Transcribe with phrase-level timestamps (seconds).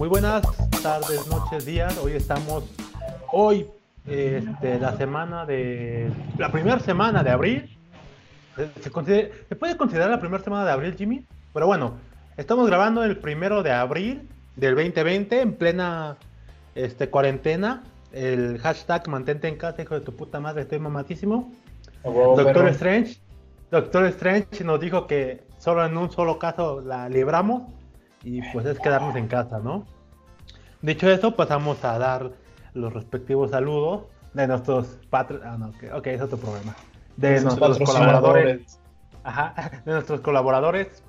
[0.00, 0.40] Muy buenas
[0.82, 1.98] tardes, noches, días.
[1.98, 2.64] Hoy estamos,
[3.30, 3.66] hoy,
[4.06, 7.78] este, la semana de, la primera semana de abril.
[8.80, 8.90] ¿Se,
[9.56, 11.26] puede considerar la primera semana de abril, Jimmy?
[11.52, 11.98] Pero bueno,
[12.38, 14.26] estamos grabando el primero de abril
[14.56, 16.16] del 2020 en plena
[16.74, 17.82] este, cuarentena.
[18.10, 21.52] El hashtag mantente en casa, hijo de tu puta madre, estoy mamatísimo.
[22.04, 23.20] Doctor Strange,
[23.70, 27.64] Doctor Strange nos dijo que solo en un solo caso la libramos
[28.22, 29.86] y pues es quedarnos en casa, ¿no?
[30.82, 32.30] Dicho eso, pasamos a dar
[32.74, 34.02] los respectivos saludos
[34.34, 35.46] de nuestros patrones.
[35.46, 36.74] Ah, no, ok, es otro problema.
[37.16, 38.78] De nuestros colaboradores.
[39.24, 41.02] Ajá, de nuestros colaboradores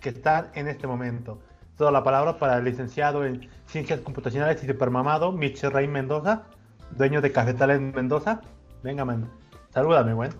[0.00, 1.38] que están en este momento.
[1.76, 6.42] Toda la palabra para el licenciado en Ciencias Computacionales y Supermamado, Michel Rey Mendoza,
[6.90, 8.40] dueño de Cafetales Mendoza.
[8.82, 9.30] Venga, man.
[9.70, 10.30] Salúdame, güey.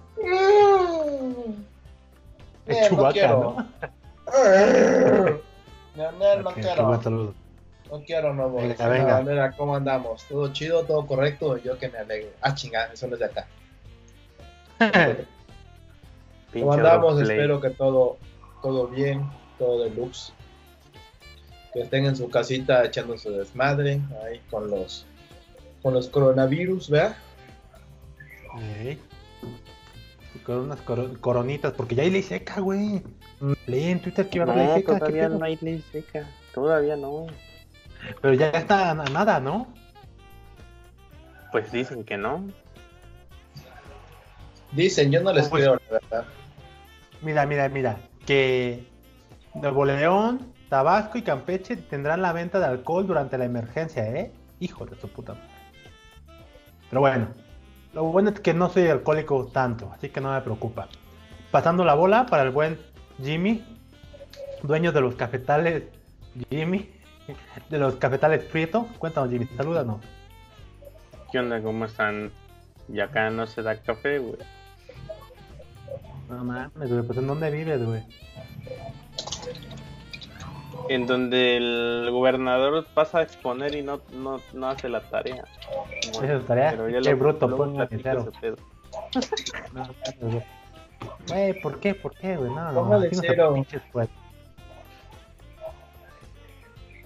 [2.66, 3.56] Es Chubaca, ¿no?
[5.94, 7.32] No, quiero.
[7.90, 8.68] No quiero, no voy.
[8.68, 9.22] Venga, venga.
[9.22, 10.24] Mira, ¿cómo andamos?
[10.24, 10.84] ¿Todo chido?
[10.84, 11.56] ¿Todo correcto?
[11.58, 12.30] Yo que me alegro.
[12.40, 13.48] Ah, chingada, eso no es de acá.
[16.52, 17.20] ¿Cómo andamos?
[17.20, 18.16] Espero que todo,
[18.62, 19.28] todo bien,
[19.58, 20.32] todo deluxe.
[21.72, 25.06] Que estén en su casita echando su desmadre ahí con los
[25.82, 27.16] con los coronavirus, ¿verdad?
[30.44, 33.02] Con unas coronitas, porque ya hay ley seca, güey.
[33.66, 34.98] Leí en Twitter que iba a haber ley seca.
[34.98, 36.26] Todavía no hay ley seca.
[36.52, 37.26] Todavía no.
[38.20, 39.66] Pero ya está nada, ¿no?
[41.52, 42.44] Pues dicen que no.
[44.72, 46.24] Dicen, yo no les pues, creo, la verdad.
[47.22, 47.98] Mira, mira, mira.
[48.26, 48.86] Que
[49.54, 54.30] Nuevo León, Tabasco y Campeche tendrán la venta de alcohol durante la emergencia, ¿eh?
[54.60, 55.48] Hijo de su puta madre.
[56.90, 57.28] Pero bueno,
[57.94, 60.88] lo bueno es que no soy alcohólico tanto, así que no me preocupa.
[61.50, 62.78] Pasando la bola para el buen
[63.22, 63.64] Jimmy,
[64.62, 65.84] dueño de los cafetales
[66.50, 66.90] Jimmy,
[67.68, 68.86] de los cafetales Prieto.
[68.98, 70.00] Cuéntanos, Jimmy, salúdanos.
[71.30, 71.62] ¿Qué onda?
[71.62, 72.32] ¿Cómo están?
[72.88, 74.36] Y acá no se da café, güey.
[76.28, 78.02] No mames, güey, pues ¿en dónde vives, güey?
[80.88, 85.44] En donde el gobernador pasa a exponer y no, no, no hace la tarea.
[86.10, 86.76] ¿Esa es la tarea?
[87.02, 87.70] Qué bruto, pues,
[90.20, 90.42] Güey,
[91.62, 91.94] ¿por qué?
[91.94, 92.50] ¿Por qué, güey?
[92.50, 93.54] No, no, no, cero.
[93.92, 94.08] Pues.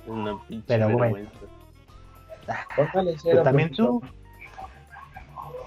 [0.07, 1.29] Una pinche Pero bueno.
[3.25, 4.03] Pero también tú.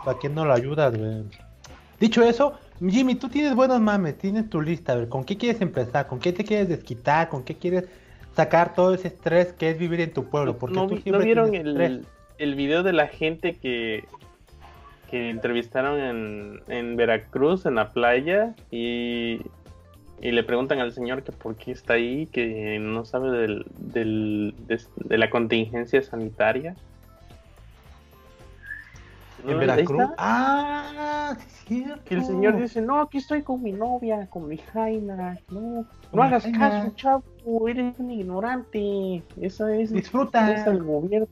[0.05, 1.23] ¿A quién no lo ayudas, güey?
[1.99, 5.61] Dicho eso, Jimmy, tú tienes buenos mames, tienes tu lista, a ver, ¿con qué quieres
[5.61, 6.07] empezar?
[6.07, 7.27] ¿Con qué te quieres desquitar?
[7.27, 7.85] ¿Con qué quieres
[8.35, 10.57] sacar todo ese estrés que es vivir en tu pueblo?
[10.57, 12.05] Porque ¿No, ¿no vieron el,
[12.38, 14.05] el video de la gente que,
[15.09, 19.41] que entrevistaron en, en Veracruz, en la playa, y
[20.19, 24.56] y le preguntan al señor que por qué está ahí, que no sabe del, del,
[24.68, 26.75] de, la contingencia sanitaria.
[29.47, 30.09] ¿En Veracruz?
[30.18, 31.38] Ah,
[31.68, 35.38] sí, Que el señor dice, no, aquí estoy con mi novia, con mi Jaina.
[35.51, 37.24] No, no hagas caso, chavo,
[37.68, 39.24] eres un ignorante.
[39.39, 40.51] Eso es, Disfruta.
[40.51, 41.28] es el gobierno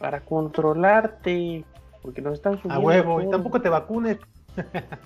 [0.00, 1.64] para controlarte,
[2.06, 2.76] porque nos están subiendo.
[2.76, 4.18] A huevo, y tampoco te vacunes.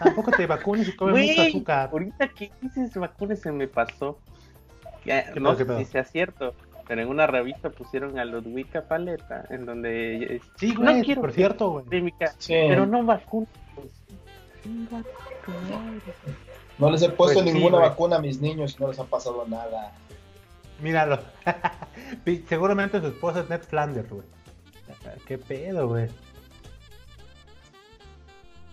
[0.00, 1.90] Tampoco te vacunes y comes mucho azúcar.
[1.92, 4.18] Ahorita que dices vacunes se me pasó.
[5.36, 6.54] no sé si sea cierto,
[6.88, 10.40] pero en una revista pusieron a Ludwika Paleta, en donde.
[10.56, 11.84] Sí, güey, no quiero por cierto, güey.
[12.48, 13.50] Pero no vacunas.
[16.78, 19.44] No les he puesto pues ninguna vacuna a mis niños y no les ha pasado
[19.46, 19.92] nada.
[20.80, 21.18] Míralo.
[22.48, 24.26] Seguramente su esposa es Ned Flanders, güey.
[25.26, 26.08] ¿Qué pedo, güey?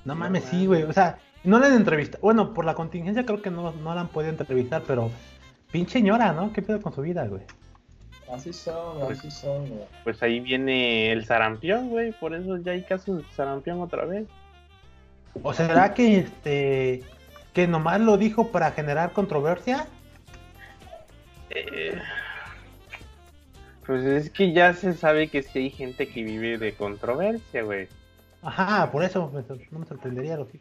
[0.08, 0.84] No mames, sí, güey.
[0.84, 2.22] O sea, no la han entrevistado.
[2.22, 5.12] Bueno, por la contingencia creo que no, no la han podido entrevistar, pero
[5.70, 6.54] pinche señora, ¿no?
[6.54, 7.42] ¿Qué pedo con su vida, güey?
[8.34, 9.82] Así son, pues, así son, güey.
[10.06, 12.14] Pues ahí viene el sarampión, güey.
[12.14, 14.28] Por eso ya hay casos de sarampión otra vez.
[15.44, 17.04] ¿O será que este.
[17.52, 19.88] que nomás lo dijo para generar controversia?
[21.50, 22.00] Eh,
[23.86, 27.90] pues es que ya se sabe que sí hay gente que vive de controversia, güey.
[28.42, 29.32] Ajá, por eso
[29.72, 30.60] no me sorprendería lo que.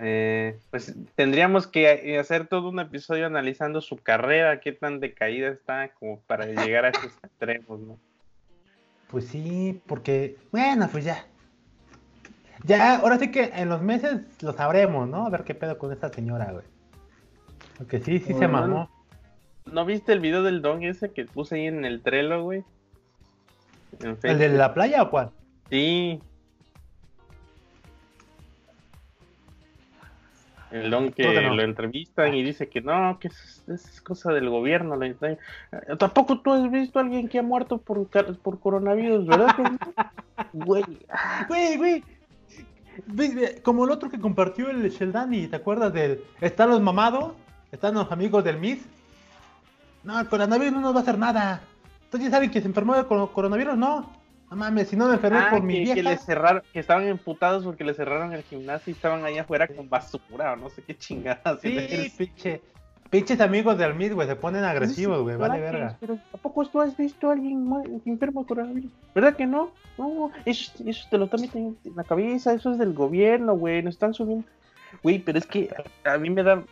[0.00, 5.90] Eh, pues tendríamos que hacer todo un episodio analizando su carrera, qué tan decaída está
[5.94, 7.98] como para llegar a esos extremos, ¿no?
[9.08, 11.24] Pues sí, porque, bueno, pues ya.
[12.64, 15.26] Ya, ahora sí que en los meses lo sabremos, ¿no?
[15.26, 16.64] A ver qué pedo con esta señora, güey.
[17.78, 18.90] Porque sí, sí se mamó.
[19.66, 22.64] ¿No viste el video del don ese que puse ahí en el Trello, güey?
[24.22, 25.30] ¿El de la playa o cuál?
[25.70, 26.20] Sí,
[30.74, 34.98] El don que lo entrevistan y dice que no, que es, es cosa del gobierno.
[35.98, 38.08] Tampoco tú has visto a alguien que ha muerto por,
[38.42, 39.54] por coronavirus, ¿verdad?
[40.52, 40.82] Güey,
[41.48, 42.02] güey, güey.
[43.62, 46.24] Como el otro que compartió el Sheldani, ¿te acuerdas del...
[46.40, 47.34] Están los mamados,
[47.70, 48.84] están los amigos del MIS.
[50.02, 51.62] No, el coronavirus no nos va a hacer nada.
[52.04, 53.76] Entonces, ¿saben que se enfermó de coronavirus?
[53.76, 54.10] No.
[54.54, 55.94] No mames, si no me enfermé ah, por mi vieja.
[55.94, 59.66] Que, le cerraron, que estaban emputados porque le cerraron el gimnasio y estaban ahí afuera
[59.66, 61.60] con basura o no sé qué chingadas.
[61.60, 62.62] Sí, pinche.
[63.10, 65.96] Pinches amigos del MID, güey, se ponen agresivos, güey, vale verga.
[66.00, 67.68] Pero ¿a poco tú has visto a alguien
[68.06, 68.92] enfermo de coronavirus?
[69.12, 69.72] ¿Verdad que no?
[69.98, 73.82] No, eso, eso te lo está metiendo en la cabeza, eso es del gobierno, güey,
[73.82, 74.46] nos están subiendo.
[75.02, 75.68] Güey, pero es que
[76.04, 76.62] a, mí me da,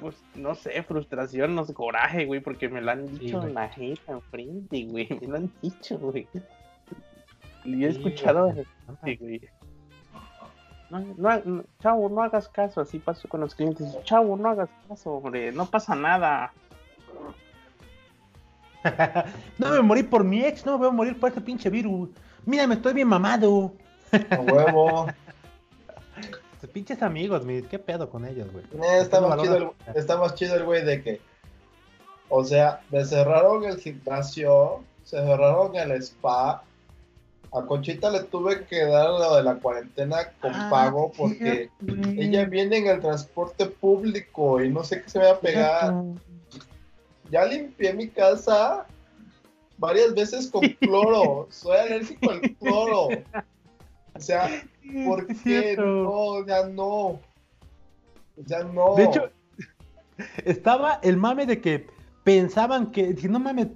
[0.00, 3.68] pues, no sé, frustración, no sé, coraje, güey, porque me lo han dicho en la
[3.68, 6.26] jeta, enfrente, güey, me lo han dicho, güey.
[7.66, 8.52] Y he escuchado
[9.02, 9.40] güey.
[10.88, 13.96] No, no, chavo, no hagas caso, así pasó con los clientes.
[14.04, 16.52] Chavo, no hagas caso, hombre, no pasa nada.
[19.58, 22.10] no me morí por mi ex, no me voy a morir por este pinche virus.
[22.44, 23.74] Mira, me estoy bien mamado.
[24.30, 25.06] A huevo.
[26.72, 28.64] pinches amigos, qué pedo con ellos, güey.
[28.64, 31.20] Eh, está, más chido el, está más chido el güey de que,
[32.28, 36.64] o sea, me cerraron el gimnasio, se cerraron el spa,
[37.52, 41.70] a Conchita le tuve que dar lo de la cuarentena con ah, pago porque
[42.16, 45.94] ella viene en el transporte público y no sé qué se me va a pegar.
[47.30, 48.86] Ya limpié mi casa
[49.78, 51.46] varias veces con cloro.
[51.50, 53.08] Soy alérgico al cloro.
[54.14, 54.48] O sea,
[55.04, 55.76] ¿por qué?
[55.76, 57.20] No, ya no.
[58.36, 58.94] Ya no.
[58.96, 59.30] De hecho,
[60.44, 61.86] estaba el mame de que
[62.24, 63.68] pensaban que, si no mames,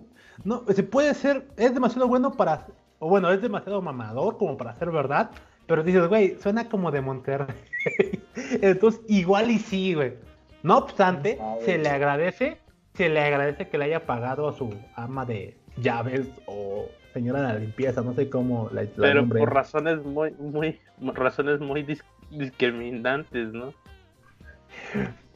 [0.44, 2.66] no, se puede ser, es demasiado bueno para
[3.00, 5.30] o bueno, es demasiado mamador como para ser verdad,
[5.66, 7.56] pero dices, güey, suena como de Monterrey.
[8.62, 10.14] Entonces, igual y sí, güey.
[10.62, 12.58] No obstante, se le agradece,
[12.94, 17.54] se le agradece que le haya pagado a su ama de llaves o señora de
[17.54, 20.78] la limpieza, no sé cómo la, la Pero por razones muy, muy,
[21.14, 21.86] razones muy
[22.30, 23.72] discriminantes, ¿no?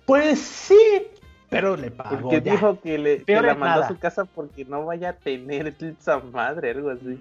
[0.04, 1.06] Pues sí,
[1.54, 2.22] pero le pagó.
[2.22, 6.18] Porque dijo que le la mandó a su casa porque no vaya a tener esa
[6.18, 7.18] madre, algo así.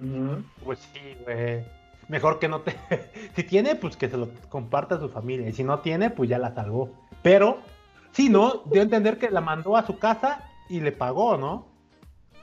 [0.64, 1.64] Pues sí, güey.
[2.08, 2.74] Mejor que no te.
[3.36, 5.48] si tiene, pues que se lo comparta a su familia.
[5.48, 6.90] Y si no tiene, pues ya la salvó.
[7.22, 7.58] Pero,
[8.12, 8.62] sí, ¿no?
[8.66, 11.66] Dio a entender que la mandó a su casa y le pagó, ¿no?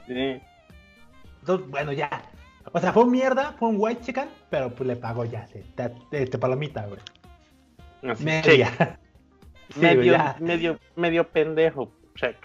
[0.06, 0.40] Sí.
[1.40, 2.22] Entonces, bueno, ya.
[2.72, 5.46] O sea, fue un mierda, fue un white chicken, pero pues le pagó ya.
[5.76, 7.00] Te, te, palomita, güey.
[8.18, 8.98] Media
[9.76, 12.36] medio, medio, medio pendejo, check.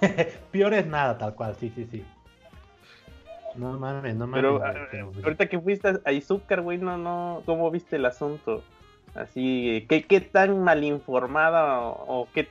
[0.52, 2.04] Peor es nada, tal cual, sí, sí, sí.
[3.56, 4.42] No mames, no mames.
[4.42, 4.74] Pero, ah,
[5.24, 8.62] ahorita que fuiste a Izúcar, güey, no, no, ¿cómo viste el asunto?
[9.14, 12.48] Así, ¿qué, qué tan mal informada o, qué,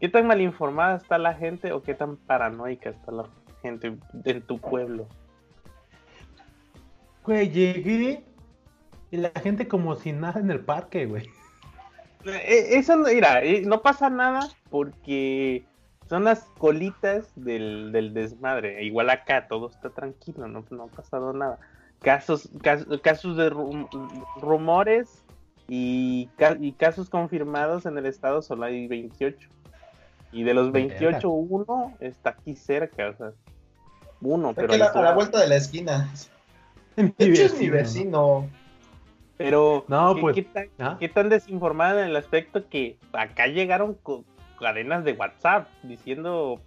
[0.00, 3.26] qué tan mal informada está la gente o qué tan paranoica está la
[3.62, 5.06] gente en tu pueblo?
[7.24, 8.24] Güey, llegué
[9.10, 11.30] y la gente como sin nada en el parque, güey.
[12.26, 15.64] Eh, eso, mira, eh, no pasa nada porque
[16.08, 18.82] son las colitas del, desmadre.
[18.84, 21.58] Igual acá todo está tranquilo, no, no ha pasado nada.
[22.00, 22.50] Casos,
[23.02, 23.50] casos, de
[24.40, 25.24] rumores
[25.68, 26.28] y,
[26.76, 29.48] casos confirmados en el estado solo hay 28.
[30.32, 33.32] Y de los 28, uno está aquí cerca, o sea,
[34.20, 34.72] uno, pero...
[34.72, 36.10] a la vuelta de la esquina.
[36.96, 38.48] De hecho es mi vecino.
[39.36, 44.24] Pero, no, pues, ¿qué, tan, desinformada en el aspecto que acá llegaron con
[44.60, 46.60] cadenas de WhatsApp diciendo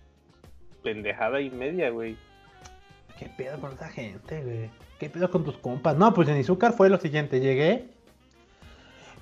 [0.83, 2.17] pendejada y media, güey?
[3.17, 4.69] ¿Qué pedo con esa gente, güey?
[4.99, 5.95] ¿Qué pedo con tus compas?
[5.95, 7.85] No, pues en Izúcar fue lo siguiente, llegué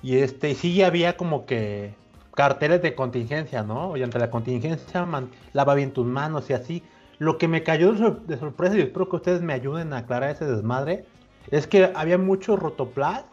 [0.02, 1.94] y este, sí había como que
[2.34, 3.96] carteles de contingencia, ¿no?
[3.96, 5.06] Y ante la contingencia,
[5.52, 6.82] lava bien tus manos y así.
[7.18, 10.44] Lo que me cayó de sorpresa y espero que ustedes me ayuden a aclarar ese
[10.44, 11.06] desmadre
[11.50, 13.24] es que había mucho rotoplas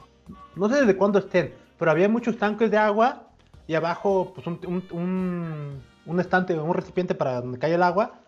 [0.55, 3.29] no sé desde cuándo estén, pero había muchos tanques de agua
[3.67, 8.19] y abajo pues un, un, estante, un recipiente para donde cae el agua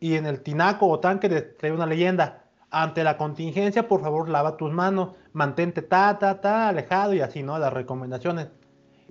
[0.00, 2.44] y en el tinaco o tanque trae una leyenda.
[2.70, 7.42] Ante la contingencia, por favor, lava tus manos, mantente ta, ta, ta, alejado y así,
[7.42, 7.58] ¿no?
[7.58, 8.48] Las recomendaciones.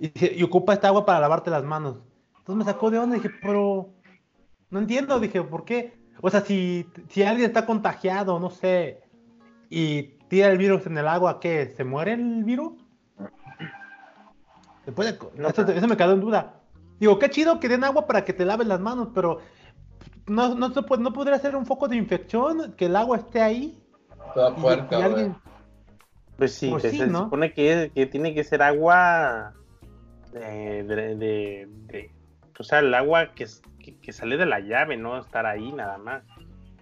[0.00, 1.98] Y, ocupa esta agua para lavarte las manos.
[2.38, 3.90] Entonces me sacó de onda y dije, pero
[4.70, 5.94] no entiendo, dije, ¿por qué?
[6.20, 9.00] O sea, si, si alguien está contagiado, no sé,
[9.70, 11.74] y tira el virus en el agua, ¿qué?
[11.76, 12.72] ¿Se muere el virus?
[14.86, 16.54] eso, me quedó en duda.
[16.98, 19.40] Digo, qué chido que den agua para que te laves las manos, pero
[20.26, 23.78] no, no, no podría ser un foco de infección que el agua esté ahí.
[24.32, 25.36] Toda puerca,
[26.38, 29.52] Pues sí, pues se supone que, que, tiene que ser agua
[30.32, 32.10] de, de, de,
[32.58, 33.46] o sea, el agua que,
[34.00, 36.22] que, sale de la llave, no estar ahí nada más.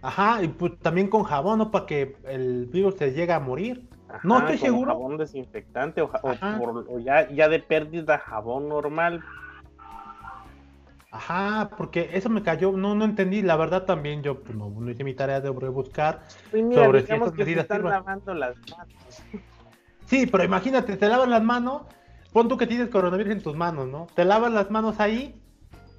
[0.02, 1.70] Ajá, y pues también con jabón, ¿no?
[1.70, 3.88] Para que el virus se llegue a morir.
[4.22, 4.92] no estoy seguro.
[4.92, 9.22] Jabón desinfectante o, o, ya, ya de pérdida jabón normal.
[11.12, 15.02] Ajá, porque eso me cayó, no, no entendí, la verdad también yo pues, no, hice
[15.02, 16.20] mi tarea de buscar
[16.52, 19.22] pues sobre si esas medidas están lavando las manos.
[20.06, 21.82] Sí, pero imagínate, te lavas las manos,
[22.32, 24.06] pon tú que tienes coronavirus en tus manos, ¿no?
[24.14, 25.40] Te lavas las manos ahí,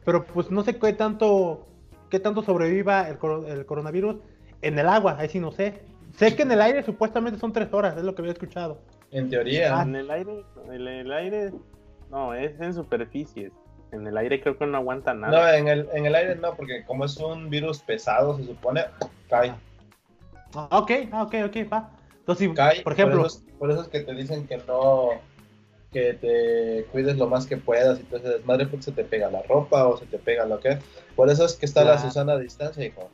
[0.05, 1.67] pero pues no sé qué tanto,
[2.11, 4.17] qué tanto sobreviva el, el coronavirus
[4.61, 5.81] en el agua, ahí sí no sé.
[6.15, 8.79] Sé que en el aire supuestamente son tres horas, es lo que había escuchado.
[9.11, 9.79] En teoría.
[9.79, 11.51] Ah, en el aire, en el aire,
[12.11, 13.51] no, es en superficies.
[13.91, 15.31] En el aire creo que no aguanta nada.
[15.31, 18.85] No, en el, en el aire no, porque como es un virus pesado, se supone,
[19.29, 19.53] cae.
[20.53, 21.91] Ah, ok, ah, ok, ok, va.
[22.19, 23.27] Entonces, cae, por ejemplo.
[23.57, 25.09] Por eso, es que te dicen que no,
[25.91, 29.41] que te cuides lo más que puedas y entonces desmadre porque se te pega la
[29.43, 30.79] ropa o se te pega lo que.
[31.15, 33.09] Por eso es que está la Susana a distancia, hijo.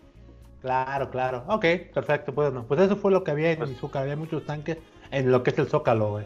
[0.61, 1.43] Claro, claro.
[1.47, 2.33] Ok, perfecto.
[2.33, 4.77] Pues, no, pues eso fue lo que había en pues, Había muchos tanques
[5.11, 6.25] en lo que es el Zócalo, güey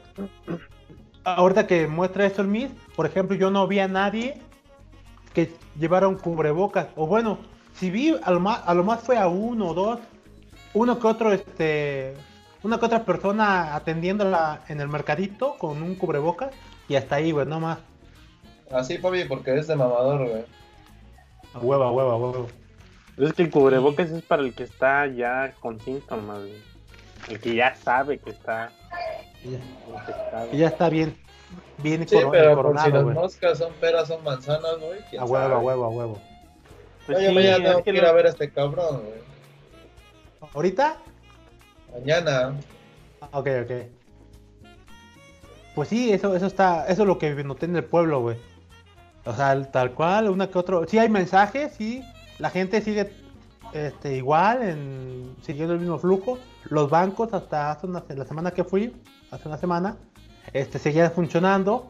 [1.24, 4.38] ahorita que muestra esto el MIS, por ejemplo, yo no vi a nadie
[5.34, 6.88] que llevara un cubrebocas.
[6.96, 7.39] O bueno,
[7.74, 10.00] si vi, a lo más, a lo más fue a uno o dos,
[10.74, 12.15] uno que otro, este,
[12.63, 16.51] una que otra persona atendiéndola en el mercadito con un cubrebocas
[16.87, 17.79] y hasta ahí, güey, no más.
[18.71, 20.45] Así, Fabi, porque es de mamador, güey.
[21.53, 22.47] A huevo, a huevo, a huevo.
[23.17, 26.61] Es que el cubrebocas es para el que está ya con síntomas, güey.
[27.29, 28.71] El que ya sabe que está
[30.51, 31.15] y ya está bien.
[31.79, 34.99] Bien sí, pero coronado, si las moscas son peras, son manzanas, güey.
[35.17, 36.21] A huevo, a huevo, a huevo.
[37.05, 40.51] Pues Oye, mañana tengo que ir a ver a este cabrón, güey.
[40.53, 40.97] ¿Ahorita?
[41.91, 42.55] Mañana.
[43.31, 43.71] Ok, ok.
[45.75, 48.38] Pues sí, eso, eso está, eso es lo que noté en el pueblo, güey.
[49.25, 50.86] O sea, tal cual, una que otro.
[50.88, 52.03] Sí hay mensajes, sí.
[52.39, 53.12] La gente sigue
[53.74, 56.39] este, igual, en, siguiendo el mismo flujo.
[56.65, 58.93] Los bancos, hasta hace una, la semana que fui,
[59.29, 59.98] hace una semana,
[60.53, 61.88] este, seguía funcionando.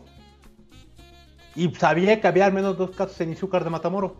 [1.55, 4.13] Y sabía que había al menos dos casos en Izúcar de Matamoros.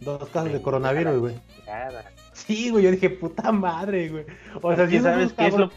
[0.00, 1.40] Dos casos de coronavirus, güey.
[2.46, 4.24] Sí, güey, yo dije, puta madre, güey.
[4.62, 5.70] O sea, si sabes qué es lo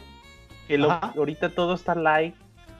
[0.68, 2.34] que ahorita todo está live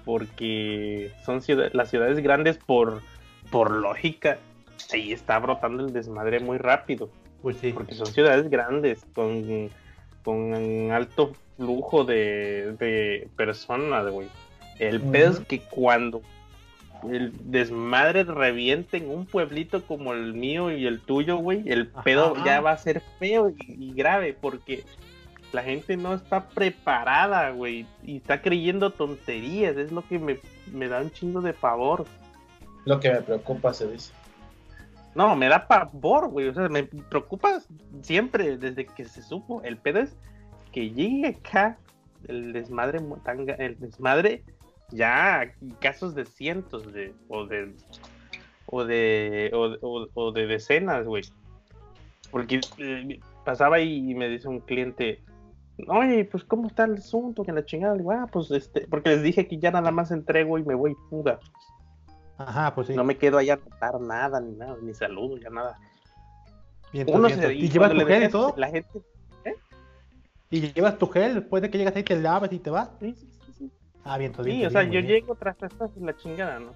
[0.05, 1.41] porque son
[1.73, 3.03] las ciudades grandes por,
[3.51, 4.39] por lógica.
[4.93, 7.11] Ahí está brotando el desmadre muy rápido.
[7.41, 7.73] Pues sí.
[7.73, 9.71] Porque son ciudades grandes, con,
[10.25, 14.29] con alto flujo de, de personas, güey.
[14.79, 16.23] El pedo es que cuando
[17.11, 22.35] el desmadre reviente en un pueblito como el mío y el tuyo, güey, el pedo
[22.45, 24.85] ya va a ser feo y, grave porque
[25.53, 30.39] la gente no está preparada, güey, y está creyendo tonterías, es lo que me,
[30.73, 32.07] me da un chingo de favor.
[32.85, 34.13] Lo que me preocupa, se dice.
[35.15, 36.49] No, me da pavor, güey.
[36.49, 37.61] O sea, me preocupa
[38.01, 39.61] siempre desde que se supo.
[39.63, 40.17] El pedo es
[40.73, 41.77] que llegue acá
[42.29, 43.01] el desmadre,
[43.59, 44.43] el desmadre,
[44.93, 47.75] ya casos de cientos de, o de,
[48.67, 51.23] o de, o, de decenas, güey.
[52.31, 55.23] Porque eh, pasaba y me dice un cliente,
[55.89, 59.23] oye, pues cómo está el asunto, que la chingada, digo, ah, pues este, porque les
[59.23, 61.41] dije que ya nada más entrego y me voy puda.
[62.39, 62.95] Ajá, pues sí.
[62.95, 65.79] No me quedo ahí a notar nada, ni nada, ni saludo, ya nada.
[66.93, 68.55] Bien, ¿Y, llevas tu gel y todo?
[68.57, 68.89] La gente...
[69.45, 69.57] ¿eh?
[70.51, 71.37] ¿Y llevas tu gel?
[71.37, 72.91] Después de que llegas ahí te lavas y te vas.
[73.01, 73.42] Sí, sí, sí.
[74.05, 74.59] Ah, bien, todo bien.
[74.59, 76.73] Sí, o sea, yo llego tras estas en la chingada, ¿no?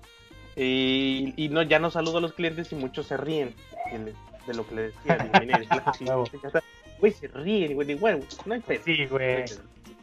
[0.57, 3.55] Y, y, no, ya no saludo a los clientes y muchos se ríen
[3.93, 5.19] de, lo que les decía.
[6.99, 8.83] Güey, se ríen, güey, bueno, no hay pedo.
[8.83, 9.45] Sí, güey.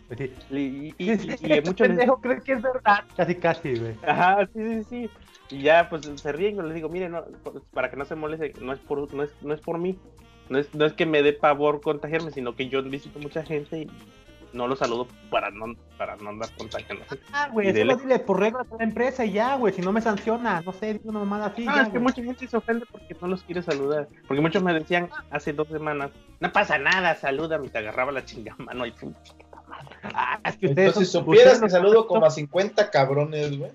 [0.08, 0.32] Pues sí.
[0.52, 3.04] Y, y, y, muchos pendejo que es verdad.
[3.18, 3.96] Casi, casi, güey.
[4.06, 5.10] Ajá, sí, sí, sí.
[5.50, 7.26] Y ya, pues se ríen, les digo, mire, no,
[7.74, 9.98] para que no se moleste, no es por, no es, no es por mí.
[10.50, 13.80] No es, no es que me dé pavor contagiarme, sino que yo visito mucha gente
[13.80, 13.88] y
[14.54, 17.04] no lo saludo para no, para no andar contagiando.
[17.32, 20.02] Ah, güey, solo dile por reglas de la empresa y ya, güey, si no me
[20.02, 21.66] sanciona, no sé, digo una mamada así.
[21.68, 24.08] Ah, es que mucha gente se ofende porque no los quiere saludar.
[24.28, 28.58] Porque muchos me decían hace dos semanas, no pasa nada, salúdame, te agarraba la chingada
[28.88, 29.14] y pum,
[30.04, 33.72] Ah, es que ustedes Entonces, si supieras que saludo como a 50 cabrones, güey.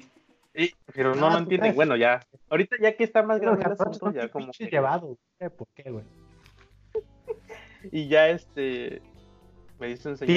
[0.55, 1.75] Sí, pero no, lo entienden.
[1.75, 2.21] Bueno, ya.
[2.51, 4.53] Ahorita ya que está más grande el asunto, ya como.
[4.53, 4.67] Que...
[4.67, 5.17] llevado.
[5.57, 6.05] ¿Por qué, güey?
[7.93, 9.03] y ya este.
[9.79, 10.37] Me dicen señor.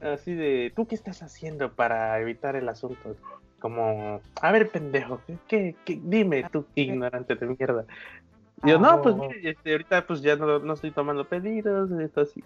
[0.00, 3.16] Así de, ¿tú qué estás haciendo para evitar el asunto?
[3.58, 7.86] Como, a ver, pendejo, ¿qué, qué, dime tú, ignorante de mierda.
[8.62, 11.90] Yo, no, pues mire, este, ahorita pues ya no, estoy tomando pedidos,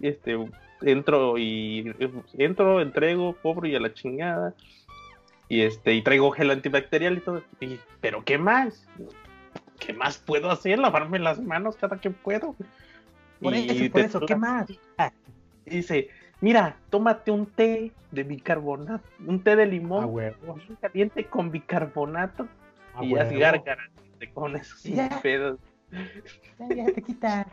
[0.01, 0.37] este,
[0.81, 1.93] entro y
[2.37, 4.53] entro, entrego, cobro y a la chingada.
[5.47, 7.41] y este, y traigo gel antibacterial y todo.
[7.59, 8.87] Y, pero ¿qué más?
[9.79, 10.79] ¿Qué más puedo hacer?
[10.79, 12.55] Lavarme las manos cada que puedo.
[13.41, 14.69] Por eso, por eso, ¿qué más?
[15.65, 16.09] Y dice,
[16.41, 20.11] mira, tómate un té de bicarbonato, un té de limón
[20.81, 22.47] caliente con bicarbonato
[23.01, 23.89] y haz gárgaras
[24.33, 24.81] con esos
[25.21, 25.59] pedos.
[26.59, 27.47] Ya, ya te quita.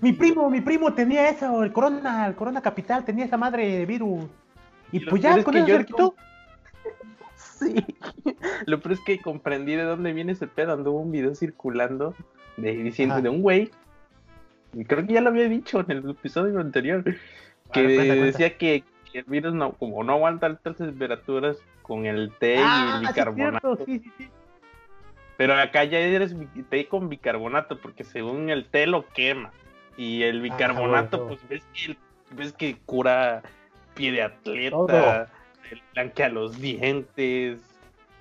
[0.00, 3.86] mi, primo, mi primo tenía eso, el corona, el corona capital, tenía esa madre de
[3.86, 4.26] virus.
[4.92, 6.14] Y, pues ya con eso
[7.36, 7.74] Sí.
[8.64, 10.72] Lo peor es que comprendí de dónde viene ese pedo.
[10.72, 12.14] Anduvo un video circulando
[12.56, 13.70] de, diciendo de un güey.
[14.86, 17.04] Creo que ya lo había dicho en el episodio anterior.
[17.72, 22.62] Que decía Que, el virus no, como no aguanta altas temperaturas con el té y
[22.62, 23.76] ah, el bicarbonato.
[23.84, 24.28] Sí, sí, sí.
[25.36, 26.36] Pero acá ya eres
[26.68, 29.50] té con bicarbonato, porque según el té lo quema.
[29.96, 31.96] Y el ah, bicarbonato, pues ves que,
[32.30, 33.42] ves que cura
[33.94, 35.28] pie de atleta,
[35.94, 37.58] blanquea los dientes.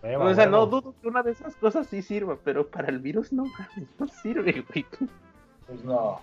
[0.01, 3.32] o sea, no dudo que una de esas cosas sí sirva, pero para el virus
[3.32, 3.44] no,
[4.00, 4.86] no sirve, güey.
[5.68, 6.22] Pues no.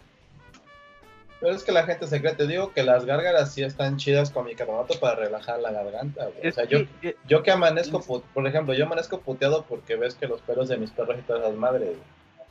[1.40, 4.30] Pero es que la gente se cree, te digo que las gárgaras sí están chidas
[4.30, 8.72] con bicarbonato para relajar la garganta, O sea, yo, que, yo que amanezco, por ejemplo,
[8.72, 11.96] yo amanezco puteado porque ves que los pelos de mis perros y todas las madres,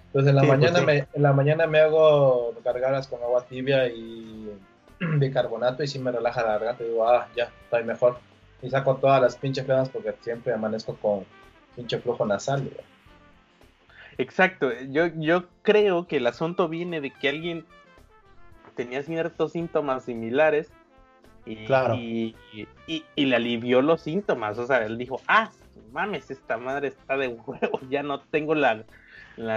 [0.07, 3.87] Entonces en la, pues mañana me, en la mañana me hago gargaras con agua tibia
[3.87, 4.51] y
[4.99, 6.83] bicarbonato y sí me relaja la garganta.
[6.83, 8.19] Y digo, ah, ya, estoy mejor.
[8.61, 11.25] Y saco todas las pinches flemas porque siempre amanezco con
[11.75, 12.69] pinche flujo nasal,
[14.17, 17.65] Exacto, yo, yo creo que el asunto viene de que alguien
[18.75, 20.72] tenía ciertos síntomas similares
[21.46, 22.36] y,
[22.88, 24.58] y, le alivió los síntomas.
[24.58, 25.51] O sea, él dijo, ah,
[25.91, 28.84] mames, esta madre está de huevo, ya no tengo la,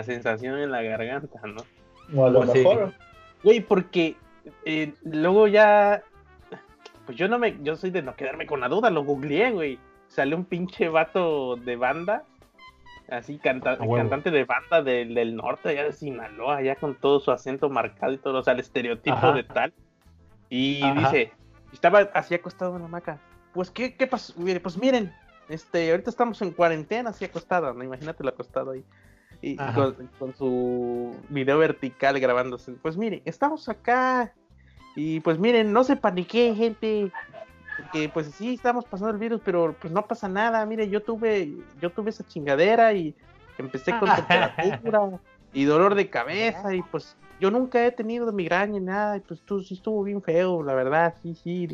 [0.03, 1.63] sensación en la garganta, ¿no?
[2.15, 2.93] O a lo pues mejor.
[3.43, 4.17] Güey, porque
[4.65, 6.03] eh, luego ya,
[7.07, 9.79] pues yo no me, yo soy de no quedarme con la duda, lo googleé, güey.
[10.09, 12.25] Sale un pinche vato de banda
[13.11, 18.13] así cantante de banda del, norte, allá de Sinaloa, allá con todo su acento marcado
[18.13, 19.73] y todo, o sea, el estereotipo de tal.
[20.51, 21.33] Y dice,
[21.73, 23.19] estaba así acostado en la hamaca.
[23.53, 24.35] Pues, ¿qué, qué pasó?
[24.63, 25.13] Pues miren,
[25.49, 27.83] este, ahorita estamos en cuarentena, así acostado, ¿no?
[27.85, 28.85] Imagínate lo acostado ahí.
[29.41, 32.73] Y, con, su video vertical grabándose.
[32.73, 34.33] Pues miren, estamos acá.
[34.97, 37.13] Y pues miren, no se panique, gente
[37.93, 40.65] que pues sí estamos pasando el virus, pero pues no pasa nada.
[40.67, 43.15] Mire, yo tuve, yo tuve esa chingadera y
[43.59, 45.19] empecé con temperatura
[45.53, 49.41] y dolor de cabeza y pues yo nunca he tenido migraña ni nada, y pues
[49.41, 51.69] tú sí estuvo bien feo, la verdad, sí, sí,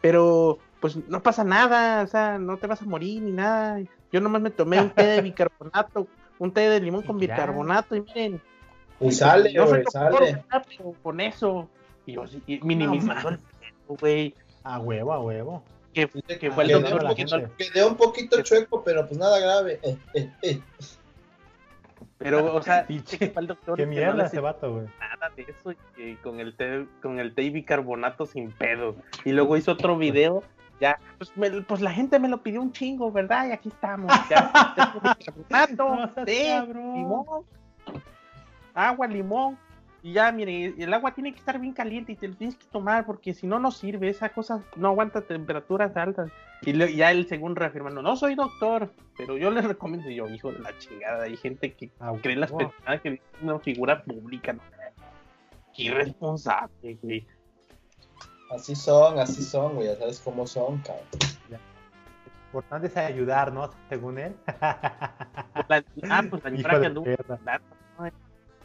[0.00, 3.80] pero pues no pasa nada, o sea, no te vas a morir ni nada.
[4.12, 6.06] Yo nomás me tomé un té de bicarbonato,
[6.38, 8.40] un té de limón con bicarbonato y miren.
[9.00, 9.54] Y sale,
[9.90, 10.44] sale.
[11.02, 11.68] con eso,
[12.06, 12.24] y, yo,
[12.62, 14.34] minimizando el pedo, güey.
[14.64, 15.62] A huevo, a huevo.
[15.92, 19.80] Que, que fue el doctor que, un poquito chueco, pero pues nada grave.
[19.82, 20.60] Eh, eh, eh.
[22.18, 23.76] Pero, o sea, que fue el doctor.
[23.76, 24.86] Qué mierda ese vato, güey.
[25.00, 28.94] Nada de eso, que con el té, con el té y bicarbonato sin pedo.
[29.24, 30.44] Y luego hizo otro video,
[30.80, 31.32] ya, pues,
[31.66, 33.48] pues la gente me lo pidió un chingo, ¿verdad?
[33.48, 34.52] Y aquí estamos, ya.
[35.18, 37.44] bicarbonato, té, limón,
[38.74, 39.58] agua, limón,
[40.02, 42.66] y ya, mire, el agua tiene que estar bien caliente y te lo tienes que
[42.66, 44.08] tomar porque si no, no sirve.
[44.08, 46.30] Esa cosa no aguanta temperaturas altas.
[46.62, 50.08] Y ya él, según reafirmando, no soy doctor, pero yo les recomiendo.
[50.10, 53.20] yo, hijo de la chingada, hay gente que ah, cree en las personas que es
[53.42, 54.54] una figura pública.
[54.54, 54.60] ¿no?
[55.74, 57.26] Qué irresponsable, güey.
[58.50, 59.88] Así son, así son, güey.
[59.88, 61.06] Ya sabes cómo son, cabrón.
[61.50, 61.58] Lo
[62.46, 63.70] importante es ayudar, ¿no?
[63.90, 64.34] Según él.
[64.60, 67.04] Ah, pues la que anduvo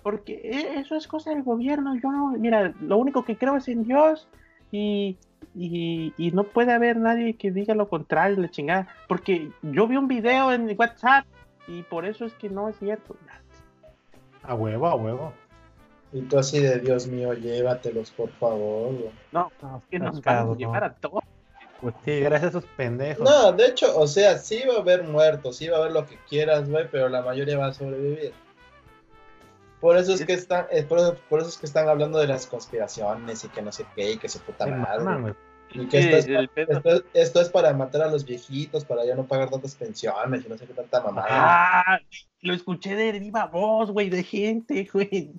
[0.05, 1.95] porque e, eso es cosa del gobierno.
[1.95, 4.27] Yo no, mira, lo único que creo es en Dios
[4.71, 5.17] y,
[5.55, 8.87] y, no puede haber nadie que diga lo contrario, la chingada.
[9.07, 11.25] Porque yo vi un video en WhatsApp
[11.67, 13.15] y por eso es que no es cierto.
[14.43, 15.33] A huevo, a huevo.
[16.13, 18.93] Y tú así de Dios mío, llévatelos, por favor.
[19.31, 21.23] No, es que nos van a llevar a todos.
[21.81, 23.27] Pues sí, gracias a esos pendejos.
[23.27, 26.05] No, de hecho, o sea, sí va a haber muertos, sí va a haber lo
[26.05, 28.44] que quieras, güey, pero la mayoría va a sobrevivir.
[29.85, 33.43] Por eso es que están, eh, por, eso, es que están hablando de las conspiraciones
[33.43, 35.35] y que no sé qué, y que se puta madre.
[35.75, 36.17] y que
[37.13, 40.57] esto es, para matar a los viejitos, para ya no pagar tantas pensiones y no
[40.57, 41.27] sé qué tanta mamada.
[41.29, 41.99] Ah,
[42.41, 45.33] lo escuché de viva voz, güey, de gente, güey.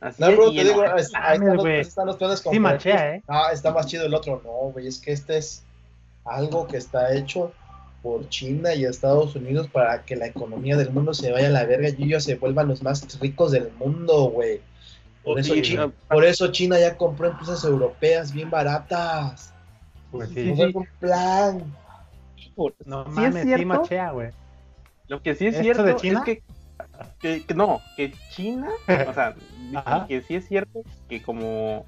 [0.00, 3.22] Así no, bro, te digo, ahí están, los, planes Sí, machea, ¿eh?
[3.28, 4.42] Ah, está más chido el otro.
[4.44, 5.62] No, güey, es que este es
[6.24, 7.52] algo que está hecho
[8.04, 11.64] por China y Estados Unidos para que la economía del mundo se vaya a la
[11.64, 14.60] verga y ellos se vuelvan los más ricos del mundo, güey.
[15.24, 19.54] Por, eso, China, por eso China ya compró empresas europeas bien baratas.
[20.10, 21.64] Pues sí, sí, un plan.
[22.84, 24.30] No mames, es cierto, machea, güey.
[25.08, 26.42] Lo que sí es cierto es que,
[27.46, 28.68] que, no, que China,
[29.08, 29.34] o sea,
[30.08, 31.86] que sí es cierto que como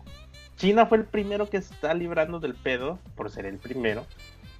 [0.57, 4.07] China fue el primero que se está librando del pedo, por ser el primero,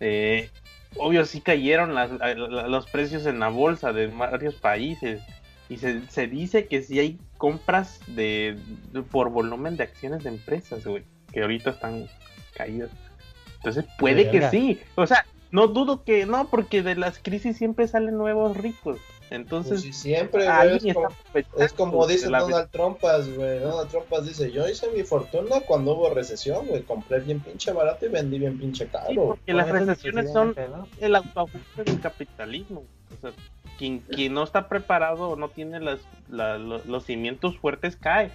[0.01, 0.51] eh,
[0.97, 5.23] obvio sí cayeron los precios en la bolsa de varios países
[5.69, 8.57] y se, dice que sí hay compras de,
[9.11, 12.07] por volumen de acciones de empresas, güey, que ahorita están
[12.55, 12.91] caídas.
[13.57, 17.89] Entonces puede que sí, o sea, no dudo que no, porque de las crisis siempre
[17.89, 18.99] salen nuevos ricos.
[19.31, 20.47] Entonces, pues siempre,
[21.59, 23.59] es, como, dice Donald Trump, güey.
[23.59, 26.83] Donald Trump dice: Yo hice mi fortuna cuando hubo recesión, güey.
[26.83, 29.27] Compré bien pinche barato y vendí bien pinche caro.
[29.27, 30.55] porque las recesiones son
[31.01, 32.85] el autoajuste del capitalismo.
[33.17, 33.33] O sea,
[33.79, 38.31] quien, quien no está preparado o no tiene las, los cimientos fuertes cae.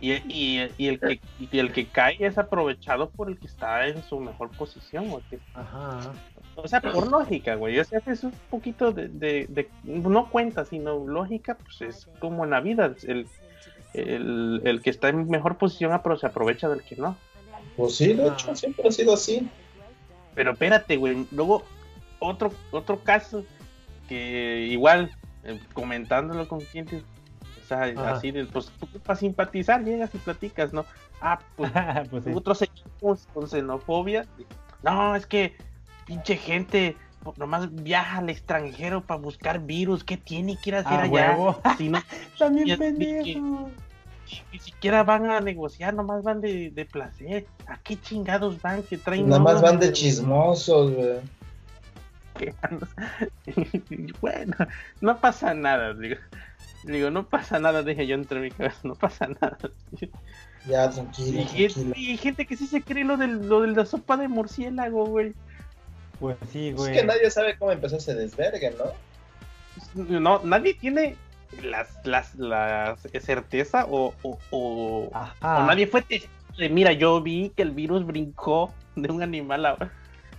[0.00, 3.86] Y, y, y, el que, y el que cae es aprovechado por el que está
[3.86, 5.08] en su mejor posición.
[5.54, 6.14] Ajá.
[6.62, 7.78] O sea, por lógica, güey.
[7.78, 12.50] O sea, es un poquito de, de, no cuenta, sino lógica, pues es como en
[12.50, 12.94] la vida.
[13.06, 13.26] El,
[13.94, 17.16] el, el que está en mejor posición se aprovecha del que no.
[17.76, 19.48] Pues sí, de hecho, siempre ha sido así.
[20.34, 21.26] Pero espérate, güey.
[21.32, 21.64] Luego,
[22.18, 23.44] otro, otro caso
[24.08, 25.10] que igual,
[25.44, 27.02] eh, comentándolo con clientes,
[27.62, 28.72] o sea, así de, pues
[29.04, 30.84] para simpatizar llegas y platicas, ¿no?
[31.20, 31.72] Ah, pues,
[32.10, 34.26] pues otros equipos con xenofobia.
[34.82, 35.54] No, es que
[36.10, 36.96] pinche gente
[37.36, 40.02] nomás viaja al extranjero para buscar virus.
[40.02, 41.36] ¿Qué tiene que ir a hacer ah, allá?
[41.78, 42.02] Si no,
[42.36, 43.70] También pendejo.
[44.52, 47.46] Ni siquiera van a negociar, nomás van de, de placer.
[47.66, 49.28] ¿A qué chingados van que traen?
[49.28, 51.20] Nomás van de chismosos, güey.
[54.20, 54.56] bueno,
[55.00, 56.16] no pasa nada, digo.
[56.84, 59.58] Digo, no pasa nada, dije yo entre mi cabeza, no pasa nada.
[60.66, 61.44] Ya, tranquilo.
[61.94, 65.34] Y, Gente, que sí se cree lo, del, lo de la sopa de murciélago, güey.
[66.20, 66.92] Pues sí, güey.
[66.92, 70.20] Es que nadie sabe cómo empezó ese desvergue, ¿no?
[70.20, 71.16] No, nadie tiene
[71.62, 77.70] las, las, las certeza o, o, o, nadie fue de, mira, yo vi que el
[77.70, 79.90] virus brincó de un animal a...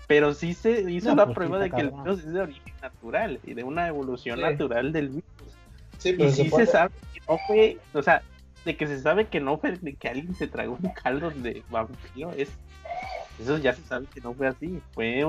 [0.07, 3.39] Pero sí se hizo la pues prueba de que el virus es de origen natural
[3.43, 5.23] y de una evolución natural del virus.
[5.97, 8.21] Sí, pero y sí se sabe que no fue, o sea,
[8.65, 11.63] de que se sabe que no fue de que alguien se tragó un caldo de
[11.69, 12.49] vampiro, es,
[13.39, 15.23] eso ya se sabe que no fue así, fue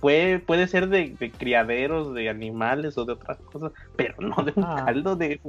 [0.00, 4.64] Puede, puede ser de, criaderos de animales o de otras cosas, pero no de un
[4.64, 4.82] ah.
[4.84, 5.40] caldo de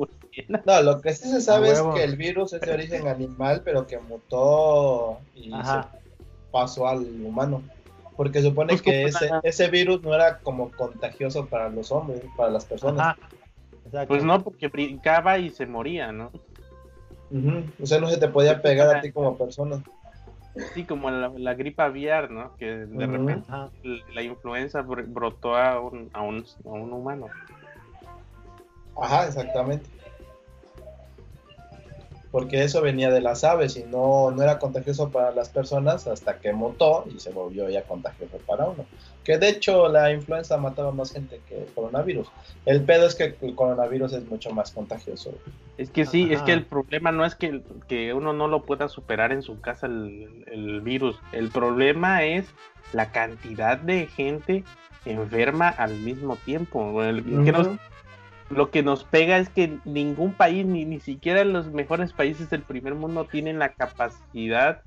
[0.48, 3.86] No, lo que sí se sabe es que el virus es de origen animal, pero
[3.86, 5.82] que mutó y se
[6.52, 7.62] pasó al humano.
[8.16, 12.50] Porque supone pues que ese, ese virus no era como contagioso para los hombres, para
[12.50, 13.16] las personas.
[14.08, 16.32] Pues no, porque brincaba y se moría, ¿no?
[17.82, 19.84] O sea, no se te podía pegar a ti como persona.
[20.74, 22.56] Sí, como la, gripa aviar, ¿no?
[22.58, 23.50] Que de repente
[24.14, 27.28] la influenza brotó a un, a, un, a un humano.
[29.00, 29.88] Ajá, exactamente
[32.32, 36.38] porque eso venía de las aves y no, no era contagioso para las personas hasta
[36.38, 38.86] que mutó y se volvió ya contagioso para uno.
[39.28, 42.30] Que de hecho la influenza mataba más gente que el coronavirus.
[42.66, 45.34] El pedo es que el coronavirus es mucho más contagioso.
[45.78, 48.88] Es que sí, es que el problema no es que, que, uno no lo pueda
[48.88, 51.20] superar en su casa el, el virus.
[51.34, 52.46] El problema es
[52.94, 54.64] la cantidad de gente
[55.04, 57.04] enferma al mismo tiempo.
[57.04, 57.22] El,
[58.50, 62.62] lo que nos pega es que ningún país, ni, ni siquiera los mejores países del
[62.62, 64.84] primer mundo, tienen la capacidad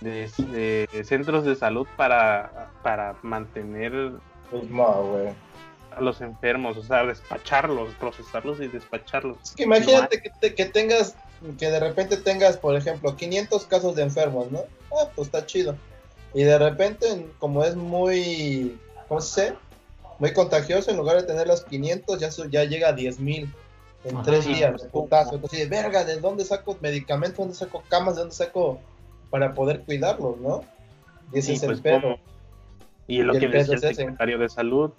[0.00, 4.12] de, centros de salud para, para mantener
[4.50, 4.64] pues
[5.96, 9.36] a los enfermos, o sea, despacharlos, procesarlos y despacharlos.
[9.42, 11.16] Es que imagínate que, que tengas,
[11.58, 14.60] que de repente tengas, por ejemplo, 500 casos de enfermos, ¿no?
[14.92, 15.76] Ah, pues está chido.
[16.34, 19.58] Y de repente, como es muy, ¿cómo se dice?
[20.18, 23.52] muy contagioso, en lugar de tener los 500, ya, ya llega a 10 mil
[24.04, 25.36] en tres días, putazo.
[25.36, 27.38] Entonces, verga, ¿de dónde saco medicamentos?
[27.38, 28.14] ¿Dónde saco camas?
[28.14, 28.80] ¿De dónde saco
[29.30, 30.64] para poder cuidarlos, no?
[31.32, 32.18] Y ese es el pues,
[33.08, 34.92] Y lo que decía el secretario de salud,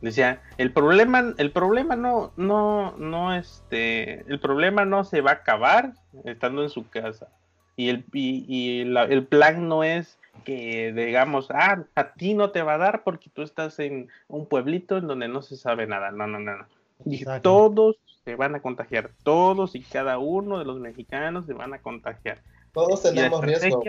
[0.00, 5.34] decía, el problema, el problema no, no, no, este, el problema no se va a
[5.34, 5.92] acabar
[6.24, 7.28] estando en su casa.
[7.76, 12.62] Y el, y, y el plan no es que digamos, ah, a ti no te
[12.62, 16.10] va a dar porque tú estás en un pueblito en donde no se sabe nada.
[16.10, 16.66] No, no, no, no.
[17.04, 21.74] Y todos se van a contagiar, todos y cada uno de los mexicanos se van
[21.74, 22.40] a contagiar.
[22.72, 23.82] Todos tenemos riesgo.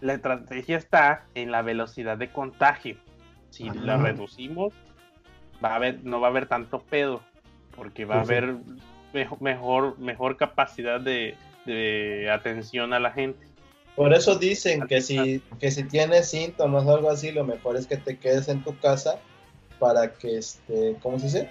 [0.00, 2.96] La estrategia está en la velocidad de contagio.
[3.50, 4.74] Si la reducimos,
[5.64, 7.22] va a haber, no va a haber tanto pedo,
[7.76, 8.56] porque va a haber
[9.12, 13.46] mejor, mejor, mejor capacidad de, de atención a la gente.
[13.96, 17.86] Por eso dicen que si, que si tienes síntomas o algo así, lo mejor es
[17.86, 19.20] que te quedes en tu casa
[19.78, 21.50] para que, este, ¿cómo se dice?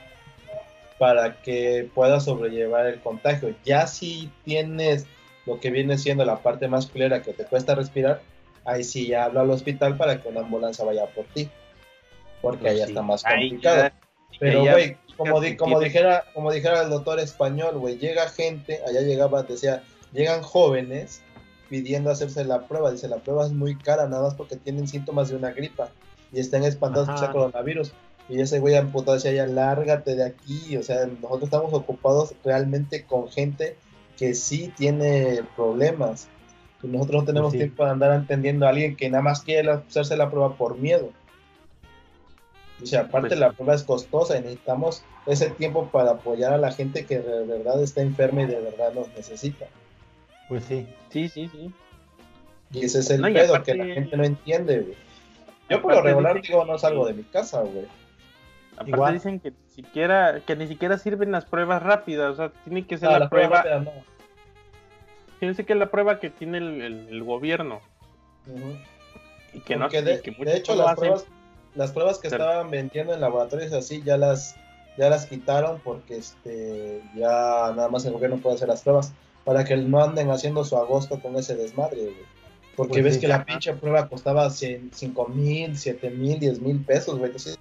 [1.00, 3.56] Para que puedas sobrellevar el contagio.
[3.64, 5.06] Ya si tienes
[5.46, 8.22] lo que viene siendo la parte más clara que te cuesta respirar,
[8.66, 11.50] ahí sí ya habla al hospital para que una ambulancia vaya por ti.
[12.42, 13.90] Porque ahí está más complicado.
[14.40, 19.44] Pero, güey, como, como, dijera, como dijera el doctor español, güey, llega gente, allá llegaba,
[19.44, 21.22] decía, llegan jóvenes
[21.70, 22.92] pidiendo hacerse la prueba.
[22.92, 25.90] Dice, la prueba es muy cara, nada más porque tienen síntomas de una gripa
[26.32, 27.94] y están espantados por el coronavirus.
[28.30, 30.78] Y ese güey amputado decía, ya lárgate de aquí.
[30.78, 33.76] O sea, nosotros estamos ocupados realmente con gente
[34.18, 36.28] que sí tiene problemas.
[36.84, 40.30] Nosotros no tenemos tiempo para andar entendiendo a alguien que nada más quiere hacerse la
[40.30, 41.10] prueba por miedo.
[42.82, 46.58] O sea, aparte pues la prueba es costosa y necesitamos ese tiempo para apoyar a
[46.58, 49.66] la gente que de verdad está enferma y de verdad nos necesita.
[50.50, 50.86] Pues sí.
[51.10, 51.72] Sí, sí, sí.
[52.72, 54.98] Y ese es el pedo que la gente no entiende, güey.
[55.70, 57.86] Yo por lo regular digo no salgo de mi casa, güey.
[58.74, 59.14] Aparte Igual.
[59.14, 63.10] dicen que siquiera, que ni siquiera sirven las pruebas rápidas, o sea, tiene que ser
[63.12, 63.64] la, prueba.
[65.44, 67.82] Tiene que ser la prueba que tiene el, gobierno.
[69.54, 71.26] Y que no de, de hecho las pruebas,
[71.76, 74.56] las pruebas que estaban vendiendo en laboratorios así ya las
[74.98, 79.12] ya las quitaron porque este ya nada más el gobierno puede hacer las pruebas
[79.44, 82.34] para que no anden haciendo su agosto con ese desmadre, güey.
[82.78, 87.18] Porque pues ves que la pinche prueba costaba 5 mil, 7 mil, 10 mil pesos,
[87.18, 87.26] güey.
[87.26, 87.60] Entonces,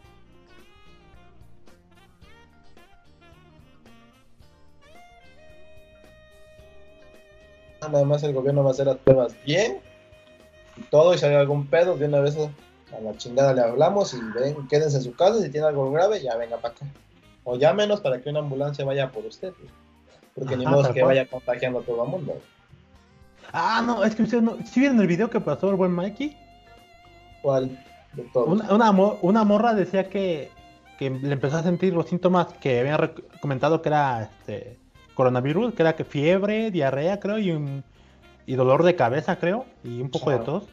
[7.88, 9.79] nada más el gobierno va a hacer las pruebas bien
[10.77, 14.14] y todo y si hay algún pedo de una vez a la chingada le hablamos
[14.14, 16.87] y ven, quédense en su casa si tiene algo grave ya venga para acá.
[17.45, 19.53] O llámenos para que una ambulancia vaya por usted
[20.35, 22.40] porque ni modo que vaya contagiando a todo el mundo.
[23.53, 26.37] Ah no es que ustedes no ¿sí vieron el video que pasó el buen Mikey?
[27.42, 27.79] ¿cuál?
[28.14, 30.51] De una, una, una, morra decía que,
[30.99, 34.79] que le empezó a sentir los síntomas que habían comentado que era este
[35.14, 37.85] coronavirus, que era que fiebre, diarrea, creo, y, un,
[38.46, 40.64] y dolor de cabeza, creo, y un poco de tos.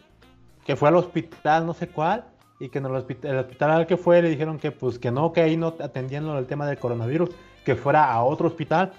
[0.66, 2.26] Que fue al hospital, no sé cuál,
[2.60, 5.12] y que en el hospital, el hospital al que fue le dijeron que pues que
[5.12, 7.30] no, que ahí no atendiendo el tema del coronavirus,
[7.66, 8.92] que fuera a otro hospital.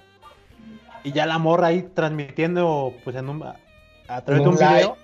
[1.04, 4.96] Y ya la morra ahí transmitiendo, pues en un, a través de un video,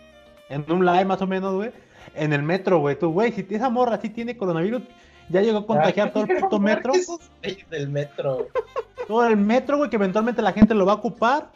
[0.48, 1.70] en un live más o menos, güey,
[2.14, 2.98] en el metro, güey.
[2.98, 4.82] Tú, güey, si esa morra sí tiene coronavirus,
[5.28, 6.92] ya llegó a contagiar todo el puto metro.
[7.70, 8.48] del metro.
[9.06, 11.50] Todo el metro, güey, que eventualmente la gente lo va a ocupar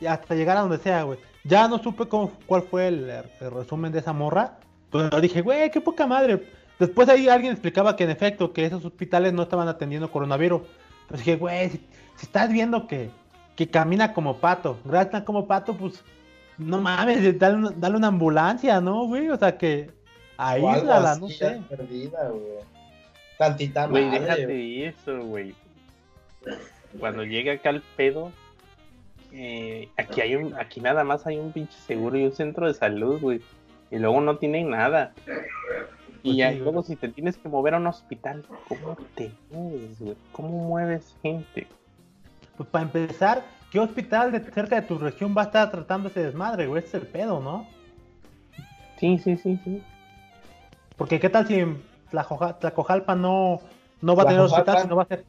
[0.00, 1.18] y hasta llegar a donde sea, güey.
[1.44, 4.58] Ya no supe cómo, cuál fue el, resumen de esa morra.
[4.90, 6.48] Pero dije, güey, qué poca madre.
[6.78, 10.62] Después ahí alguien explicaba que en efecto, que esos hospitales no estaban atendiendo coronavirus.
[11.08, 11.86] Pero dije, güey, si,
[12.22, 13.10] estás viendo que,
[13.56, 16.02] que camina como pato, gracias como pato, pues
[16.58, 19.28] no mames, dale, dale una ambulancia, ¿no, güey?
[19.28, 19.90] O sea que
[20.36, 21.60] ahí la, no sé.
[21.68, 22.73] Perdida, güey.
[23.38, 25.54] Tantita Güey, déjate eso, güey.
[26.98, 28.32] Cuando llega acá el pedo,
[29.32, 32.74] eh, aquí hay un, aquí nada más hay un pinche seguro y un centro de
[32.74, 33.40] salud, güey.
[33.90, 35.12] Y luego no tienen nada.
[36.22, 40.16] Y pues luego si te tienes que mover a un hospital, ¿cómo te mueves, güey?
[40.32, 41.66] ¿Cómo mueves gente?
[42.56, 46.22] Pues para empezar, ¿qué hospital de cerca de tu región va a estar tratando ese
[46.22, 46.78] desmadre, güey?
[46.78, 47.66] Ese es el pedo, ¿no?
[48.98, 49.82] Sí, sí, sí, sí.
[50.96, 51.66] Porque qué tal si
[52.14, 53.60] Tlacojalpa no,
[54.00, 55.24] no va a tener hospital, sino va a ser.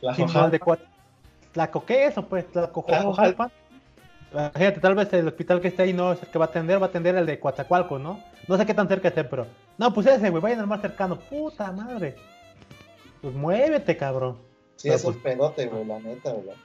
[0.00, 0.78] Tlacojalpa.
[1.52, 2.22] Tlaco, ¿qué es eso?
[2.22, 3.50] Pues Tlacojalpa.
[4.54, 6.80] Fíjate, tal vez el hospital que esté ahí no es el que va a atender,
[6.80, 8.22] va a atender el de Coatzacoalco, ¿no?
[8.48, 9.46] No sé qué tan cerca esté, pero.
[9.78, 11.16] No, pues ese, güey, vayan al más cercano.
[11.18, 12.16] Puta madre.
[13.22, 14.36] Pues muévete, cabrón.
[14.76, 16.56] Sí, es un pues pedote, güey, la neta, güey.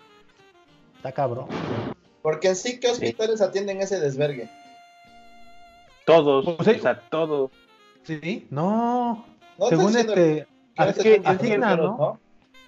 [0.98, 1.48] Está cabrón.
[2.22, 4.50] Porque en sí, ¿qué hospitales atienden ese desvergue?
[6.06, 7.52] Todos, pues o sea, todos.
[8.04, 9.26] Sí, no.
[9.70, 10.48] Según este.
[10.76, 11.22] Es que,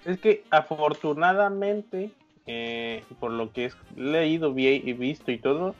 [0.04, 2.12] es que afortunadamente,
[2.46, 5.74] eh, por lo que he leído y visto y todo,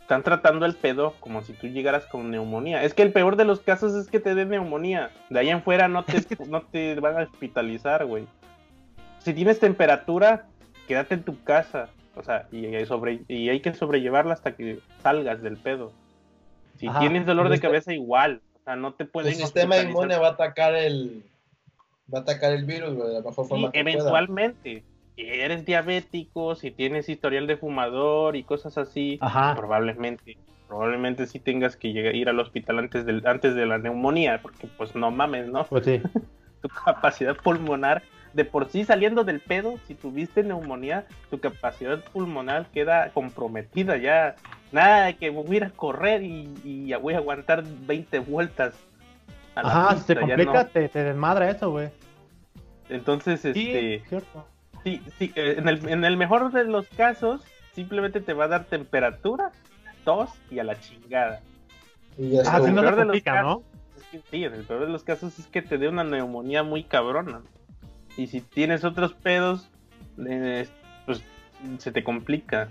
[0.00, 2.82] están tratando el pedo como si tú llegaras con neumonía.
[2.82, 5.10] Es que el peor de los casos es que te dé neumonía.
[5.30, 6.14] De ahí en fuera no te,
[6.48, 8.26] no te van a hospitalizar, güey.
[9.20, 10.46] Si tienes temperatura,
[10.86, 11.88] quédate en tu casa.
[12.16, 15.92] O sea, y, sobre, y hay que sobrellevarla hasta que salgas del pedo.
[16.76, 19.32] Si tienes dolor de este cabeza, igual sea, no te pueden.
[19.32, 21.24] El sistema inmune va a atacar el.
[22.12, 23.70] Va a atacar el virus, de la mejor forma.
[23.72, 24.84] eventualmente.
[25.16, 29.18] Si eres diabético, si tienes historial de fumador y cosas así,
[29.56, 30.36] probablemente,
[30.68, 34.66] probablemente sí tengas que llegar, ir al hospital antes del, antes de la neumonía, porque
[34.76, 35.64] pues no mames, ¿no?
[35.64, 36.02] Pues sí.
[36.60, 38.02] tu capacidad pulmonar,
[38.34, 44.36] de por sí saliendo del pedo, si tuviste neumonía, tu capacidad pulmonar queda comprometida ya
[44.72, 48.74] Nada de que voy a ir a correr y, voy a aguantar 20 vueltas.
[49.54, 51.88] Ajá, si te complica, te, desmadra eso, güey.
[52.88, 54.02] Entonces, este.
[54.84, 57.42] Sí, sí, eh, en el, en el mejor de los casos,
[57.74, 59.50] simplemente te va a dar temperatura,
[60.04, 61.40] tos y a la chingada.
[62.16, 63.62] Y ah, en el peor de los casos,
[64.30, 67.42] sí, en el peor de los casos es que te dé una neumonía muy cabrona.
[68.16, 69.68] Y si tienes otros pedos,
[70.26, 70.66] eh,
[71.04, 71.22] pues
[71.78, 72.68] se te complica.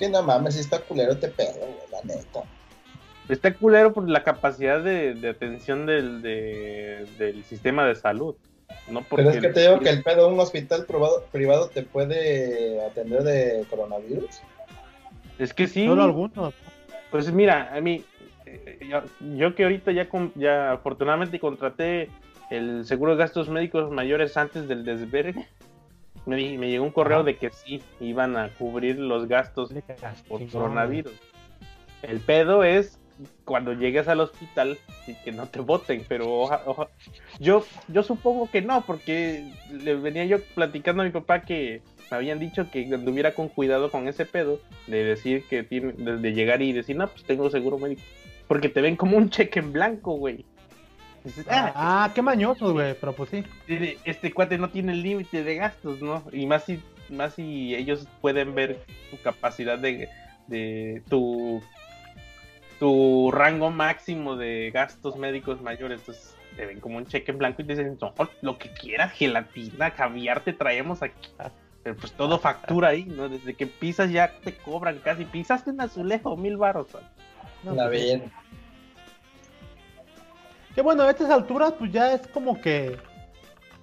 [0.00, 2.42] Que no mames, si está culero te pedo, la neta.
[3.28, 8.34] Está culero por la capacidad de, atención del, del sistema de salud.
[8.88, 11.82] No Pero es que te digo que el pedo de un hospital privado, privado te
[11.82, 14.40] puede atender de coronavirus.
[15.38, 15.86] Es que sí.
[15.86, 16.54] Solo algunos.
[17.10, 18.04] Pues mira, a mí,
[18.46, 18.90] eh,
[19.36, 22.08] yo, que ahorita ya, ya afortunadamente contraté
[22.50, 25.46] el seguro de gastos médicos mayores antes del desvergue,
[26.26, 29.72] me, me llegó un correo de que sí, iban a cubrir los gastos
[30.28, 31.12] por coronavirus.
[32.02, 32.98] El pedo es
[33.44, 36.48] cuando llegues al hospital y que no te voten, pero
[37.38, 42.16] yo yo supongo que no, porque le venía yo platicando a mi papá que me
[42.16, 46.62] habían dicho que anduviera con cuidado con ese pedo de decir que tiene de llegar
[46.62, 48.02] y decir, "No, pues tengo seguro médico."
[48.48, 50.44] Porque te ven como un cheque en blanco, güey.
[51.48, 53.44] Ah, ah, qué mañoso, güey, pero pues sí.
[54.04, 56.24] Este cuate no tiene límite de gastos, ¿no?
[56.32, 56.80] Y más si
[57.10, 60.08] más si ellos pueden ver tu capacidad de,
[60.46, 61.62] de tu
[62.78, 66.00] tu rango máximo de gastos médicos mayores.
[66.00, 69.12] Entonces te ven como un cheque en blanco y te dicen, no, lo que quieras,
[69.12, 71.28] gelatina, caviar, te traemos aquí.
[71.82, 73.28] Pero pues todo factura ahí, ¿no?
[73.28, 75.24] Desde que pisas ya te cobran casi.
[75.24, 76.88] Pisaste un azulejo, mil baros.
[77.62, 78.32] No, pues, bien.
[80.80, 82.96] Que bueno, a estas alturas, pues ya es como que,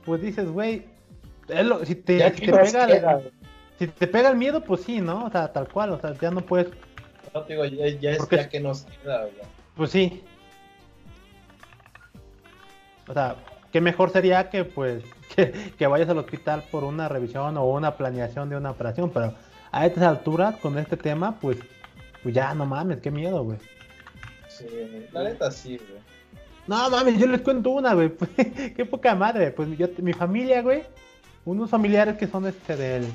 [0.04, 0.88] pues dices, güey,
[1.86, 3.22] si te, si te pega,
[3.78, 5.26] si te pega el miedo, pues sí, ¿no?
[5.26, 6.70] O sea, tal cual, o sea, ya no puedes
[7.36, 9.28] no digo, ya, es ya que nos queda,
[9.76, 10.24] Pues sí.
[13.08, 13.36] O sea,
[13.72, 15.04] qué mejor sería que pues
[15.78, 19.36] que, vayas al hospital por una revisión o una planeación de una operación, pero
[19.72, 21.60] a estas alturas con este tema, pues,
[22.24, 23.60] pues ya no mames, qué miedo, güey.
[24.48, 24.66] Sí,
[25.12, 26.17] la neta sí, güey.
[26.68, 28.12] No mames, yo les cuento una, güey.
[28.76, 29.52] qué poca madre.
[29.52, 30.84] Pues yo, mi familia, güey.
[31.46, 33.08] Unos familiares que son este del.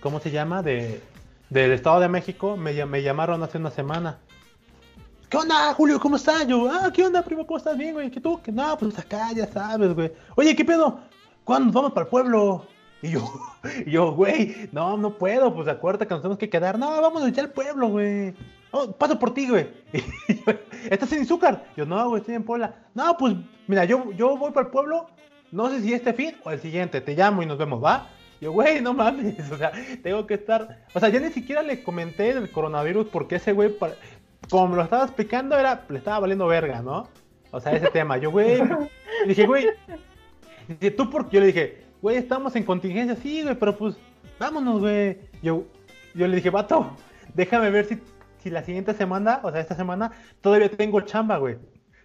[0.00, 0.62] ¿Cómo se llama?
[0.62, 1.00] De
[1.52, 4.18] del Estado de México me, llamaron hace una semana.
[5.28, 6.00] ¿Qué onda, Julio?
[6.00, 6.46] ¿Cómo estás?
[6.46, 7.46] Yo, ah, ¿qué onda, primo?
[7.46, 8.10] ¿Cómo estás bien, güey?
[8.10, 8.40] ¿Qué tú?
[8.40, 10.12] Que no, pues acá, ya sabes, güey.
[10.34, 11.00] Oye, ¿qué pedo?
[11.44, 12.66] ¿Cuándo nos vamos para el pueblo?
[13.02, 13.30] Y yo,
[13.86, 16.78] yo, güey, no, no puedo, pues acuérdate que nos tenemos que quedar.
[16.78, 18.34] No, vamos ya al pueblo, güey.
[18.98, 19.68] Paso por ti, güey.
[20.90, 21.66] ¿Estás en Izúcar?
[21.76, 22.74] Yo, no, güey, estoy en Puebla.
[22.94, 23.34] No, pues,
[23.66, 25.06] mira, yo, yo voy para el pueblo.
[25.50, 27.00] No sé si este fin o el siguiente.
[27.00, 28.08] Te llamo y nos vemos, ¿va?
[28.40, 29.70] Yo, güey, no mames, o sea,
[30.02, 30.84] tengo que estar.
[30.94, 33.76] O sea, ya ni siquiera le comenté del coronavirus porque ese güey,
[34.50, 37.08] como me lo estaba explicando, era, le estaba valiendo verga, ¿no?
[37.52, 38.16] O sea, ese tema.
[38.16, 38.60] Yo, güey,
[39.28, 39.66] dije, güey,
[40.66, 43.94] dice, tú porque yo le dije, güey, estamos en contingencia, sí, güey, pero pues,
[44.40, 45.18] vámonos, güey.
[45.42, 45.64] Yo,
[46.14, 46.96] yo le dije, vato,
[47.34, 47.98] déjame ver si,
[48.42, 51.58] si la siguiente semana, o sea, esta semana, todavía tengo chamba, güey.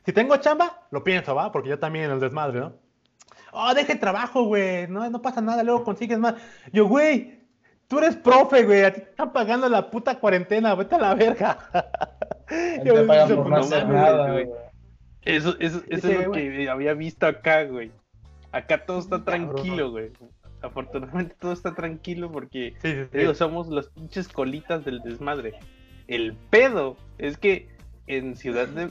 [0.05, 1.51] Si tengo chamba, lo pienso, ¿va?
[1.51, 2.73] Porque yo también en el desmadre, ¿no?
[3.57, 6.35] oh, deje trabajo, güey, no, no pasa nada, luego consigues más.
[6.71, 7.39] Yo, güey,
[7.87, 11.15] tú eres profe, güey, a ti te están pagando la puta cuarentena, vete a la
[11.15, 11.57] verga.
[12.83, 14.47] Yo, te pagan por no hacer nada, güey.
[15.23, 17.91] Eso, eso, eso es lo que había visto acá, güey.
[18.51, 20.11] Acá todo está tranquilo, güey.
[20.61, 22.73] Afortunadamente todo está tranquilo porque
[23.11, 25.59] Digo, somos las pinches colitas del desmadre.
[26.07, 27.67] El pedo es que
[28.07, 28.89] en Ciudad de,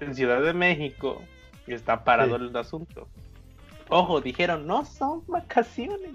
[0.00, 1.22] en Ciudad de México
[1.66, 3.08] está parado el asunto.
[3.88, 6.12] Ojo, dijeron, no son vacaciones.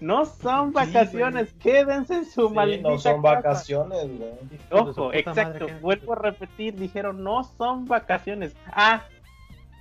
[0.00, 4.32] No son vacaciones, quédense en su sí, No son vacaciones, güey.
[4.70, 8.56] Ojo, exacto, vuelvo a repetir, dijeron, no son vacaciones.
[8.68, 9.04] Ah,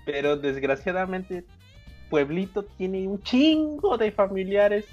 [0.05, 1.45] pero desgraciadamente,
[2.09, 4.85] Pueblito tiene un chingo de familiares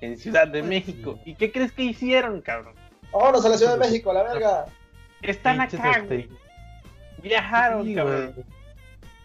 [0.00, 1.18] en Ciudad de pues México.
[1.26, 2.74] ¿Y qué crees que hicieron, cabrón?
[3.12, 4.66] Vámonos a la Ciudad de México, la verga.
[5.22, 6.28] Están acá, güey.
[7.22, 8.34] Viajaron, cabrón.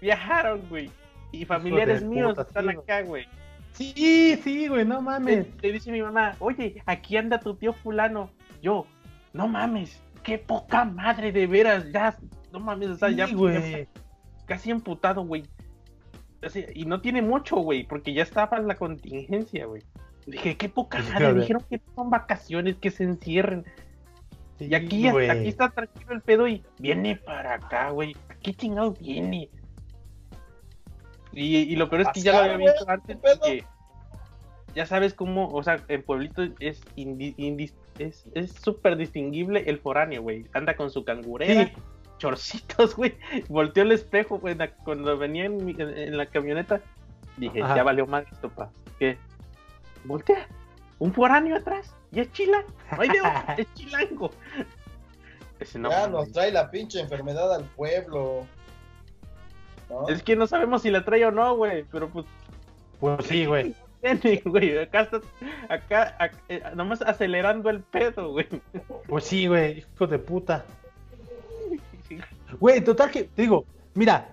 [0.02, 0.90] Viajaron, güey.
[1.32, 3.26] Y familiares míos están acá, güey.
[3.74, 5.48] Sí, sí, güey, no mames.
[5.58, 8.30] Te, dice mi mamá, oye, aquí anda tu tío fulano.
[8.62, 8.86] Yo,
[9.34, 12.16] no mames, qué poca madre, de veras, ya,
[12.52, 13.88] no mames, o sea, ya, güey.
[14.46, 15.44] casi emputado, güey.
[16.76, 19.82] y no tiene mucho, güey, porque ya estaba en la contingencia, güey.
[20.26, 23.66] Dije, qué poca madre, dijeron que son vacaciones, que se encierren.
[24.60, 28.16] y aquí, aquí está tranquilo el pedo y viene para acá, güey.
[28.42, 29.50] ¿Qué chingado viene?
[31.34, 33.18] Y, lo peor es que ya lo había visto antes.
[33.44, 33.64] Que,
[34.76, 36.82] ya sabes cómo, o sea, en Pueblito es
[37.96, 40.46] es súper distinguible el foráneo, güey.
[40.54, 41.72] Anda con su cangurera,
[42.18, 43.16] chorcitos, güey.
[43.50, 46.82] Volteó el espejo, güey, cuando venía en, la camioneta.
[47.38, 48.72] Dije, ya valió más esto, pa.
[49.00, 49.18] ¿Qué?
[50.06, 50.48] Voltea,
[51.00, 52.68] un foráneo atrás, y es chilango.
[52.96, 53.04] No
[53.58, 54.32] es chilango.
[55.74, 58.46] ya nos trae la pinche enfermedad al pueblo.
[60.08, 62.26] Es que no sabemos si la trae o no, güey, pero pues.
[63.00, 63.76] Pues sí, güey.
[64.46, 64.78] güey.
[64.78, 65.22] Acá estás,
[65.70, 68.48] acá, eh, nomás acelerando el pedo, güey.
[69.08, 70.66] Pues sí, güey, hijo de puta.
[72.60, 74.30] Güey, total que, digo, mira,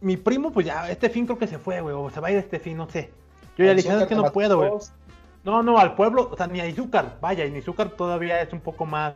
[0.00, 2.30] mi primo, pues ya, este fin creo que se fue, güey, o se va a
[2.30, 3.10] ir este fin, no sé.
[3.56, 4.70] Yo ya dije, que no puedo, güey.
[5.44, 8.60] No, no, al pueblo, o sea, ni a Izúcar, vaya, y Izúcar todavía es un
[8.60, 9.14] poco más.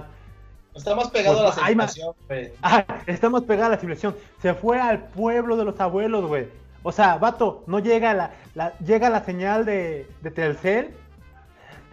[0.74, 2.52] Está más pegado pues, a la civilización, güey.
[2.62, 4.14] Ah, está más pegado a la civilización.
[4.40, 6.48] Se fue al pueblo de los abuelos, güey.
[6.82, 10.94] O sea, vato, no llega la, llega la señal de, de Telcel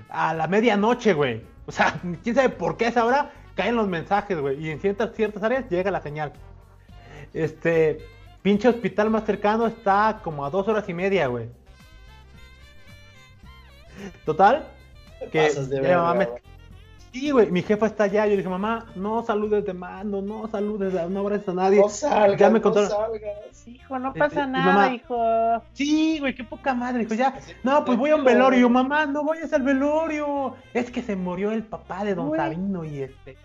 [0.09, 1.41] a la medianoche, güey.
[1.65, 4.63] O sea, quién sabe por qué a esa hora caen los mensajes, güey.
[4.63, 6.33] Y en ciertas, ciertas áreas llega la señal.
[7.33, 8.05] Este,
[8.41, 11.49] pinche hospital más cercano está como a dos horas y media, güey.
[14.25, 14.67] Total,
[15.31, 16.41] que de
[17.15, 18.27] Sí, güey, mi jefa está allá.
[18.27, 21.79] Yo dije, mamá, no saludes de mano, no saludes, no abraces a nadie.
[21.79, 22.89] No salgas, ya me contaron.
[22.89, 23.67] no salgas.
[23.67, 25.17] Hijo, no pasa nada, hijo.
[25.71, 26.99] Sí, güey, qué poca madre.
[26.99, 28.69] Dijo, ya, no, pues voy a un velorio.
[28.69, 30.55] Mamá, no vayas al velorio.
[30.73, 33.37] Es que se murió el papá de don Sabino y este.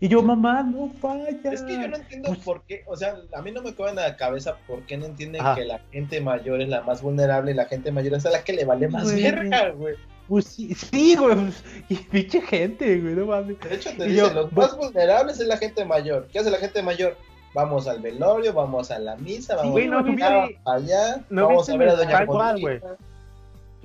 [0.00, 1.44] Y yo, mamá, no vayas.
[1.44, 3.90] Es que yo no entiendo pues por qué, o sea, a mí no me cabe
[3.90, 7.50] en la cabeza por qué no entienden que la gente mayor es la más vulnerable
[7.50, 9.96] y la gente mayor es la que le vale más verga, güey.
[10.28, 11.34] Pues sí, sí, güey.
[11.34, 13.58] Pues, y pinche gente, güey, no mames.
[13.60, 16.28] De hecho, te dicen, los más vulnerables es la gente mayor.
[16.30, 17.16] ¿Qué hace la gente mayor?
[17.54, 19.80] Vamos al velorio, vamos a la misa, vamos
[20.22, 22.24] a allá, no vamos a ver a Doña
[22.60, 22.80] güey.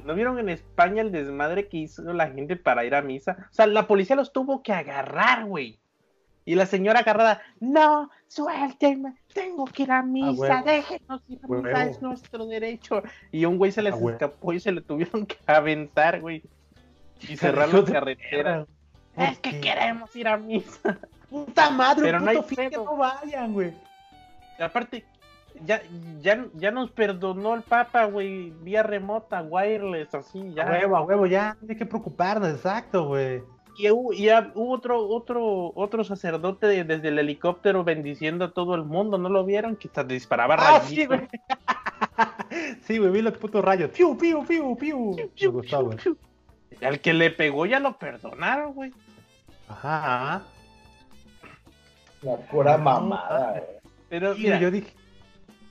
[0.03, 3.47] ¿No vieron en España el desmadre que hizo la gente para ir a misa?
[3.49, 5.79] O sea, la policía los tuvo que agarrar, güey.
[6.45, 11.83] Y la señora agarrada, no, suéltenme, tengo que ir a misa, déjenos ir a misa,
[11.85, 13.01] es nuestro derecho.
[13.31, 16.43] Y un güey se les escapó y se le tuvieron que aventar, güey.
[17.21, 18.65] Y cerrar la carretera.
[19.15, 20.97] Es que queremos ir a misa.
[21.29, 23.73] Puta madre, pero no hay que no vayan, güey.
[24.59, 25.03] Aparte,
[25.65, 25.81] ya,
[26.21, 30.67] ya, ya nos perdonó el Papa, güey, vía remota, wireless, así, ya.
[30.67, 33.41] A huevo, a huevo, ya, no hay que preocuparnos, exacto, güey
[33.75, 34.11] y hubo,
[34.73, 39.75] otro, otro, otro sacerdote desde el helicóptero bendiciendo a todo el mundo, ¿no lo vieron?
[39.75, 41.21] Que hasta disparaba ah, sí, güey.
[42.83, 43.89] sí, güey, vi los putos rayos.
[43.91, 45.15] Piu, piu, piu, piu.
[45.15, 45.97] Me gustó, güey.
[46.81, 48.91] Al que le pegó ya lo perdonaron, güey.
[49.67, 50.43] Ajá.
[52.21, 53.63] La pura mamada, güey.
[54.09, 54.93] Pero mira, yo dije,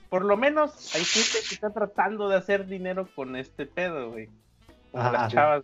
[0.09, 4.29] por lo menos hay gente que está tratando de hacer dinero con este pedo, güey.
[4.93, 5.63] las chavas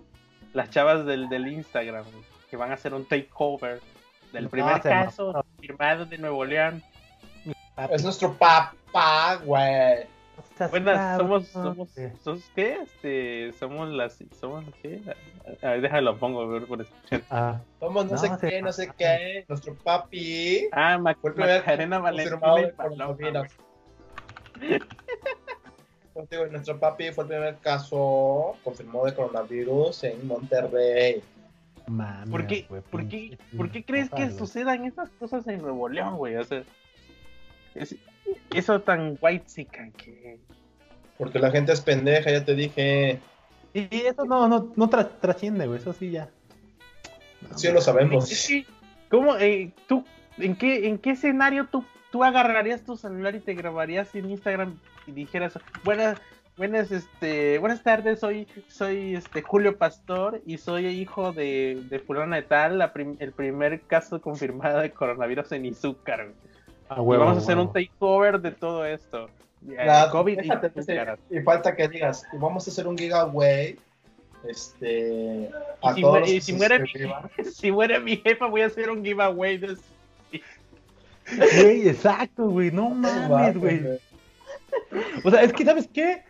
[0.53, 2.05] las chavas del, del Instagram,
[2.51, 3.81] que van a hacer un takeover
[4.33, 6.83] del primer caso firmado de Nuevo León.
[7.91, 10.07] Es nuestro papá, güey.
[10.71, 11.89] Bueno, somos, somos,
[12.23, 12.79] somos, ¿qué?
[12.83, 15.01] Este, somos las, somos, ¿qué?
[15.63, 17.23] A ver, déjalo, pongo ver por escuchar.
[17.31, 17.61] Ah.
[17.79, 20.69] Somos no, sé qué, no sé qué, nuestro papi.
[20.73, 22.01] Ah, Mac fue el primer Macarena
[26.19, 31.23] Valentina nuestro papi fue el primer caso confirmado de coronavirus en Monterrey.
[32.31, 36.37] ¿Por, qué, ¿por, qué, ¿Por qué crees que sucedan esas cosas en Nuevo León, güey?
[36.37, 36.62] O sea,
[38.55, 39.66] eso tan white
[39.97, 40.39] que...
[41.16, 43.21] Porque la gente es pendeja, ya te dije.
[43.73, 46.29] Y eso no, no, no trasciende, güey, eso sí ya.
[47.57, 48.31] sí lo sabemos.
[49.09, 50.05] ¿Cómo, eh, tú,
[50.37, 54.79] en qué, en qué escenario tú, tú agarrarías tu celular y te grabarías en Instagram
[55.07, 56.19] y dijeras, buenas,
[56.57, 62.37] buenas, este, buenas tardes, soy, soy este Julio Pastor y soy hijo de, de fulano
[62.37, 62.81] de tal,
[63.19, 66.29] el primer caso confirmado de coronavirus en Izúcar.
[66.91, 69.29] y vamos a hacer un takeover de todo esto.
[70.13, 70.39] COVID
[71.31, 73.77] y, falta que digas, vamos a hacer un giveaway
[74.49, 75.51] este
[75.97, 76.89] y si, muere mi,
[77.53, 79.77] si muere mi jefa voy a hacer un giveaway de
[81.37, 83.83] Güey, exacto, güey, no mames, güey.
[85.24, 86.22] O sea, es que, ¿sabes qué?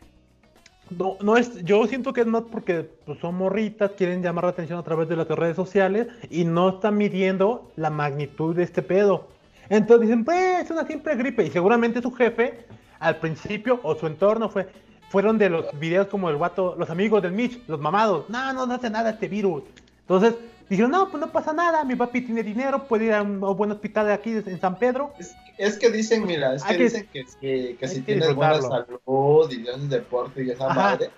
[0.90, 4.50] No, no es, yo siento que es más porque pues, son morritas, quieren llamar la
[4.50, 8.82] atención a través de las redes sociales y no están midiendo la magnitud de este
[8.82, 9.28] pedo.
[9.68, 11.44] Entonces dicen, pues, es una simple gripe.
[11.44, 12.64] Y seguramente su jefe,
[13.00, 14.68] al principio, o su entorno fue,
[15.10, 18.28] fueron de los videos como el guato, los amigos del Mitch, los mamados.
[18.30, 19.64] No, no, no hace nada este virus.
[20.00, 20.36] Entonces,
[20.68, 23.70] dijeron, no, pues no pasa nada, mi papi tiene dinero, puede ir a un, buen
[23.70, 25.12] hospital de aquí en San Pedro.
[25.56, 29.88] Es que dicen, mira, es que, dicen que, que, si tienes buena salud y tienes
[29.88, 31.10] deporte y esa madre,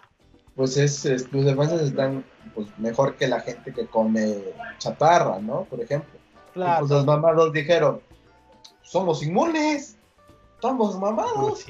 [0.57, 2.25] pues es, tus defensas están
[2.55, 4.39] pues, mejor que la gente que come
[4.79, 5.65] chatarra, ¿no?
[5.65, 6.19] Por ejemplo.
[6.53, 6.81] Claro.
[6.81, 8.01] pues los mamados dijeron,
[8.83, 9.97] somos inmunes,
[10.55, 11.67] estamos mamados,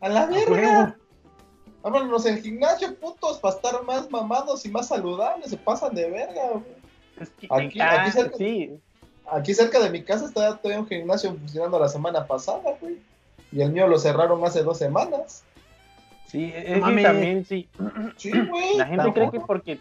[0.00, 0.96] a la verga.
[1.82, 6.62] Vámonos en gimnasio, putos, para estar más mamados y más saludables, se pasan de verga,
[7.50, 8.80] aquí, aquí, cerca, sí.
[9.30, 12.98] aquí cerca de mi casa está todavía un gimnasio funcionando la semana pasada, güey.
[13.50, 15.44] Y el mío lo cerraron hace dos semanas.
[16.26, 17.68] Sí, es que también sí.
[18.16, 18.76] sí güey.
[18.76, 19.78] La gente cree que porque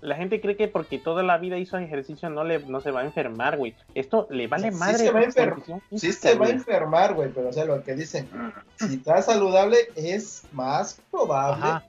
[0.00, 3.00] la gente cree que porque toda la vida hizo ejercicio no le no se va
[3.00, 3.74] a enfermar, güey.
[3.94, 4.98] Esto le vale madre.
[4.98, 5.62] Sí se va a, enfermar,
[5.94, 8.28] sí se va a enfermar, güey, pero o sea, lo que dicen,
[8.76, 11.86] si estás saludable es más probable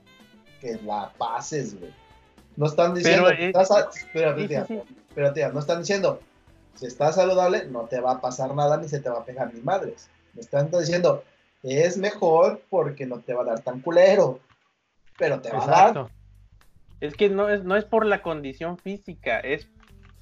[0.60, 1.92] que la pases, güey.
[2.56, 6.20] No están diciendo, pero, estás tía, no están diciendo,
[6.74, 9.52] si estás saludable no te va a pasar nada ni se te va a pegar
[9.52, 10.08] ni madres.
[10.34, 11.24] Me están diciendo,
[11.62, 14.40] es mejor porque no te va a dar tan culero,
[15.18, 16.06] pero te va a dar.
[17.00, 19.68] Es que no es, no es por la condición física, es,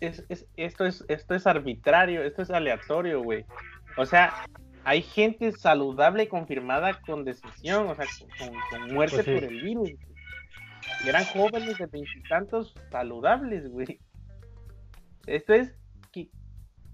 [0.00, 0.24] es,
[0.56, 3.44] esto, es, esto es arbitrario, esto es aleatorio, güey.
[3.96, 4.46] O sea,
[4.84, 8.06] hay gente saludable confirmada con decisión, o sea,
[8.70, 9.90] con, muerte pues por el virus.
[11.06, 14.00] Eran jóvenes de veintitantos saludables, güey.
[15.26, 15.74] Esto es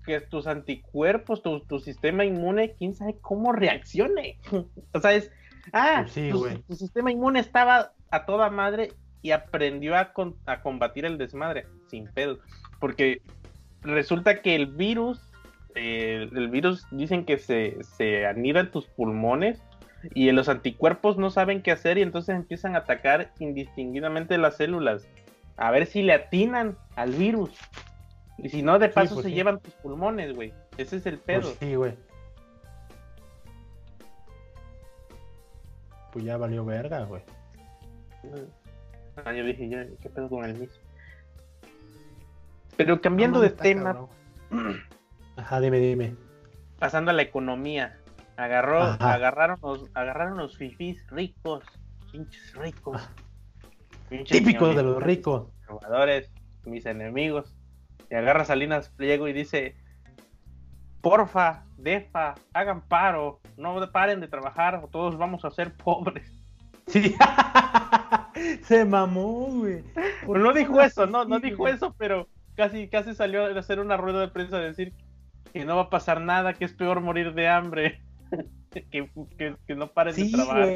[0.05, 4.39] que tus anticuerpos, tu, tu, sistema inmune, quién sabe cómo reaccione.
[4.93, 5.31] o sea, es,
[5.73, 10.13] ah, pues tu, sistema inmune estaba a toda madre y aprendió a,
[10.47, 12.39] a combatir el desmadre, sin pedo.
[12.81, 13.21] Porque
[13.83, 15.21] resulta que el virus,
[15.75, 19.63] el virus dicen que se, se anida en tus pulmones
[20.15, 25.09] y los anticuerpos no saben qué hacer y entonces empiezan a atacar indistinguidamente las células.
[25.57, 27.51] A ver si le atinan al virus.
[28.39, 30.55] Y si no, de paso pues se llevan tus pulmones, güey.
[30.77, 31.55] Ese es el pues pedo.
[31.59, 31.95] sí, güey.
[36.13, 37.23] Pues ya valió verga, güey.
[39.25, 40.77] Ah, yo dije, ya, ¿qué pedo con el mismo?
[42.77, 44.07] Pero cambiando de tema.
[45.37, 46.15] Ajá, dime, dime.
[46.79, 47.99] Pasando a la economía.
[48.39, 51.65] Agarró, agarraron los, agarraron los fifís ricos,
[52.13, 53.11] pinches ricos.
[54.09, 55.49] Típicos de los ricos.
[55.67, 56.33] Jugadores,
[56.65, 57.53] mis enemigos
[58.11, 59.75] y agarra Salinas Pliego y dice,
[61.01, 66.33] porfa, defa, hagan paro, no paren de trabajar o todos vamos a ser pobres.
[66.87, 67.17] Sí,
[68.63, 69.85] se mamó, güey.
[70.27, 74.21] no dijo eso, no, no dijo eso, pero casi, casi salió a hacer una rueda
[74.21, 74.95] de prensa a decir
[75.53, 78.01] que no va a pasar nada, que es peor morir de hambre.
[78.91, 80.67] que, no paren de trabajar.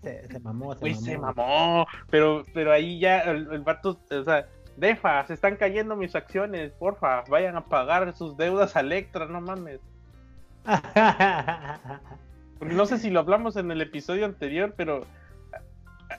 [0.00, 1.00] se, mamó, se mamó.
[1.00, 1.86] se mamó.
[2.10, 4.46] Pero, pero ahí ya el, el vato, o sea,
[4.76, 9.40] Defa, se están cayendo mis acciones, porfa, vayan a pagar sus deudas a Electra, no
[9.40, 9.80] mames.
[12.60, 15.04] no sé si lo hablamos en el episodio anterior, pero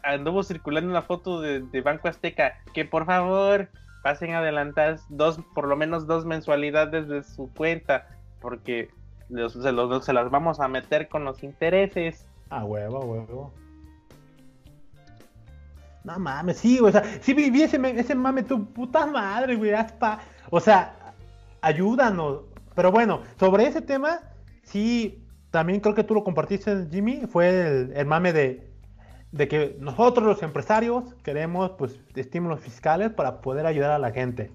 [0.03, 3.69] anduvo circulando una foto de, Banco Azteca que por favor
[4.01, 8.07] pasen a adelantar dos, por lo menos dos mensualidades de su cuenta,
[8.41, 8.89] porque
[9.49, 12.25] se, los, se las vamos a meter con los intereses.
[12.49, 13.53] A huevo, a huevo.
[16.03, 20.19] No mames, sí, o sea, sí vi, ese, ese mame, tu puta madre, güey, hasta,
[20.49, 21.13] o sea,
[21.61, 22.41] ayúdanos.
[22.75, 24.19] Pero bueno, sobre ese tema,
[24.63, 28.69] sí, también creo que tú lo compartiste, Jimmy, fue el, mame de,
[29.31, 34.51] de, que nosotros los empresarios queremos, pues, estímulos fiscales para poder ayudar a la gente.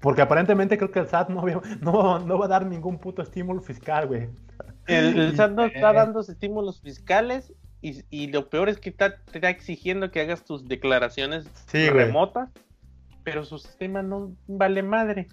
[0.00, 1.44] Porque aparentemente creo que el SAT no,
[1.80, 4.28] no, no va a dar ningún puto estímulo fiscal, güey.
[4.86, 7.52] El, el, SAT no está dando estímulos fiscales
[8.10, 12.50] y, lo peor es que está, te está exigiendo que hagas tus declaraciones remotas,
[13.22, 15.28] pero su sistema no vale madre.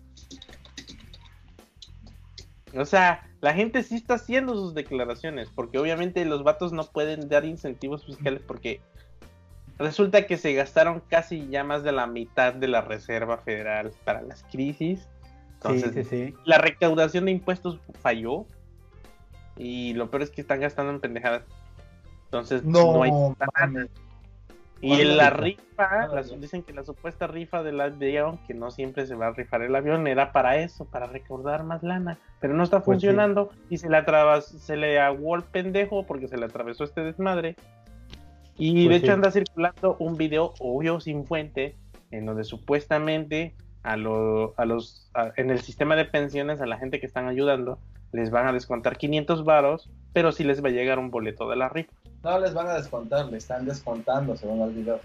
[2.75, 7.27] O sea, la gente sí está haciendo sus declaraciones, porque obviamente los vatos no pueden
[7.27, 8.81] dar incentivos fiscales porque
[9.83, 14.21] resulta que se gastaron casi ya más de la mitad de la Reserva Federal para
[14.21, 15.07] las crisis.
[15.53, 18.45] Entonces, la recaudación de impuestos falló.
[19.55, 21.43] Y lo peor es que están gastando en pendejadas.
[22.25, 23.11] Entonces no, hay
[24.81, 26.09] Y la rifa,
[26.39, 29.75] dicen que la supuesta rifa del avión, que no siempre se va a rifar el
[29.75, 33.87] avión, era para eso, para recordar más lana, pero no está pues funcionando y se
[33.87, 34.03] le,
[34.41, 37.55] se le aguó el pendejo porque se le atravesó este desmadre.
[38.57, 41.75] Y pues de hecho anda circulando un video, obvio, sin fuente,
[42.11, 47.05] en donde supuestamente a, a los en el sistema de pensiones a la gente que
[47.05, 47.79] están ayudando
[48.11, 51.55] les van a descontar 500 varos, pero sí les va a llegar un boleto de
[51.55, 51.91] la rifa.
[52.23, 54.99] No les van a descontar, le están descontando según el video.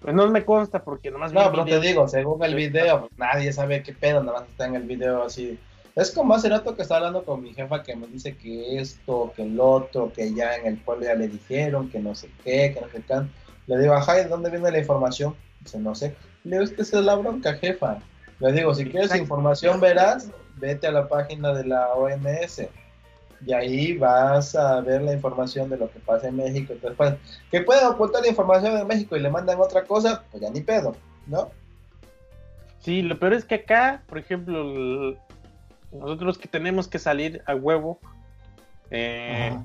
[0.00, 3.52] Pues no me consta porque nomás No, pero te digo, según el video, pues nadie
[3.52, 5.58] sabe qué pedo, nada más está en el video así.
[5.96, 9.32] Es como hace rato que estaba hablando con mi jefa que me dice que esto,
[9.34, 12.72] que el otro, que ya en el pueblo ya le dijeron, que no sé qué,
[12.72, 13.26] que no sé qué.
[13.66, 15.34] Le digo, ajá, ¿de dónde viene la información?
[15.60, 16.14] Dice, no sé.
[16.44, 17.98] Le digo, es que esa es la bronca, jefa.
[18.38, 22.62] Le digo, si quieres información verás, vete a la página de la OMS.
[23.44, 26.72] Y ahí vas a ver la información de lo que pasa en México.
[26.72, 27.14] Entonces, pues,
[27.50, 30.60] que pueden ocultar la información de México y le mandan otra cosa, pues ya ni
[30.60, 30.94] pedo,
[31.26, 31.50] ¿no?
[32.80, 35.16] Sí, lo peor es que acá, por ejemplo,
[35.92, 37.98] nosotros que tenemos que salir a huevo,
[38.90, 39.56] eh,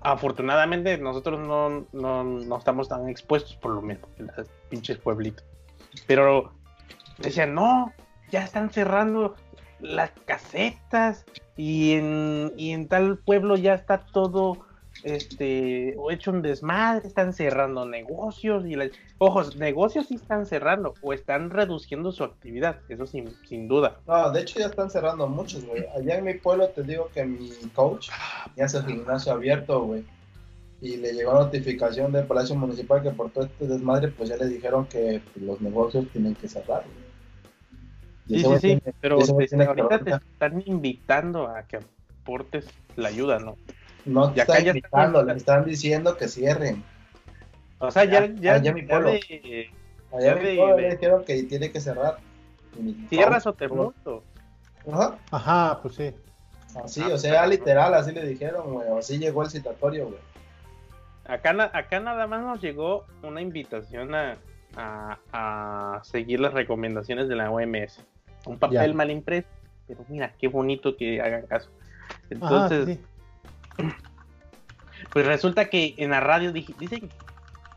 [0.00, 5.44] afortunadamente nosotros no, no, estamos tan expuestos por lo menos en los pinches pueblitos.
[6.06, 6.52] Pero
[7.18, 7.92] decían, no,
[8.30, 9.34] ya están cerrando
[9.80, 11.24] las casetas
[11.56, 14.58] y en, y en tal pueblo ya está todo
[15.02, 20.94] este, o hecho un desmadre, están cerrando negocios y las, ojos, negocios sí están cerrando
[21.02, 23.98] o están reduciendo su actividad, eso sin, sin duda.
[24.06, 25.84] No, de hecho ya están cerrando muchos, güey.
[25.96, 28.10] Allá en mi pueblo te digo que mi coach
[28.56, 30.04] ya hace gimnasio abierto, güey.
[30.82, 34.46] Y le llegó notificación del Palacio Municipal que por todo este desmadre, pues ya le
[34.46, 36.84] dijeron que los negocios tienen que cerrar,
[38.26, 41.80] Sí, sí, sí, pero ahorita te están invitando a que
[42.20, 43.56] aportes la ayuda, ¿no?
[44.04, 46.82] No te están invitando, le están diciendo que cierren.
[47.78, 49.10] O sea, ya, ya, allá mi pueblo.
[50.12, 52.18] Allá mi pueblo le dijeron que tiene que cerrar.
[53.08, 54.22] Cierras o te muerto.
[54.90, 55.18] Ajá.
[55.30, 56.14] Ajá, pues sí.
[56.82, 58.88] Así, o sea, literal, así le dijeron, güey.
[58.96, 60.20] Así llegó el citatorio, güey.
[61.24, 64.38] Acá, acá nada más nos llegó una invitación a,
[64.76, 68.04] a, a seguir las recomendaciones de la OMS.
[68.46, 69.48] Un papel mal impreso,
[69.86, 71.70] pero mira, qué bonito que hagan caso.
[72.30, 72.98] Entonces,
[75.12, 77.08] pues resulta que en la radio dije, dicen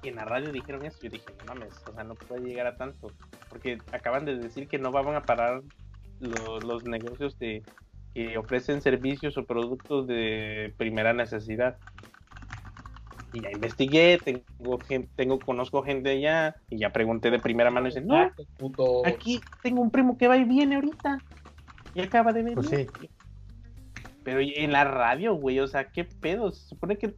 [0.02, 1.00] que en la radio dijeron eso.
[1.02, 3.12] Yo dije, no mames, o sea, no puede llegar a tanto.
[3.50, 5.62] Porque acaban de decir que no van a parar
[6.20, 7.64] los negocios de,
[8.14, 11.78] que ofrecen servicios o productos de primera necesidad.
[13.32, 14.80] Y ya investigué, tengo,
[15.16, 18.32] tengo conozco gente allá y ya pregunté de primera mano y dicen, no,
[19.06, 21.20] aquí tengo un primo que va y viene ahorita
[21.96, 22.56] y acaba de venir.
[22.56, 22.88] Pues sí.
[24.24, 26.52] Pero en la radio, güey, o sea, ¿qué pedo?
[26.52, 27.16] Se supone que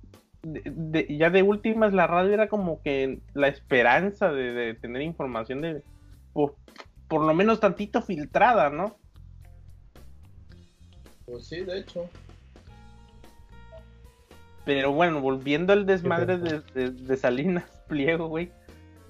[1.09, 5.83] ya de últimas la radio era como que la esperanza de, tener información de
[6.33, 6.55] por,
[7.09, 8.95] lo menos tantito filtrada, ¿no?
[11.25, 12.09] Pues sí, de hecho.
[14.65, 18.51] Pero bueno, volviendo al desmadre de, Salinas Pliego, güey.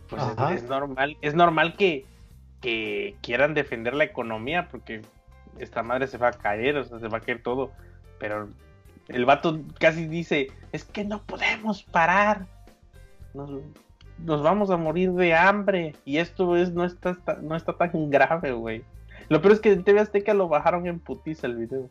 [0.10, 0.22] Pues
[0.52, 2.06] es, normal, es normal que,
[2.62, 5.02] que quieran defender la economía porque
[5.60, 7.72] esta madre se va a caer, o sea, se va a caer todo.
[8.20, 8.50] Pero
[9.08, 12.46] el vato casi dice, es que no podemos parar.
[13.34, 15.96] Nos, vamos a morir de hambre.
[16.06, 18.84] Y esto es, no está, no está tan grave, güey.
[19.30, 21.90] Lo peor es que en TV Azteca lo bajaron en putiza el video.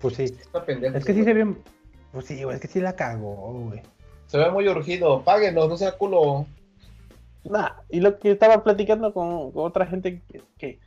[0.00, 0.24] Pues sí.
[0.24, 1.54] es que sí se ve.
[2.12, 3.82] Pues sí, güey, es que sí la cagó, güey.
[4.26, 5.22] Se ve muy urgido.
[5.22, 6.46] Páguenos, no sea culo.
[7.44, 10.22] Nah, y lo que estaba platicando con, otra gente
[10.58, 10.78] que,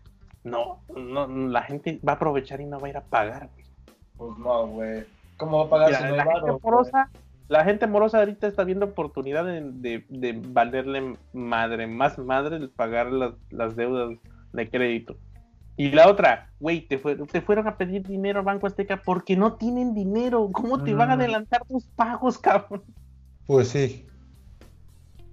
[0.44, 3.66] no, no, la gente va a aprovechar y no va a ir a pagar, güey.
[4.18, 5.06] Pues no, güey.
[5.38, 7.10] ¿Cómo va a pagar si no la, gente morosa,
[7.48, 13.12] la gente morosa ahorita está viendo oportunidad de, de, valerle madre, más madre de pagar
[13.12, 14.18] las, las deudas
[14.54, 15.18] de crédito.
[15.80, 19.54] Y la otra, güey, te, te fueron a pedir dinero al Banco Azteca porque no
[19.54, 20.50] tienen dinero.
[20.52, 22.84] ¿Cómo te van a adelantar tus pagos, cabrón?
[23.46, 24.08] Pues sí.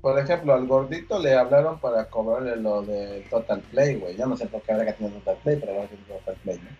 [0.05, 4.15] Por ejemplo, al gordito le hablaron para cobrarle lo de Total Play, güey.
[4.15, 6.59] Ya no sé por qué ahora que tiene Total Play, pero ahora tiene Total Play,
[6.59, 6.71] ¿no?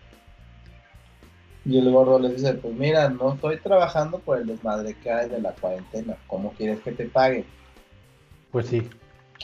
[1.65, 5.27] Y el gordo le dice, pues mira, no estoy trabajando por el desmadre que hay
[5.27, 6.15] de la cuarentena.
[6.27, 7.45] ¿Cómo quieres que te pague?
[8.51, 8.87] Pues sí.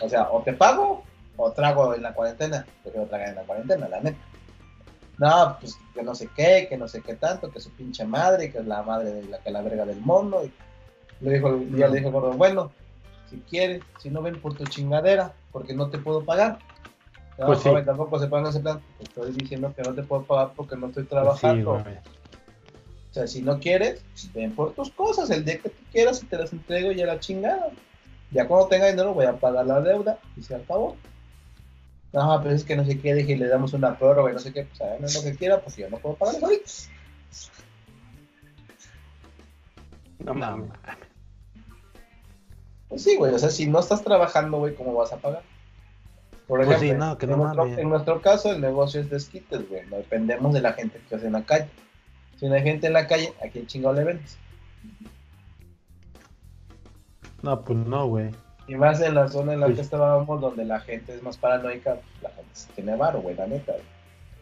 [0.04, 1.04] O sea, o te pago
[1.36, 2.64] o trago en la cuarentena.
[2.84, 4.20] Prefiero tragar en la cuarentena, la neta.
[5.18, 8.52] No, pues que no sé qué, que no sé qué tanto, que su pinche madre,
[8.52, 10.44] que es la madre de la que la verga del mundo.
[10.46, 10.52] Y
[11.26, 12.72] le dijo, ya le dijo el gordo, bueno,
[13.32, 16.60] si quieres, si no ven por tu chingadera, porque no te puedo pagar.
[17.40, 18.82] No, pues tampoco se paga ese plan.
[19.00, 21.76] estoy diciendo que no te puedo pagar porque no estoy trabajando.
[21.76, 24.04] o sea, si no quieres,
[24.34, 25.30] ven por tus cosas.
[25.30, 27.70] El día que tú quieras y te las entrego ya la chingada.
[28.32, 30.98] Ya cuando tenga dinero voy a pagar la deuda y se acabó.
[32.12, 34.52] No, pero es que no sé qué, dije, le damos una prórroga y no sé
[34.52, 36.70] qué, pues es lo que quiera, pues yo no puedo pagar ahorita.
[40.20, 40.70] No mames.
[42.92, 45.44] Pues sí, güey, o sea, si no estás trabajando, güey, ¿cómo vas a pagar?
[46.46, 49.86] Por pues ejemplo, en, nuestro, caso el negocio es de esquites, güey.
[49.88, 51.70] No dependemos de la gente que hace en la calle.
[52.36, 54.38] Si no hay gente en la calle, ¿a quién chingado le vendes?
[57.42, 58.32] No, pues no, güey.
[58.68, 61.98] Y más en la zona en la que estábamos, donde la gente es más paranoica,
[62.22, 63.76] la gente tiene varo, güey, la neta.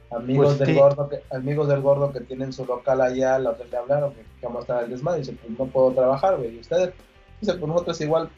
[0.09, 3.67] Amigos, pues del gordo que, amigos del gordo que tienen su local allá, la otra
[3.67, 5.19] le hablaron que vamos a estar el desmadre.
[5.19, 6.55] Y dice, pues no puedo trabajar, güey.
[6.55, 6.95] ¿Y ustedes?
[7.41, 8.29] Dice, pues nosotros igual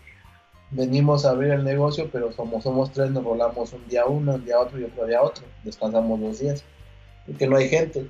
[0.72, 4.46] venimos a abrir el negocio, pero como somos tres, nos rolamos un día uno, un
[4.46, 5.44] día otro y otro día otro.
[5.64, 6.64] Descansamos dos días.
[7.26, 8.08] Porque no hay gente.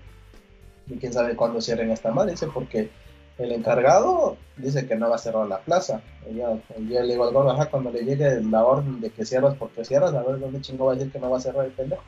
[0.87, 2.31] Y quién sabe cuándo cierren esta madre.
[2.31, 2.89] Dice, porque
[3.37, 6.01] el encargado dice que no va a cerrar la plaza.
[6.31, 10.13] Yo, le digo al gordo, cuando le llegue la orden de que cierras porque cierras,
[10.13, 12.03] a ver dónde chingo va a decir que no va a cerrar el pendejo.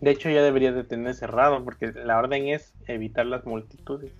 [0.00, 4.12] De hecho, ya debería de tener cerrado, porque la orden es evitar las multitudes.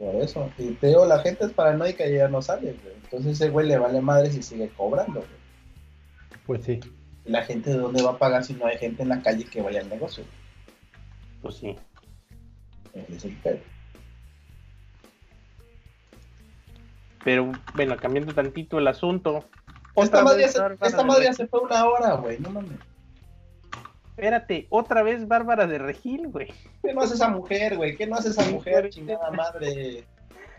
[0.00, 0.50] Por eso.
[0.56, 2.74] Y te digo, la gente es paranoica y ya no sale,
[3.04, 5.22] Entonces ese güey le vale madre si sigue cobrando,
[6.46, 6.80] Pues sí.
[7.26, 9.44] ¿Y la gente de dónde va a pagar si no hay gente en la calle
[9.44, 10.24] que vaya al negocio?
[11.42, 11.76] Pues sí.
[12.94, 13.58] es el pedo.
[17.22, 19.44] Pero bueno, cambiando tantito el asunto.
[19.96, 22.78] Esta madre, se, esta madre se fue una hora, güey, no mames.
[24.20, 26.52] Espérate, otra vez Bárbara de Regil, güey.
[26.82, 27.96] ¿Qué no hace esa mujer, güey?
[27.96, 30.04] ¿Qué no hace esa mujer, chingada madre?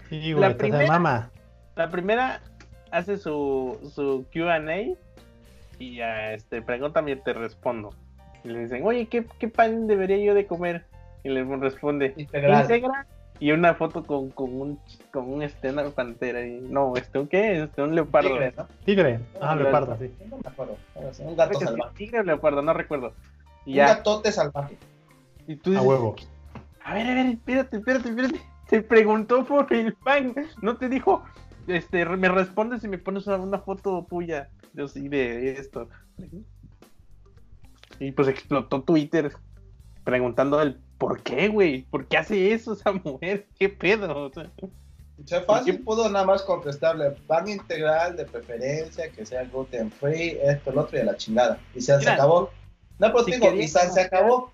[0.09, 1.29] Sí, güey, la primera, mama.
[1.75, 2.41] La primera
[2.89, 4.59] hace su, su QA
[5.77, 7.93] y ya, este, pregúntame y te respondo.
[8.43, 10.85] Y le dicen, oye, ¿qué, ¿qué pan debería yo de comer?
[11.23, 12.67] Y le responde, integral.
[13.39, 14.79] Y una foto con, con un
[15.11, 16.45] con un este, una pantera.
[16.45, 17.61] Y, no, este, ¿un qué?
[17.63, 18.29] Este, un leopardo.
[18.29, 18.67] Tigre, ¿no?
[18.85, 19.19] Tigre.
[19.39, 20.11] Ah, leopardo, sí.
[20.29, 20.77] No me acuerdo.
[21.19, 21.95] Un gato salvaje.
[21.95, 23.13] tigre o leopardo, no recuerdo.
[23.65, 24.77] Y un gatote salvaje.
[25.47, 26.15] Y tú dices, a huevo.
[26.83, 28.41] A ver, a ver, espérate, espérate, espérate.
[28.69, 30.33] Te preguntó por el pan.
[30.61, 31.23] No te dijo,
[31.67, 34.49] este, me respondes y me pones una foto tuya.
[34.73, 35.89] Yo sí, de esto.
[37.99, 39.33] Y pues explotó Twitter
[40.03, 41.83] preguntando el por qué, güey.
[41.83, 43.47] ¿Por qué hace eso esa mujer?
[43.59, 44.27] ¿Qué pedo?
[44.27, 44.31] O
[45.25, 50.71] sea, fácil pudo nada más contestarle pan integral de preferencia, que sea gluten free, esto,
[50.71, 51.59] lo otro y a la chingada.
[51.75, 52.49] Y se, acabó.
[52.99, 54.51] No, pero te digo, y se acabó.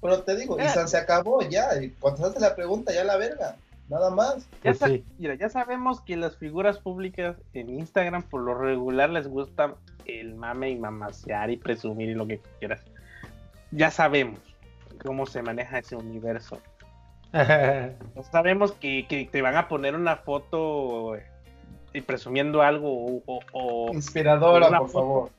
[0.00, 1.80] Pero te digo, y se acabó ya.
[1.80, 3.56] Y cuando hace la pregunta, ya la verga.
[3.88, 4.48] Nada más.
[4.64, 9.28] Ya, pues mira, ya sabemos que las figuras públicas en Instagram por lo regular les
[9.28, 9.74] gusta
[10.06, 12.80] el mame y mamasear y presumir y lo que quieras.
[13.70, 14.40] Ya sabemos
[15.04, 16.58] cómo se maneja ese universo.
[18.30, 21.16] sabemos que, te van a poner una foto
[21.92, 25.30] y presumiendo algo o, inspiradora, por favor.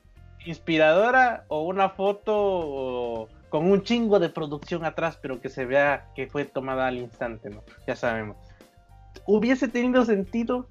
[0.44, 6.26] Inspiradora o una foto con un chingo de producción atrás, pero que se vea que
[6.26, 7.62] fue tomada al instante, ¿no?
[7.86, 8.36] Ya sabemos.
[9.26, 10.66] Hubiese tenido sentido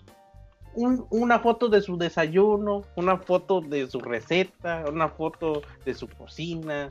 [0.75, 6.89] una foto de su desayuno, una foto de su receta, una foto de su cocina.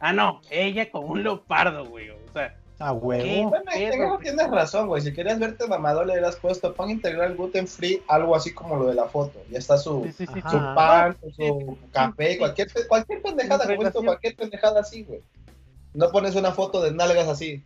[0.00, 2.10] Ah, no, ella con un leopardo, güey.
[2.10, 3.50] O sea, Ah, huevo.
[3.50, 5.00] Bueno, tienes razón, güey.
[5.00, 8.86] Si querías verte mamador, le hubieras puesto pan integral gluten free, algo así como lo
[8.86, 9.40] de la foto.
[9.50, 15.20] Ya está su, su pan, su café, cualquier, cualquier pendejada, cualquier pendejada así, güey.
[15.94, 17.62] No pones una foto de nalgas así.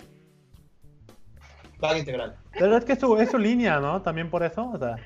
[1.80, 2.36] Pan integral.
[2.52, 4.02] Pero es que es su, es su línea, ¿no?
[4.02, 4.96] También por eso, o sea.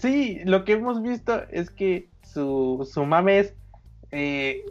[0.00, 3.54] Sí, lo que hemos visto es que su, su mame es
[4.12, 4.64] eh,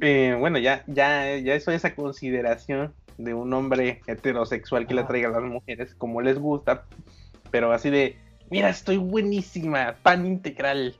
[0.00, 5.28] eh, bueno, ya, ya, ya eso, esa consideración de un hombre heterosexual que le traiga
[5.28, 6.84] a las mujeres como les gusta,
[7.50, 8.16] pero así de,
[8.50, 10.94] mira, estoy buenísima, pan integral.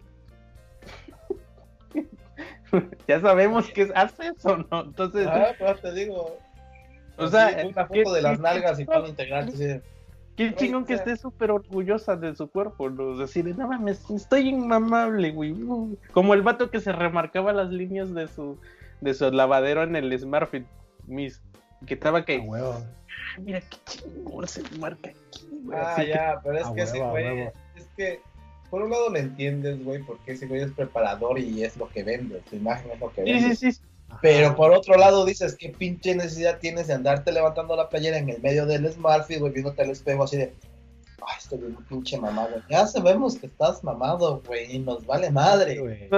[3.09, 4.83] ya sabemos que hace eso, ¿no?
[4.83, 5.27] Entonces.
[5.29, 6.39] Ah, pues te digo.
[7.17, 9.53] O sea, una foto de las nalgas y pan integral.
[10.39, 13.17] Qué chingón que esté súper orgullosa de su cuerpo, ¿no?
[13.17, 15.53] Decir, no mames, estoy inmamable, güey.
[16.13, 18.57] Como el vato que se remarcaba las líneas de su
[19.01, 20.65] de su lavadero en el Smartfit
[21.09, 21.43] Miss.
[21.87, 22.41] Que estaba que.
[22.57, 22.79] Ah,
[23.41, 25.77] mira qué chingón se marca aquí, güey.
[25.77, 27.41] Ah, ya, pero es que ese güey.
[27.75, 28.21] Es que,
[28.71, 32.05] por un lado lo entiendes, güey, porque ese güey es preparador y es lo que
[32.05, 32.43] vende.
[32.49, 33.57] Su imagen es lo que vende.
[33.57, 33.83] Sí, sí, sí.
[34.21, 38.29] Pero por otro lado dices, ¿qué pinche necesidad tienes de andarte levantando la playera en
[38.29, 40.55] el medio del Smartfit, güey, viéndote al espejo así de,
[41.27, 42.63] Ay, estoy bien pinche mamado.
[42.71, 45.79] Ya sabemos que estás mamado, güey, y nos vale madre.
[45.79, 46.09] güey.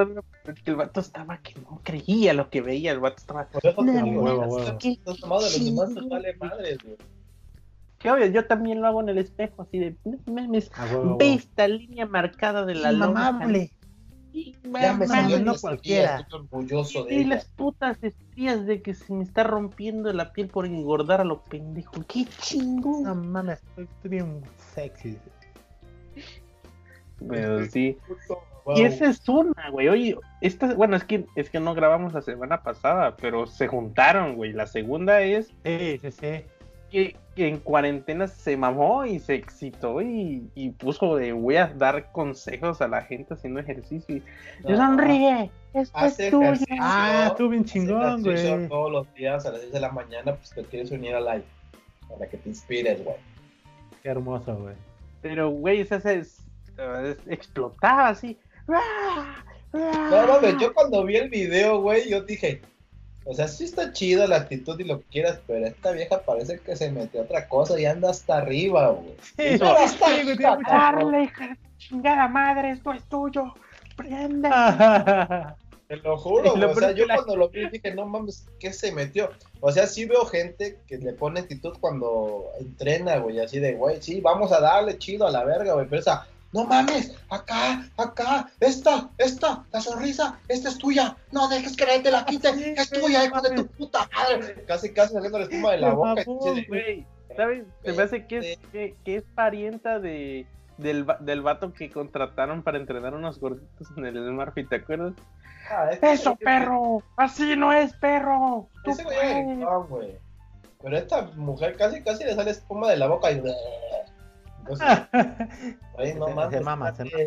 [0.65, 3.47] el vato estaba que no creía lo que veía, el vato estaba.
[3.47, 6.97] Por eso te digo, huevo, Estás mamado de los demás, nos vale madre, güey.
[7.99, 10.71] Que obvio, yo también lo hago en el espejo, así de, memes,
[11.19, 13.73] ve esta línea marcada de la Mamable
[14.33, 16.27] ya me salió cualquiera.
[16.33, 20.67] orgulloso de y las putas espías de que se me está rompiendo la piel por
[20.67, 22.05] engordar a lo pendejo.
[22.07, 23.05] Qué chingón.
[23.05, 24.43] No mames, estoy bien
[24.75, 25.19] sexy.
[27.29, 27.99] Pero sí.
[28.77, 29.89] Y esa es una, güey.
[29.89, 34.37] Oye, esta, bueno, es que es que no grabamos la semana pasada, pero se juntaron,
[34.37, 34.53] güey.
[34.53, 35.49] La segunda es.
[35.65, 36.45] Sí, sí, sí
[36.91, 42.81] que, en cuarentena se mamó y se excitó y, puso de voy a dar consejos
[42.81, 44.17] a la gente haciendo ejercicio.
[44.17, 44.23] Y
[44.67, 46.53] yo sonríe, esto es tuyo.
[46.81, 48.69] Ah, estuvo bien chingón, güey.
[48.69, 51.21] Todos los días a las 10 de la mañana, pues te quieres unir a
[52.09, 53.17] para que te inspires, güey.
[54.03, 54.75] Qué hermoso, güey.
[55.23, 56.41] Pero, güey, esa es
[57.27, 58.39] explotaba así.
[59.73, 62.61] No mames, yo cuando vi el video, güey, yo dije,
[63.25, 66.59] o sea, sí está chido la actitud y lo que quieras, pero esta vieja parece
[66.59, 69.15] que se metió otra cosa y anda hasta arriba, güey.
[69.37, 73.55] Sí, hasta Darle, hija chingada madre, esto es tuyo.
[73.97, 75.57] Prenda.
[75.89, 79.31] Te lo juro, o sea, yo cuando lo vi dije, no mames, ¿qué se metió?
[79.59, 84.01] O sea, sí veo gente que le pone actitud cuando entrena, güey, así de, güey,
[84.01, 88.51] sí, vamos a darle chido a la verga, güey, pero esa, no mames, acá, acá,
[88.59, 92.91] esta, esta, la sonrisa, esta es tuya, no dejes que nadie te la quite, es
[92.91, 94.65] tuya, hijo de tu puta madre.
[94.67, 96.25] Casi, casi saliendo la espuma de la boca.
[97.37, 97.65] ¿Sabes?
[97.85, 100.47] Se me hace que es, que, es parienta de,
[100.79, 105.15] del, del vato que contrataron para entrenar unos gorditos en el Murphy, ¿te acuerdas?
[105.71, 107.03] Ah, ¡Eso, perro!
[107.17, 108.69] ¡Así no es, perro!
[108.85, 110.19] Ese güey,
[110.83, 113.41] Pero esta mujer casi, casi le sale espuma de la boca y
[115.13, 116.63] Entonces, no mames,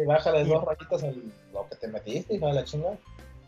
[0.05, 2.97] bájale dos rayitas en lo que te metiste, hija de la chingada.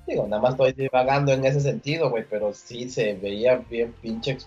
[0.08, 4.38] Digo, nada más estoy divagando en ese sentido, güey, pero sí se veía bien pinche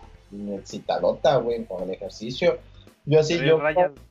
[0.57, 2.59] excitadota, güey, con el ejercicio.
[3.07, 3.59] Yo así, yo,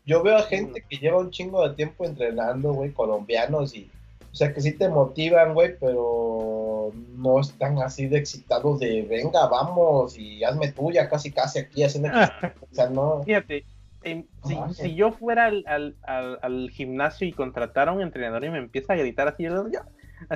[0.06, 3.90] yo veo a gente que lleva un chingo de tiempo entrenando, güey, colombianos y,
[4.32, 9.46] o sea, que sí te motivan, güey, pero no están así de excitados de, venga,
[9.48, 12.10] vamos y hazme tuya, casi, casi aquí haciendo...
[12.10, 13.24] o sea, no...
[13.24, 13.66] Fíjate,
[14.04, 19.28] si, yo fuera al, gimnasio y contratara a un entrenador y me empieza a gritar
[19.28, 19.54] así, yo,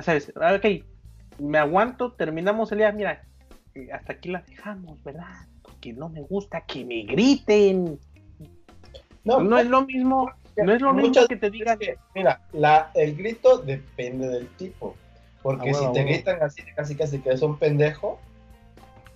[0.02, 0.32] ¿sabes?
[0.36, 0.84] Ok,
[1.38, 3.24] me aguanto, terminamos el día, mira,
[3.92, 5.46] hasta aquí la dejamos, ¿verdad?
[5.62, 7.98] Porque no me gusta que me griten.
[9.24, 11.78] No, no es lo mismo, no es lo mismo que te digan.
[12.14, 14.96] mira, la, el grito depende del tipo.
[15.42, 18.20] Porque ah, si te gritan así, casi casi que es un pendejo,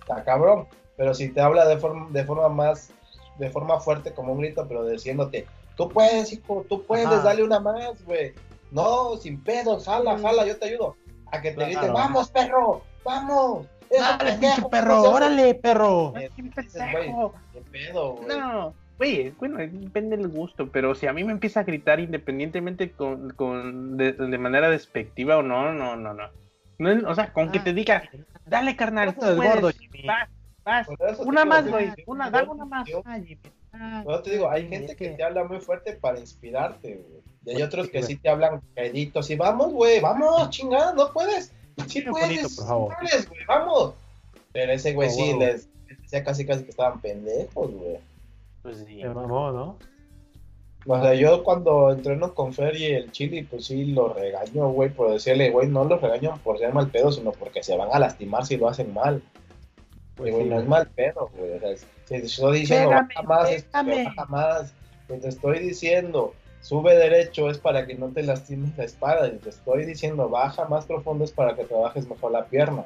[0.01, 0.67] está cabrón.
[0.97, 2.91] Pero si te habla de forma, de forma más
[3.37, 7.59] de forma fuerte como un grito, pero diciéndote, tú puedes, hijo, tú puedes, dale una
[7.59, 8.33] más, güey.
[8.71, 10.95] No, sin pedos, jala, jala, yo te ayudo.
[11.31, 13.67] A que te grite, vamos, perro, vamos.
[13.89, 16.13] Dale, pinche perro, órale, perro.
[16.15, 18.27] ¿Qué pedo, güey?
[18.27, 18.73] No.
[18.97, 23.29] Güey, bueno, depende del gusto, pero si a mí me empieza a gritar independientemente con,
[23.29, 26.29] con de, manera despectiva o no, no, no, no.
[26.79, 27.63] no o sea, con que ah.
[27.63, 28.09] te diga,
[28.47, 29.69] dale carnal, tú puedes, gordo,
[31.19, 31.91] una más, güey.
[32.05, 32.87] Una, dale una más.
[34.05, 35.09] no te digo, hay gente que...
[35.09, 37.21] te habla muy fuerte para inspirarte, güey.
[37.45, 41.53] Y hay otros que sí te hablan caíditos y vamos, güey, vamos, chingada, no puedes.
[41.87, 43.93] Sí puedes, puedes, güey, vamos.
[44.51, 47.99] Pero ese güey sí les decía casi casi que estaban pendejos, güey.
[48.63, 49.03] Pues sí.
[49.03, 49.77] mamó, ¿no?
[50.89, 54.89] O sea, yo cuando entreno con Fer y el Chili, pues sí lo regaño, güey,
[54.89, 57.99] por decirle, güey, no lo regaño por ser mal pedo, sino porque se van a
[57.99, 59.21] lastimar si lo hacen mal.
[60.17, 61.53] Pues no es mal pedo, güey.
[61.53, 61.69] O sea,
[62.07, 64.73] te estoy diciendo, baja más, baja más.
[65.07, 69.27] te estoy diciendo, sube derecho es para que no te lastimes la espalda.
[69.27, 72.85] Y te estoy diciendo, baja más profundo es para que trabajes mejor la pierna.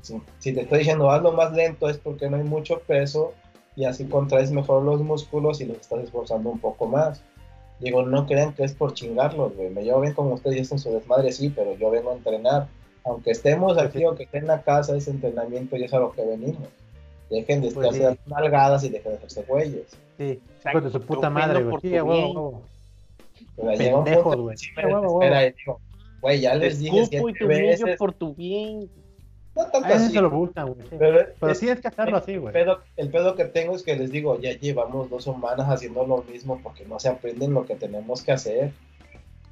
[0.00, 3.32] Si, te estoy diciendo, hazlo más lento es porque no hay mucho peso
[3.74, 7.22] y así contraes mejor los músculos y los estás esforzando un poco más.
[7.80, 9.70] Digo, no crean que es por chingarlos, güey.
[9.70, 12.68] Me llevo bien como ustedes dicen su desmadre, sí, pero yo vengo a entrenar
[13.04, 16.12] aunque estemos aquí o que esté en la casa, ese entrenamiento ya es a lo
[16.12, 16.68] que venimos.
[17.30, 19.86] Dejen de pues estar nalgadas y dejen de hacerse güeyes.
[20.18, 20.40] Sí,
[20.72, 21.80] con su puta madre, güey.
[21.80, 22.62] Sí, huevo,
[23.56, 24.54] Pendejos, güey.
[24.54, 25.80] Espera, y digo,
[26.20, 27.96] güey, ya les dije siete veces.
[27.96, 28.90] por tu bien.
[29.54, 30.12] No tanto a así.
[30.12, 30.78] se lo gusta, güey.
[30.98, 32.54] Pero, pero sí es que hacerlo así, güey.
[32.96, 36.60] El pedo que tengo es que les digo, ya llevamos dos semanas haciendo lo mismo
[36.62, 38.72] porque no se aprenden lo que tenemos que hacer.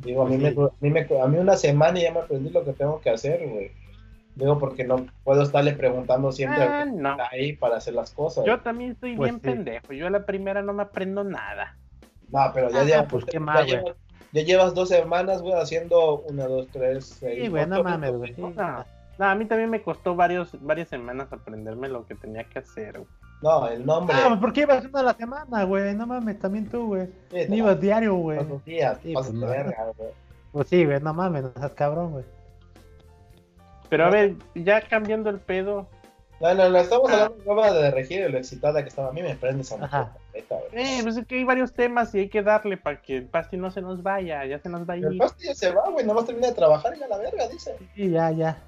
[0.03, 2.51] Digo, a mí, me, a, mí me, a mí una semana y ya me aprendí
[2.51, 3.71] lo que tengo que hacer, güey.
[4.35, 7.17] Digo, porque no puedo estarle preguntando siempre ah, no.
[7.31, 8.45] ahí para hacer las cosas.
[8.47, 9.93] Yo también estoy pues bien pendejo.
[9.93, 11.77] Yo a la primera no me aprendo nada.
[12.31, 13.97] No, pero ya, ah, pues, qué mal, ya, llevas,
[14.33, 17.43] ya, llevas, dos semanas, güey, haciendo una, dos, tres, seis.
[17.43, 18.35] Sí, güey, no mames, güey.
[18.39, 18.85] No,
[19.19, 23.01] no, a mí también me costó varios, varias semanas aprenderme lo que tenía que hacer,
[23.01, 23.09] güey.
[23.43, 24.17] No, el nombre.
[24.17, 25.95] Ah, ¿por qué ibas una a la semana, güey?
[25.95, 27.09] No mames, también tú, güey.
[27.31, 28.39] Sí, ibas diario, güey.
[28.39, 30.11] Todos días, sí, pues, verga, güey.
[30.53, 32.25] Pues sí, güey, no mames, no seas cabrón, güey.
[33.89, 35.89] Pero a ver, ya cambiando el pedo.
[36.41, 37.31] No, no, no, estamos ah.
[37.49, 39.11] hablando de regir lo excitada que estaba.
[39.11, 40.13] A mí me prende esa Ajá.
[40.35, 43.57] eh, pues es que hay varios temas y hay que darle para que el Pasti
[43.57, 45.05] no se nos vaya, ya se nos va a ir.
[45.05, 47.77] El Pasti ya se va, güey, nomás termina de trabajar y ya la verga, dice.
[47.95, 48.59] Sí, ya, ya.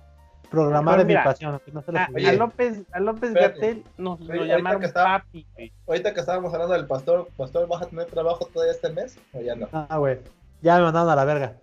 [0.55, 1.61] Programar es mi pasión.
[1.73, 5.47] No se a, a, López, a López Gatel nos lo llamaron papi.
[5.87, 9.41] Ahorita que estábamos hablando del pastor, pastor, ¿vas a tener trabajo todavía este mes o
[9.41, 9.69] ya no?
[9.73, 10.19] Ah, güey.
[10.63, 11.57] Ya me mandaron a la verga.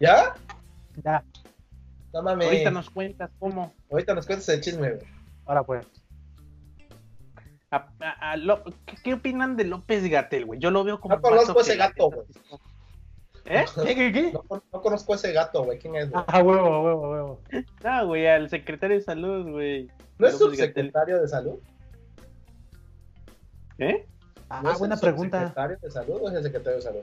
[0.00, 0.34] ¿Ya?
[1.04, 1.24] Ya.
[2.12, 2.46] No mames.
[2.46, 3.74] Ahorita nos cuentas cómo.
[3.90, 5.06] Ahorita nos cuentas el chisme, güey.
[5.44, 5.86] Ahora pues.
[7.70, 8.36] A, a,
[9.02, 10.60] ¿Qué opinan de López Gatel, güey?
[10.60, 11.16] Yo lo veo como.
[11.16, 12.26] No conozco ese gato, güey.
[13.46, 13.64] ¿Eh?
[13.84, 14.32] ¿Qué, qué, qué?
[14.32, 15.78] No, conozco a ese gato, güey.
[15.78, 16.10] ¿Quién es?
[16.14, 17.40] Ah, huevo, huevo, huevo.
[17.84, 19.90] Ah, güey, al secretario de salud, güey.
[20.18, 21.58] ¿No es subsecretario de salud?
[23.78, 24.06] ¿Eh?
[24.48, 25.40] Ah, ¿No es buena pregunta.
[25.40, 27.02] secretario de salud o es el secretario de salud?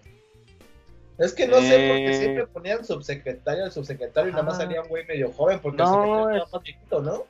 [1.20, 2.18] Es que no sé por qué eh.
[2.18, 5.88] siempre ponían subsecretario al subsecretario y nada más salía un güey medio joven porque el
[5.88, 7.24] secretario era más viejito, ¿no?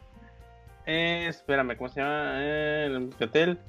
[0.85, 2.35] Eh, espérame, ¿cómo se llama?
[2.37, 3.59] Eh, el hotel.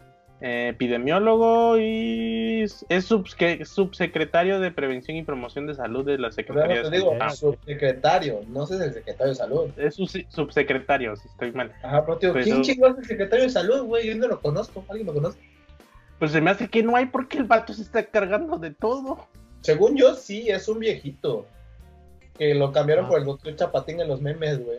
[0.47, 7.15] Epidemiólogo y es subsecretario de Prevención y Promoción de Salud de la Secretaría de Salud.
[7.19, 9.71] Ah, subsecretario, no sé si es el secretario de Salud.
[9.79, 11.73] Es su subsecretario, si estoy mal.
[11.83, 14.07] Ajá, pero tío, ¿quién chingó es el secretario de Salud, güey?
[14.07, 15.39] Yo no lo conozco, ¿alguien lo conoce?
[16.19, 19.27] Pues se me hace que no hay porque el vato se está cargando de todo.
[19.63, 21.47] Según yo, sí, es un viejito.
[22.37, 23.09] Que lo cambiaron ah.
[23.09, 24.79] por el doctor Chapatín en los memes, güey.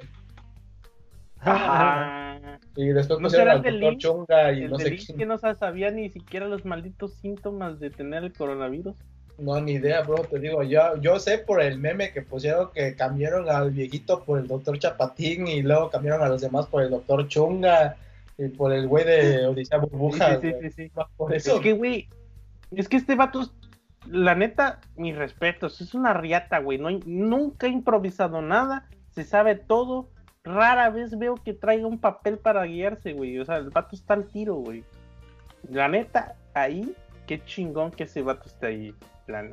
[2.76, 5.18] Y después ¿No pusieron al doctor Chunga y no sé quién.
[5.18, 8.96] que no sabía ni siquiera los malditos síntomas de tener el coronavirus.
[9.38, 12.96] No, ni idea, bro, te digo, yo, yo sé por el meme que pusieron que
[12.96, 16.90] cambiaron al viejito por el doctor Chapatín y luego cambiaron a los demás por el
[16.90, 17.98] doctor Chunga
[18.38, 20.40] y por el güey de Odisea Burbuja.
[20.40, 21.56] Sí, sí, sí, Por eso.
[21.56, 22.08] Es que, güey,
[22.72, 23.52] es que este vato,
[24.10, 29.56] la neta, mis respetos, es una riata, güey, no, nunca ha improvisado nada, se sabe
[29.56, 30.10] todo,
[30.46, 33.40] rara vez veo que traiga un papel para guiarse, güey.
[33.40, 34.84] O sea, el vato está al tiro, güey.
[35.70, 36.96] La neta, ahí,
[37.28, 38.96] qué chingón que ese vato esté ahí.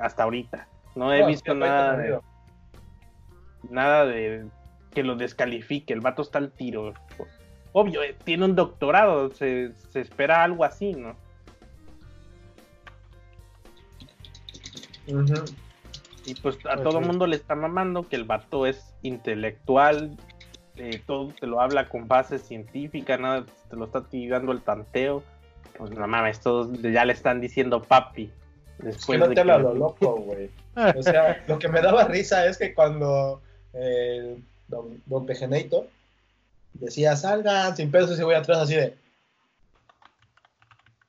[0.01, 0.68] hasta ahorita.
[0.95, 2.20] No he visto nada de.
[3.70, 4.47] Nada de
[4.93, 5.95] que lo descalifique.
[5.95, 6.93] El vato está al tiro.
[7.72, 9.30] Obvio, eh, tiene un doctorado.
[9.30, 11.16] Se, espera algo así, ¿no?
[16.26, 20.16] Y pues a todo el mundo le está mamando que el vato es intelectual,
[20.77, 25.23] eh, todo te lo habla con base científica, nada te lo está tirando el tanteo.
[25.77, 28.31] Pues no mames, todos ya le están diciendo papi.
[28.79, 30.51] Después no te lo loco, güey.
[30.97, 33.43] O sea, lo que me daba risa es que cuando
[33.73, 35.87] eh, don, don Pejeneito
[36.75, 38.97] decía salgan sin pesos y voy atrás así de.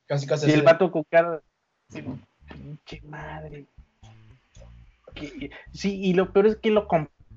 [0.05, 0.49] Casi, casi.
[0.49, 1.41] Y el vato con cara.
[1.89, 3.65] Pinche madre.
[5.71, 6.87] Sí, y lo peor es que lo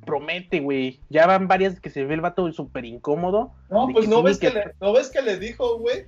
[0.06, 1.00] promete, güey.
[1.10, 3.52] Ya van varias que se ve el vato súper incómodo.
[3.68, 6.06] No, pues no ves que, le, no ves que le dijo, güey.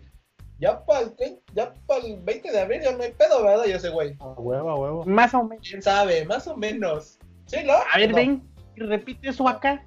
[0.58, 1.14] Ya para el,
[1.54, 3.66] ya el 20 de abril ya no hay pedo, ¿verdad?
[3.66, 4.16] Y ese güey.
[4.18, 5.04] A huevo, a huevo.
[5.04, 5.68] Más o menos.
[5.68, 6.24] ¿Quién sabe?
[6.24, 7.18] Más o menos.
[7.46, 7.74] ¿Sí, no?
[7.74, 8.42] A ver, ven,
[8.76, 9.84] repite eso acá.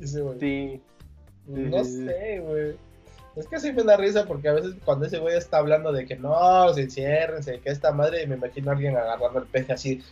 [0.00, 0.40] Ese güey.
[0.40, 0.82] Sí.
[1.46, 2.76] No sé, güey.
[3.36, 6.04] Es que sí me da risa porque a veces cuando ese güey está hablando de
[6.04, 10.02] que no, se enciérrense, que esta madre, me imagino a alguien agarrando el peje así,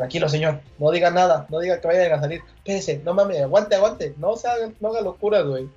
[0.00, 0.60] Tranquilo, señor.
[0.78, 1.46] No diga nada.
[1.50, 2.40] No diga que vayan a salir.
[2.56, 4.14] Espérese, no mames, aguante, aguante.
[4.16, 5.68] No, se haga, no haga locuras, güey.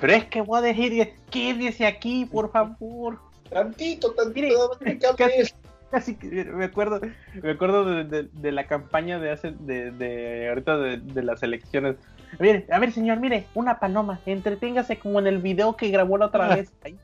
[0.00, 3.18] Pero es que voy a decir, quédese aquí, por favor.
[3.50, 4.70] Tantito, tantito.
[5.18, 5.52] casi,
[5.90, 7.02] casi, me acuerdo,
[7.42, 11.96] me acuerdo de, la campaña de hace, de, de ahorita de, las elecciones.
[12.38, 14.18] Mire, a ver, señor, mire, una paloma.
[14.24, 16.72] Entreténgase como en el video que grabó la otra vez.
[16.84, 16.96] Ahí.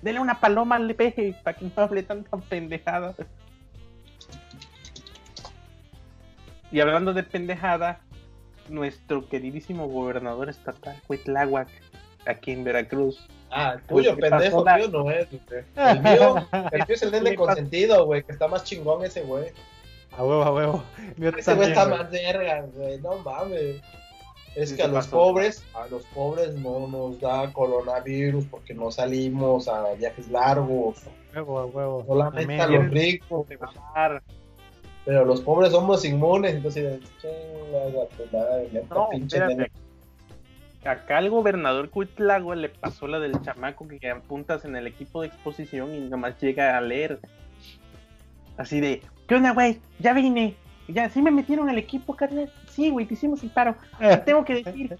[0.00, 3.14] Dele una paloma al peje para que no hable tanta pendejada.
[6.72, 8.00] Y hablando de pendejada,
[8.70, 11.68] nuestro queridísimo gobernador estatal, Huitláhuac,
[12.26, 13.28] aquí en Veracruz.
[13.50, 15.64] Ah, el tuyo, pendejo, tío no es, güey.
[15.76, 19.50] El mío, el mío es el nene consentido, güey, que está más chingón ese güey.
[20.16, 20.84] A huevo, a huevo.
[21.36, 23.82] ese güey está más verga, güey, no mames.
[24.56, 29.68] Es que a los pobres, a los pobres no nos da coronavirus porque no salimos
[29.68, 31.02] a viajes largos.
[31.34, 32.04] A huevo, a huevo.
[32.06, 33.46] Solamente a los ricos.
[35.04, 37.00] Pero los pobres somos inmunes, entonces,
[38.90, 39.08] no,
[40.84, 45.22] Acá al gobernador Cuitlago le pasó la del chamaco que quedan puntas en el equipo
[45.22, 47.20] de exposición y nomás llega a leer.
[48.56, 49.80] Así de, ¿qué onda, güey?
[50.00, 50.56] Ya vine.
[50.88, 52.52] Ya, sí me metieron al equipo, carnal.
[52.68, 53.76] Sí, güey, te hicimos el paro.
[54.26, 54.98] tengo que decir.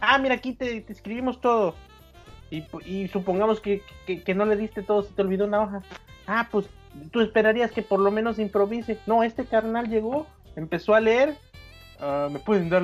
[0.00, 1.74] Ah, mira, aquí te, escribimos todo.
[2.86, 5.82] Y, supongamos que, que, no le diste todo, se te olvidó una hoja.
[6.28, 6.66] Ah, pues
[7.10, 8.98] tú esperarías que por lo menos improvise.
[9.06, 10.26] No, este carnal llegó,
[10.56, 11.36] empezó a leer.
[12.00, 12.82] Ah, ¿Me pueden dar,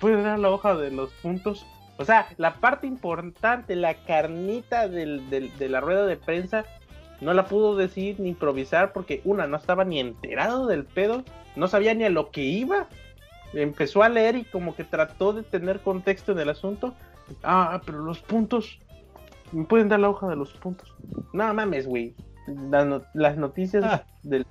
[0.00, 1.66] pueden dar la hoja de los puntos?
[1.96, 6.64] O sea, la parte importante, la carnita de la rueda de prensa,
[7.20, 11.24] no la pudo decir ni improvisar porque una, no estaba ni enterado del pedo,
[11.56, 12.86] no sabía ni a lo que iba.
[13.52, 16.94] Empezó a leer y como que trató de tener contexto en el asunto.
[17.42, 18.78] Ah, pero los puntos,
[19.50, 20.94] ¿me pueden dar la hoja de los puntos?
[21.32, 22.14] No mames, güey
[23.14, 24.04] las, noticias ah.
[24.22, 24.46] del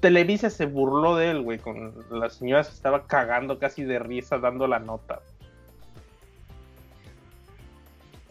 [0.00, 4.38] Televisa se burló de él, güey, con la señora se estaba cagando casi de risa
[4.38, 5.20] dando la nota.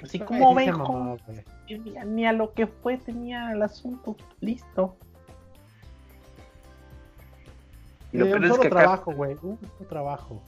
[0.04, 0.76] Así como ven,
[2.06, 4.96] ni a lo que fue tenía el asunto listo.
[8.12, 9.60] lo un solo trabajo, güey, un
[9.90, 10.42] trabajo.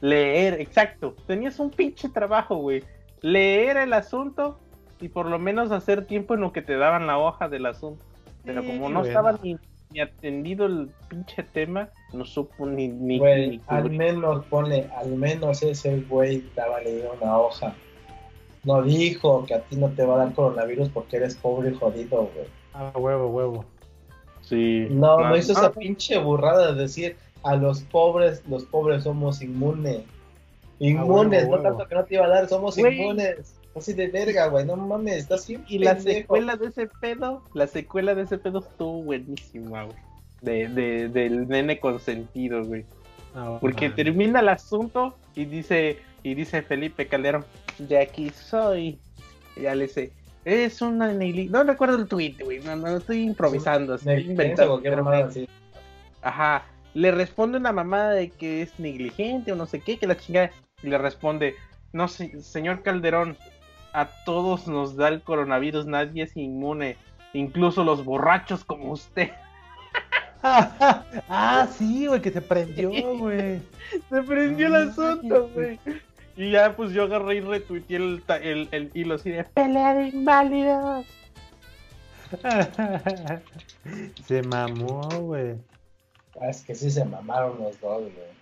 [0.00, 1.14] Leer, exacto.
[1.26, 2.84] Tenías un pinche trabajo, güey.
[3.20, 4.60] Leer el asunto
[5.00, 8.02] y por lo menos hacer tiempo en lo que te daban la hoja del asunto.
[8.44, 9.58] Pero como no estaba ni,
[10.00, 12.88] atendido el pinche tema, no supo ni...
[12.88, 13.20] ni,
[13.66, 17.74] al menos pone, al menos ese güey estaba leyendo una hoja.
[18.64, 21.74] No dijo que a ti no te va a dar coronavirus porque eres pobre y
[21.74, 22.46] jodido, güey.
[22.74, 23.64] Ah, huevo, huevo.
[24.42, 24.86] Sí.
[24.90, 30.02] No, no, hizo esa pinche burrada de decir a los pobres, los pobres somos inmunes.
[30.78, 33.57] Inmunes, no tanto que no te iba a dar, somos inmunes.
[33.78, 37.66] Así de verga, güey, no mames, estás bien Y la secuela de ese pedo, la
[37.66, 39.96] secuela de ese pedo estuvo buenísima, güey.
[40.42, 42.84] De, de, del nene consentido, güey.
[43.34, 47.44] Ah, Porque termina el asunto y dice, y dice Felipe Calderón,
[47.78, 48.98] de aquí soy.
[49.56, 50.12] Y ya le dice,
[50.44, 54.80] es una No recuerdo el tweet, güey, no, no estoy improvisando, estoy inventando.
[56.22, 56.64] Ajá,
[56.94, 60.50] le responde una mamada de que es negligente o no sé qué, que la chingada.
[60.82, 61.54] Y le responde,
[61.92, 63.36] no, señor Calderón,
[63.92, 66.96] a todos nos da el coronavirus, nadie es inmune,
[67.32, 69.30] incluso los borrachos como usted.
[70.42, 73.60] ah, sí, güey, que se prendió, güey.
[74.10, 75.78] se prendió el asunto, güey.
[76.36, 80.08] Y ya, pues yo agarré y retuiteé el, el, el hilo así de pelea de
[80.08, 81.06] inválidos.
[84.26, 85.56] se mamó, güey.
[86.40, 88.38] Ah, es que sí se mamaron los dos, güey.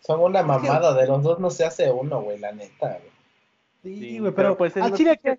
[0.00, 3.15] Son una mamada, de los dos no se hace uno, güey, la neta, güey.
[3.82, 5.38] Sí, güey, pero, pues a Chile que...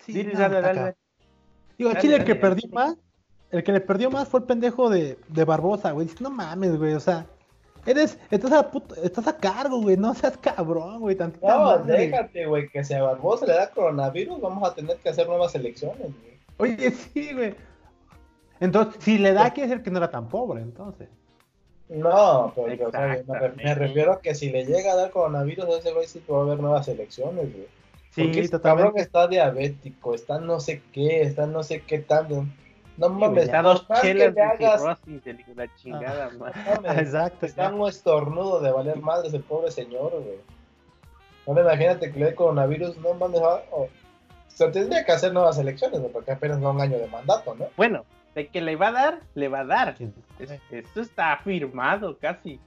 [0.00, 0.96] Sí, dale, dale,
[1.78, 2.96] Digo, a Chile el que perdió más,
[3.50, 6.08] el que le perdió más fue el pendejo de, de Barbosa, güey.
[6.20, 7.26] no mames, güey, o sea,
[7.86, 8.70] eres, estás a,
[9.02, 11.16] estás a cargo, güey, no seas cabrón, güey.
[11.42, 15.26] No, déjate, güey, que si a Barbosa le da coronavirus, vamos a tener que hacer
[15.26, 16.34] nuevas elecciones, güey.
[16.56, 17.54] Oye, sí, güey.
[18.60, 21.08] Entonces, si le da, quiere decir que no era tan pobre, entonces.
[21.88, 22.90] No, pero
[23.56, 26.38] me, refiero a que si le llega a dar coronavirus a ese güey, sí va
[26.38, 27.68] a haber nuevas elecciones, güey.
[28.10, 32.46] Sí, Porque ese cabrón está diabético, está no sé qué, está no sé qué tal.
[32.96, 34.82] No mames, está dos chelas de hagas...
[34.82, 37.44] la chingada, ah, Exacto.
[37.44, 40.38] Está un estornudo de valer madres el pobre señor, güey.
[41.46, 43.88] No imagínate que le dé coronavirus, no mames, o
[44.48, 47.66] sea, tendría que hacer nuevas elecciones, porque apenas va un año de mandato, ¿no?
[47.76, 48.04] Bueno,
[48.34, 49.96] de que le va a dar, le va a dar.
[50.38, 52.60] esto está firmado casi.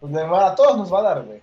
[0.00, 1.40] Pues a todos nos va a dar, güey.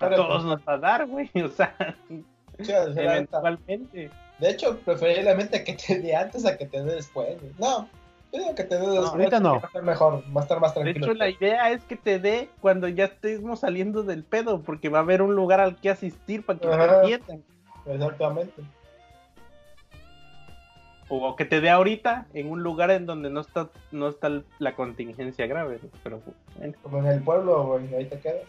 [0.00, 1.30] A todos nos va a dar, güey.
[1.44, 4.10] O sea, eventualmente.
[4.40, 7.36] De hecho, preferiblemente que te dé antes a que te dé después.
[7.56, 7.88] No,
[8.32, 9.10] yo digo que te dé después.
[9.10, 9.54] ahorita no.
[9.54, 11.06] Va a estar mejor, va a estar más tranquilo.
[11.06, 14.88] De hecho, la idea es que te dé cuando ya estemos saliendo del pedo, porque
[14.88, 17.44] va a haber un lugar al que asistir para que te atiendan.
[17.86, 18.62] Exactamente
[21.08, 24.74] o que te dé ahorita en un lugar en donde no está no está la
[24.74, 26.20] contingencia grave, pero
[26.82, 28.44] como en el pueblo, güey, ahí te quedas.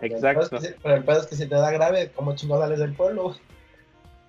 [0.00, 0.58] Exacto.
[0.82, 3.36] Pero el pedo es que, si te da grave, ¿cómo chingados sales del pueblo?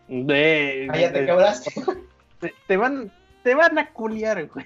[0.08, 1.72] De, ahí ya te quebraste.
[2.68, 3.12] Te, van
[3.44, 4.66] te van a culiar, güey.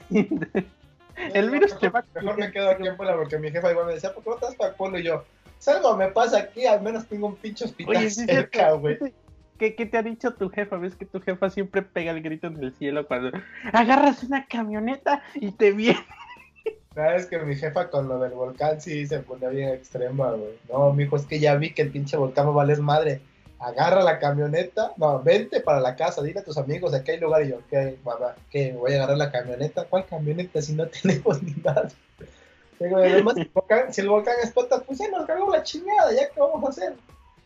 [1.33, 2.23] El virus te va a culiar.
[2.23, 4.35] Mejor me quedo aquí en Puebla porque mi jefa igual me decía, ¿por qué no
[4.35, 4.99] estás para el pueblo?
[4.99, 5.23] Y yo,
[5.59, 8.97] si algo me pasa aquí, al menos tengo un pinche hospital cerca, güey.
[9.57, 10.77] ¿Qué, te ha dicho tu jefa?
[10.77, 13.31] ¿Ves que tu jefa siempre pega el grito en el cielo cuando
[13.71, 16.05] agarras una camioneta y te viene?
[16.93, 20.57] Sabes que mi jefa con lo del volcán sí se pone bien extrema, güey.
[20.69, 23.21] No, mijo, es que ya vi que el pinche volcán va a madre.
[23.59, 27.43] Agarra la camioneta, no, vente para la casa, dile a tus amigos, aquí hay lugar.
[27.43, 28.35] Y yo, ¿qué, mamá?
[28.49, 28.73] ¿Qué?
[28.73, 29.85] ¿Voy a agarrar la camioneta?
[29.85, 31.89] ¿Cuál camioneta si no tenemos ni nada?
[32.79, 33.35] Digo, además,
[33.91, 36.93] si el volcán explota, pues ya nos cargó la chingada, ¿ya qué vamos a hacer?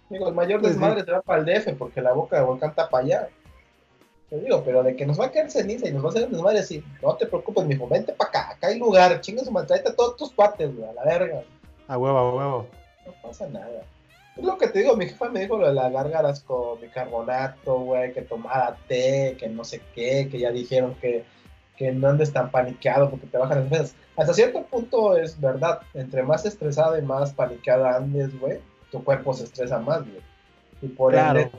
[0.10, 2.90] Digo, el mayor desmadre se va para el DF porque la boca de volcán está
[2.90, 3.30] para allá.
[4.30, 6.26] Te digo, pero de que nos va a caer ceniza y nos va a hacer
[6.26, 9.52] un desmadre así, no te preocupes, mijo, vente para acá, acá hay lugar, chinga su
[9.52, 11.42] madre, a todos tus cuates, güey, a la verga.
[11.88, 12.68] A huevo, a huevo.
[13.06, 13.82] No pasa nada.
[14.38, 17.80] Es lo que te digo, mi jefa me dijo lo de las gárgaras con bicarbonato,
[17.80, 21.26] güey, que tomara té, que no sé qué, que ya dijeron que,
[21.76, 23.96] que no andes tan paniqueado porque te bajan las defensas.
[24.16, 28.60] Hasta cierto punto es verdad, entre más estresada y más paniqueada andes, güey,
[28.92, 30.04] tu cuerpo se estresa más,
[30.82, 31.52] Y por ende,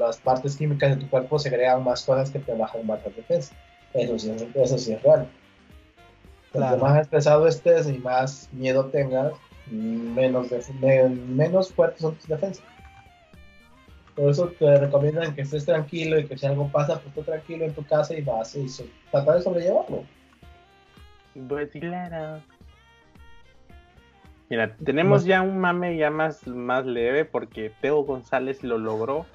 [0.00, 3.10] las partes químicas de tu cuerpo se crean más cosas que te bajan más la
[3.10, 3.54] defensa.
[3.94, 5.28] Eso sí, eso sí es real.
[6.52, 9.32] Cuanto más estresado estés y más miedo tengas,
[9.70, 10.48] menos,
[10.80, 12.64] menos fuertes son tus defensas.
[14.14, 17.64] Por eso te recomiendan que estés tranquilo y que si algo pasa, pues estés tranquilo
[17.64, 18.66] en tu casa y vas y
[19.10, 20.04] tratar de sobrellevarlo.
[21.48, 22.42] Pues claro.
[24.50, 29.26] Mira, tenemos ya un mame ya más, más leve porque Teo González lo logró.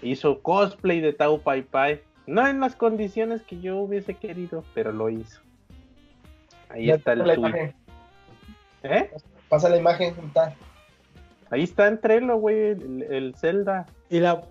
[0.00, 2.02] Hizo cosplay de Tau Pai Pai.
[2.26, 5.40] No en las condiciones que yo hubiese querido, pero lo hizo.
[6.68, 7.74] Ahí está el tweet.
[8.82, 9.10] ¿Eh?
[9.48, 10.54] Pasa la imagen, está.
[11.50, 13.86] Ahí está en Trello, güey, el, Zelda.
[14.10, 14.42] Y la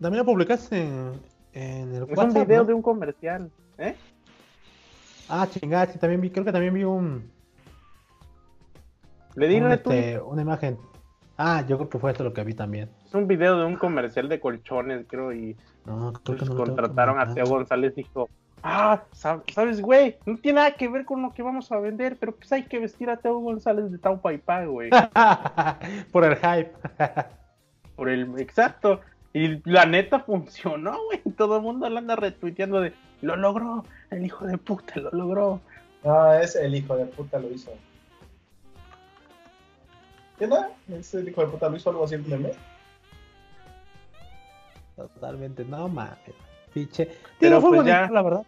[0.00, 1.12] también la publicaste en,
[1.52, 3.94] en el Es un video de un comercial, ¿eh?
[5.28, 7.30] Ah, chingada, sí, también vi, creo que también vi un.
[9.34, 10.78] Le di este, una imagen.
[11.36, 12.90] Ah, yo creo que fue esto lo que vi también.
[13.04, 17.34] Es un video de un comercial de colchones, creo, y no, creo que contrataron a
[17.34, 18.28] Teo González y dijo,
[18.62, 22.36] ah, sabes, güey, no tiene nada que ver con lo que vamos a vender, pero
[22.36, 24.90] pues hay que vestir a Teo González de Taupa y güey.
[26.12, 26.72] Por el hype.
[27.96, 29.00] Por el, exacto.
[29.32, 31.20] Y la neta funcionó, güey.
[31.36, 35.60] Todo el mundo lo anda retuiteando de, lo logró, el hijo de puta lo logró.
[36.04, 37.72] Ah, es el hijo de puta lo hizo.
[40.38, 40.66] ¿Qué no?
[40.88, 42.52] ¿Ese hijo de puta lo hizo algo así en meme?
[44.96, 46.18] Totalmente, no mames.
[46.72, 47.08] Piche.
[47.38, 48.46] Pero pues ya, la verdad.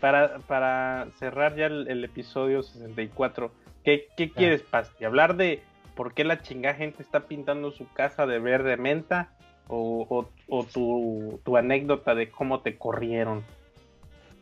[0.00, 3.50] Para, para cerrar ya el, episodio 64,
[3.84, 4.34] ¿qué, qué ah.
[4.36, 5.04] quieres, Pasti?
[5.04, 5.62] ¿Hablar de
[5.94, 9.32] por qué la chingada gente está pintando su casa de verde menta?
[9.68, 13.42] ¿O, o, tu, tu, anécdota de cómo te corrieron?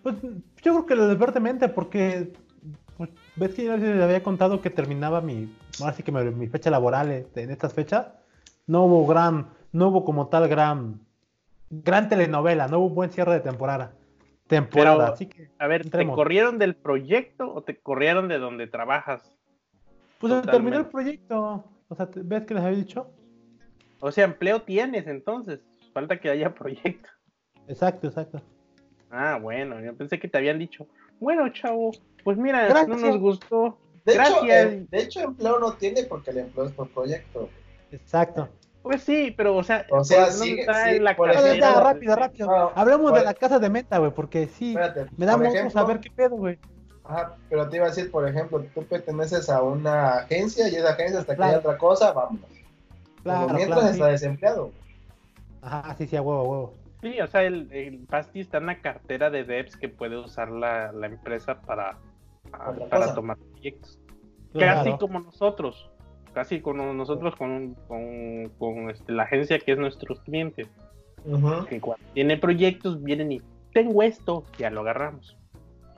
[0.02, 2.32] Pues yo creo que lo de verde menta, porque
[3.36, 7.10] ves que yo les había contado que terminaba mi, ahora sí que mi, fecha laboral
[7.10, 8.08] este, en estas fechas.
[8.66, 11.00] No hubo gran no hubo como tal gran,
[11.70, 13.92] gran telenovela, no hubo un buen cierre de temporada.
[14.46, 15.48] Temporada, así que.
[15.58, 19.32] A ver, ¿te corrieron del proyecto o te corrieron de donde trabajas?
[20.18, 21.64] Pues terminó el proyecto.
[21.88, 23.12] O sea, ¿ves que les había dicho?
[24.00, 25.60] O sea, empleo tienes entonces.
[25.92, 27.08] Falta que haya proyecto.
[27.68, 28.42] Exacto, exacto.
[29.10, 30.86] Ah, bueno, yo pensé que te habían dicho,
[31.20, 31.92] bueno, chavo,
[32.24, 33.78] pues mira, no nos gustó.
[34.04, 34.72] De Gracias.
[34.72, 37.48] Hecho, de hecho, empleo no tiene porque el empleo es por proyecto.
[37.92, 38.48] Exacto.
[38.82, 40.56] Pues sí, pero o sea, o sea sí,
[41.00, 41.14] la
[41.58, 42.72] ya, rápido, rápido.
[42.74, 44.74] Hablemos de la casa de meta, güey, porque sí,
[45.16, 46.58] me da mucho saber qué pedo, güey.
[47.04, 50.90] Ajá, pero te iba a decir, por ejemplo, tú perteneces a una agencia y esa
[50.90, 52.48] agencia hasta que haya otra cosa, vámonos.
[53.22, 54.70] Claro, mientras está desempleado.
[55.60, 56.74] Ajá, sí, sí, a huevo, a huevo.
[57.02, 60.50] Sí, o sea, el, el Pasti está en la cartera de devs que puede usar
[60.50, 61.98] la, la empresa para,
[62.90, 63.98] para tomar proyectos.
[64.52, 65.90] Casi como nosotros
[66.32, 67.74] casi con nosotros, con,
[68.58, 70.68] con, este, la agencia que es nuestros clientes.
[71.68, 73.42] Que cuando tiene proyectos vienen y
[73.74, 75.36] tengo esto, ya lo agarramos.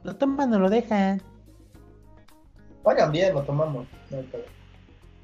[0.02, 1.22] Lo toman, no lo dejan.
[2.82, 3.86] Pagan bien, lo tomamos.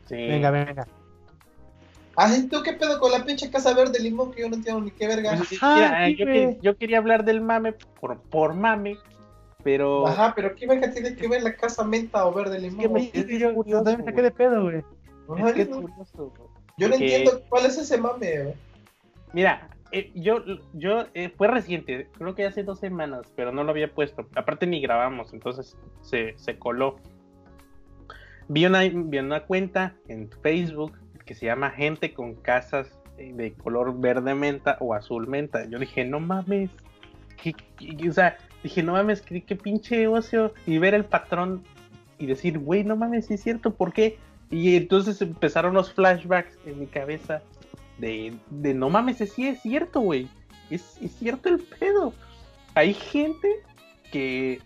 [0.06, 0.14] Sí.
[0.14, 0.86] Venga, venga.
[2.16, 4.90] Ah, ¿tú qué pedo con la pinche casa verde limón que yo no entiendo ni
[4.90, 5.36] qué verga?
[5.36, 8.96] Pues, ah, yo, quería hablar del mame por, por mame,
[9.62, 10.06] pero.
[10.06, 12.96] Ajá, pero ¿qué verga tiene que ver la casa menta o verde limón?
[13.12, 14.84] Es que yo, yo, también saqué de pedo, güey.
[16.78, 18.54] Yo no entiendo cuál es ese mame.
[19.32, 20.42] Mira, eh, yo,
[20.74, 24.26] yo eh, fue reciente, creo que hace dos semanas, pero no lo había puesto.
[24.36, 26.96] Aparte ni grabamos, entonces se, coló.
[28.48, 30.92] Vi una, vi una cuenta en Facebook
[31.26, 35.68] que se llama Gente con Casas de color verde menta o azul menta.
[35.68, 36.70] Yo dije, no mames.
[38.08, 40.52] o sea, dije, no mames, qué, qué pinche ocio.
[40.66, 41.62] Y ver el patrón
[42.18, 44.18] y decir, güey, no mames, sí es cierto, ¿por qué?
[44.50, 47.42] Y entonces empezaron los flashbacks en mi cabeza
[47.98, 50.28] de, de no mames, sí es cierto, güey.
[50.70, 52.12] Es, es, cierto el pedo.
[52.74, 53.48] Hay gente
[54.10, 54.60] que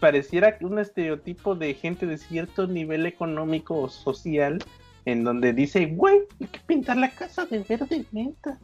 [0.00, 4.58] pareciera un estereotipo de gente de cierto nivel económico o social
[5.04, 8.58] en donde dice, güey, hay que pintar la casa de verde menta.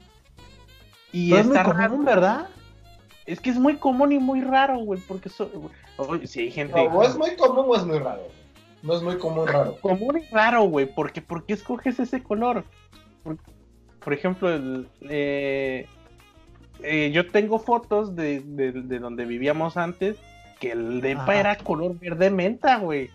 [1.12, 2.48] Y es muy común, ¿verdad?
[3.26, 5.50] Es que es muy común y muy raro, güey, porque so...
[6.24, 6.80] si hay gente...
[6.80, 8.22] o es muy común o es muy raro.
[8.82, 9.76] No es muy común raro.
[9.80, 10.86] Común y raro, güey.
[10.86, 12.64] Porque, ¿Por qué escoges ese color?
[14.02, 14.50] Por, ejemplo,
[15.02, 15.86] eh,
[16.82, 18.40] eh, yo tengo fotos de,
[19.00, 20.16] donde vivíamos antes
[20.58, 23.10] que el depa era color verde menta, güey.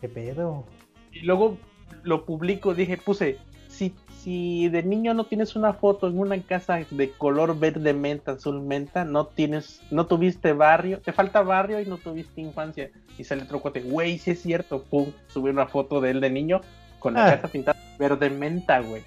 [0.00, 0.64] ¿Qué pedo?
[1.12, 1.58] Y luego
[2.02, 3.38] lo publico, dije, puse,
[3.80, 8.32] si, si de niño no tienes una foto en una casa de color verde menta,
[8.32, 13.24] azul menta, no tienes, no tuviste barrio, te falta barrio y no tuviste infancia y
[13.24, 16.60] sale otro cuate, güey, si es cierto, pum, subí una foto de él de niño
[16.98, 17.30] con la ah.
[17.30, 19.02] casa pintada verde menta, güey.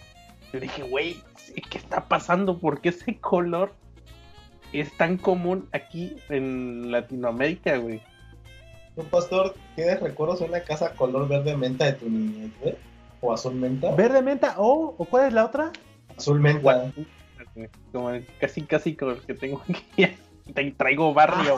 [0.51, 1.17] Yo dije, güey,
[1.69, 2.57] ¿qué está pasando?
[2.57, 3.73] ¿Por qué ese color
[4.71, 8.01] es tan común aquí en Latinoamérica, güey?
[8.95, 12.75] ¿Un pastor, tienes recuerdos de una casa color verde menta de tu niñez, güey?
[13.23, 13.95] ¿O azul menta?
[13.95, 15.71] ¿Verde menta o, o cuál es la otra?
[16.17, 16.91] Azul menta.
[17.93, 20.17] Como casi, casi con el que tengo aquí.
[20.77, 21.57] Traigo barrio.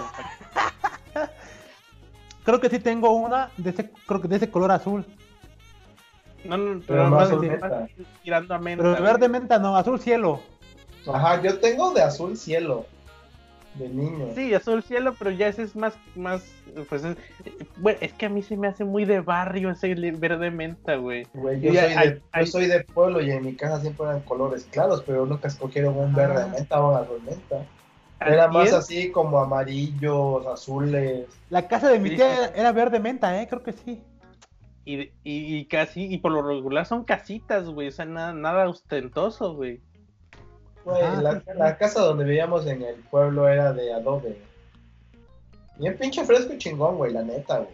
[2.43, 5.03] Creo que sí tengo una de ese, creo que de ese color azul.
[6.43, 7.31] No, no, pero, más,
[8.21, 8.83] tirando a menta.
[8.83, 10.41] Pero verde menta no, azul cielo.
[11.11, 12.85] Ajá, yo tengo de azul cielo.
[13.77, 14.27] De niño.
[14.35, 16.43] Sí, azul cielo, pero ya ese es más, más,
[16.89, 17.17] pues es,
[17.77, 21.27] bueno, es que a mí se me hace muy de barrio ese verde menta, güey.
[21.33, 21.71] Güey, yo,
[22.45, 26.13] soy de, pueblo y en mi casa siempre eran colores claros, pero nunca escogieron un
[26.13, 26.47] verde ah.
[26.47, 27.65] menta o un azul menta.
[28.19, 31.27] Era más así como amarillos, azules.
[31.49, 34.01] La casa de mi tía era verde menta, eh, creo que sí.
[34.85, 39.55] Y, y, casi, y por lo regular son casitas, güey, o sea, nada, nada ostentoso,
[39.55, 39.81] güey.
[40.85, 41.01] Güey,
[41.55, 44.39] la, casa donde vivíamos en el pueblo era de adobe.
[45.79, 47.73] Y el pinche fresco y chingón, güey, la neta, güey.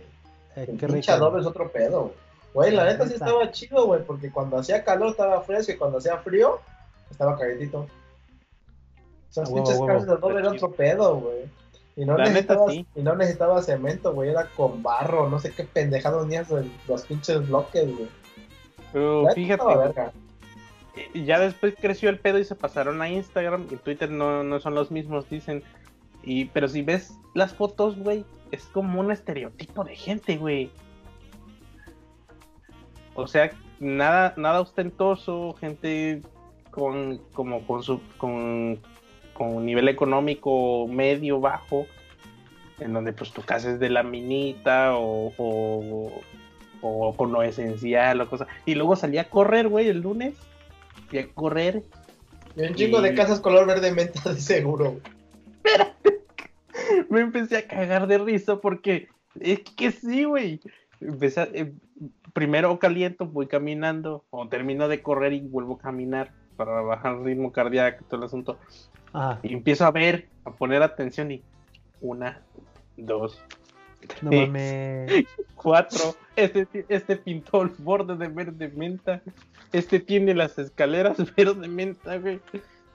[0.55, 2.13] Eh, el pinche adobe es otro pedo,
[2.53, 2.71] güey.
[2.71, 6.17] la, neta, sí estaba chido, güey, porque cuando hacía calor estaba fresco y cuando hacía
[6.19, 6.61] frío
[7.09, 7.85] estaba calientito.
[9.29, 11.49] Esas pinches casas de adobe eran otro pedo, güey.
[11.97, 16.21] Y no, necesitaba, y no necesitaba cemento, güey, era con barro, no sé qué pendejado
[16.21, 16.47] tenías
[16.87, 18.09] los pinches bloques, güey.
[18.93, 19.63] Pero fíjate,
[21.13, 24.75] ya después creció el pedo y se pasaron a Instagram y Twitter no, no son
[24.75, 25.63] los mismos, dicen.
[26.23, 30.69] Y, pero si ves las fotos, güey, es como un estereotipo de gente, güey.
[33.15, 36.21] O sea, nada, nada ostentoso, gente
[36.69, 38.79] con, como con su, con,
[39.65, 41.87] nivel económico medio, bajo,
[42.79, 46.11] en donde pues tu casa es de la minita o, o,
[46.81, 48.45] o con lo esencial o cosa.
[48.65, 50.35] Y luego salí a correr, güey, el lunes
[51.11, 51.83] y a correr.
[52.55, 54.97] Y un chingo de casas color verde menta de seguro.
[55.63, 56.21] Espérate.
[57.09, 59.09] Me empecé a cagar de risa porque
[59.39, 60.59] es que sí, güey.
[60.99, 61.73] Empecé eh,
[62.33, 67.23] primero caliento, voy caminando, o termino de correr y vuelvo a caminar para bajar el
[67.23, 68.57] ritmo cardíaco, todo el asunto.
[69.43, 71.43] Y empiezo a ver, a poner atención y
[71.99, 72.41] una,
[72.97, 73.43] dos,
[74.21, 75.25] no mames.
[75.55, 76.15] Cuatro.
[76.35, 79.21] Este, este pintó el borde de verde menta.
[79.71, 82.39] Este tiene las escaleras verde menta, güey.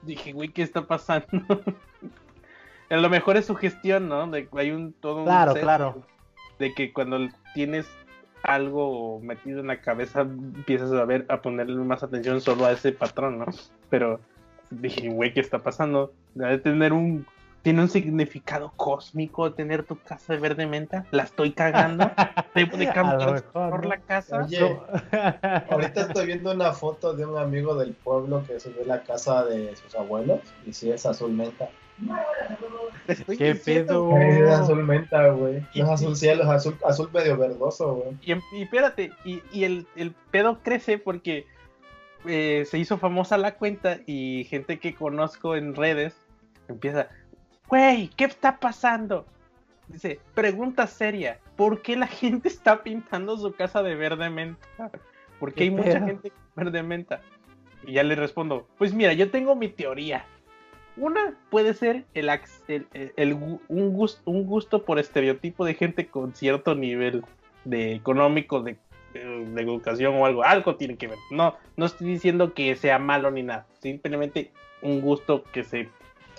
[0.01, 1.27] Dije, güey, ¿qué está pasando?
[2.89, 4.27] a lo mejor es su gestión, ¿no?
[4.27, 6.03] De, hay un todo Claro, claro.
[6.59, 7.87] De que cuando tienes
[8.43, 12.91] algo metido en la cabeza empiezas a ver, a ponerle más atención solo a ese
[12.91, 13.45] patrón, ¿no?
[13.89, 14.19] Pero
[14.69, 16.13] dije, güey, ¿qué está pasando?
[16.33, 17.25] Debe tener un
[17.61, 21.05] tiene un significado cósmico tener tu casa de verde menta.
[21.11, 22.09] La estoy cagando.
[22.55, 24.43] Debo de cambiar por la casa.
[24.43, 24.79] Oye,
[25.69, 29.75] ahorita estoy viendo una foto de un amigo del pueblo que subió la casa de
[29.75, 31.69] sus abuelos y sí es azul menta.
[33.37, 34.15] ¿Qué pedo?
[34.17, 35.65] Es azul menta, güey.
[35.75, 38.17] No es azul cielo, es azul, azul medio verdoso, güey.
[38.21, 41.47] Y, espérate, y, y el, el, pedo crece porque
[42.25, 46.15] eh, se hizo famosa la cuenta y gente que conozco en redes
[46.67, 47.09] empieza,
[47.67, 49.25] güey, ¿qué está pasando?
[49.87, 54.67] Dice, pregunta seria, ¿por qué la gente está pintando su casa de verde menta?
[55.39, 57.21] Porque hay mucha gente verde menta.
[57.85, 60.25] Y ya le respondo, pues mira, yo tengo mi teoría.
[60.97, 63.33] Una puede ser el,
[63.67, 67.23] un, gusto, un gusto por estereotipo de gente con cierto nivel
[67.65, 68.77] de económico, de,
[69.13, 70.43] de, educación o algo.
[70.43, 71.19] Algo tiene que ver.
[71.31, 73.67] No, no estoy diciendo que sea malo ni nada.
[73.79, 75.87] Simplemente un gusto que se,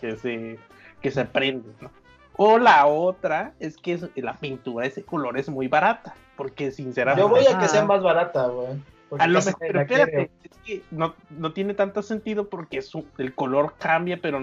[0.00, 0.59] que se
[1.00, 1.90] que se prende, ¿no?
[2.36, 7.20] O la otra es que la pintura ese color es muy barata, porque sinceramente...
[7.20, 8.80] Yo voy a que sea más barata, güey.
[9.18, 11.14] A lo mejor, pero espérate, es que no,
[11.52, 14.38] tiene tanto sentido porque su, el color cambia, pero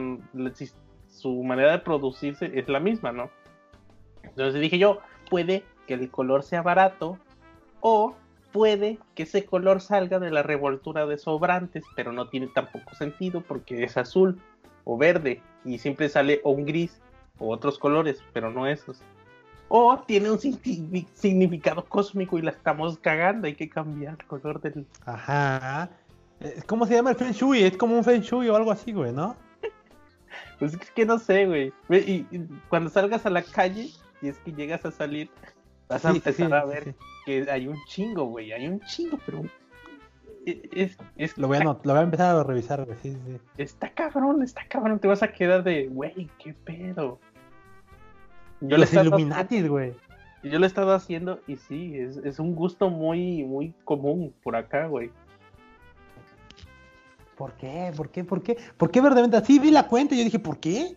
[1.08, 3.30] su manera de producirse es la misma, ¿no?
[4.24, 5.00] Entonces dije yo,
[5.30, 7.20] puede que el color sea barato
[7.80, 8.16] o
[8.52, 13.42] puede que ese color salga de la revoltura de sobrantes, pero no tiene tampoco sentido
[13.42, 14.42] porque es azul
[14.84, 17.02] o verde y siempre sale o un gris
[17.40, 19.02] o otros colores, pero no esos.
[19.68, 24.86] O tiene un significado cósmico y la estamos cagando, hay que cambiar el color del...
[25.06, 25.90] Ajá.
[26.40, 27.64] Eh, ¿Cómo se llama el Feng Shui?
[27.64, 29.36] Es como un Feng Shui o algo así, güey, ¿no?
[30.60, 31.74] pues es que no sé, güey.
[31.90, 32.26] Y,
[32.70, 33.90] cuando salgas a la calle,
[34.22, 35.30] y es que llegas a salir,
[35.90, 36.94] vas a empezar a ver
[37.26, 38.52] que hay un chingo, güey.
[38.52, 39.44] Hay un chingo, pero
[40.46, 42.88] es, lo, voy a lo voy a empezar a revisar,
[43.58, 45.00] Está cabrón, está cabrón.
[45.00, 47.20] Te vas a quedar de, güey, qué pedo.
[48.62, 49.94] Yo Los Illuminati, güey.
[50.44, 54.86] Yo lo he estado haciendo y sí, es, un gusto muy, muy común por acá,
[54.86, 55.10] güey.
[57.36, 57.92] ¿Por qué?
[57.98, 58.24] ¿Por qué?
[58.24, 58.58] ¿Por qué?
[58.78, 59.46] ¿Por qué verdaderamente?
[59.46, 60.96] Sí, vi la cuenta y yo dije, ¿por qué?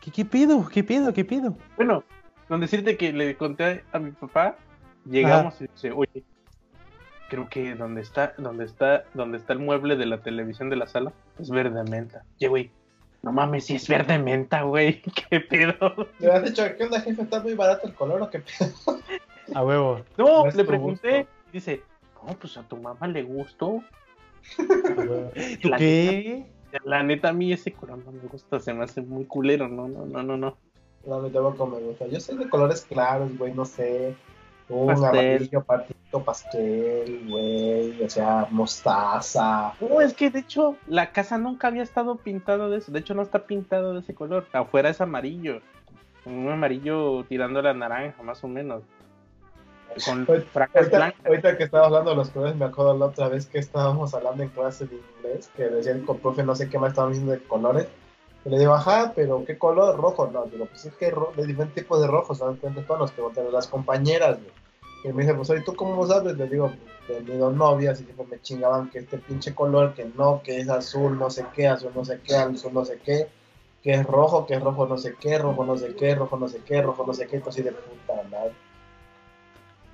[0.00, 0.68] ¿Qué, qué pido?
[0.68, 1.12] ¿Qué pido?
[1.12, 1.56] ¿Qué pido?
[1.76, 2.02] Bueno,
[2.48, 4.56] con decirte que le conté a mi papá,
[5.04, 6.24] llegamos y dice, oye,
[7.32, 10.86] creo que donde está, donde está, donde está el mueble de la televisión de la
[10.86, 12.26] sala es verde menta.
[12.36, 12.70] Oye, güey,
[13.22, 15.00] no mames, si es verde menta, güey,
[15.30, 16.08] qué pedo.
[16.18, 17.22] Le has dicho, ¿qué onda, jefe?
[17.22, 19.00] ¿Está muy barato el color o qué pedo?
[19.54, 20.02] A huevo.
[20.18, 21.80] No, le pregunté, dice,
[22.22, 23.82] no, pues a tu mamá le gustó.
[25.62, 26.44] ¿Tú qué?
[26.84, 29.88] La neta, a mí ese color no me gusta, se me hace muy culero, no,
[29.88, 30.58] no, no, no, no.
[31.06, 32.06] No, me tampoco me gusta.
[32.08, 34.14] Yo soy de colores claros, güey, no sé.
[34.72, 39.74] Un amarillo patito pastel, güey, o sea, mostaza.
[39.80, 42.90] No, es que de hecho la casa nunca había estado pintada de eso.
[42.90, 44.46] De hecho, no está pintado de ese color.
[44.52, 45.60] Afuera es amarillo.
[46.24, 48.82] Un amarillo tirando la naranja, más o menos.
[50.06, 53.58] Con ahorita, ahorita, que estaba hablando de los colores, me acuerdo la otra vez que
[53.58, 57.10] estábamos hablando en clase de inglés, que decían con profe no sé qué más estaban
[57.10, 57.88] diciendo de colores.
[58.46, 59.98] Y le digo, ajá, pero ¿qué color?
[59.98, 60.30] Rojo.
[60.32, 62.54] No, digo, pues es que hay diferentes tipos de rojos, ¿sabes?
[62.54, 63.22] Diferentes tonos, que
[63.52, 64.38] las compañeras,
[65.04, 66.36] Y me dice, pues, ¿y tú cómo sabes?
[66.36, 66.72] Le digo,
[67.08, 70.68] he tenido novias y tipo me chingaban que este pinche color, que no, que es
[70.68, 73.26] azul, no sé qué, azul, no sé qué, azul, no sé qué,
[73.82, 76.48] que es rojo, que es rojo, no sé qué, rojo, no sé qué, rojo, no
[76.48, 78.52] sé qué, rojo, no sé qué, así de puta madre.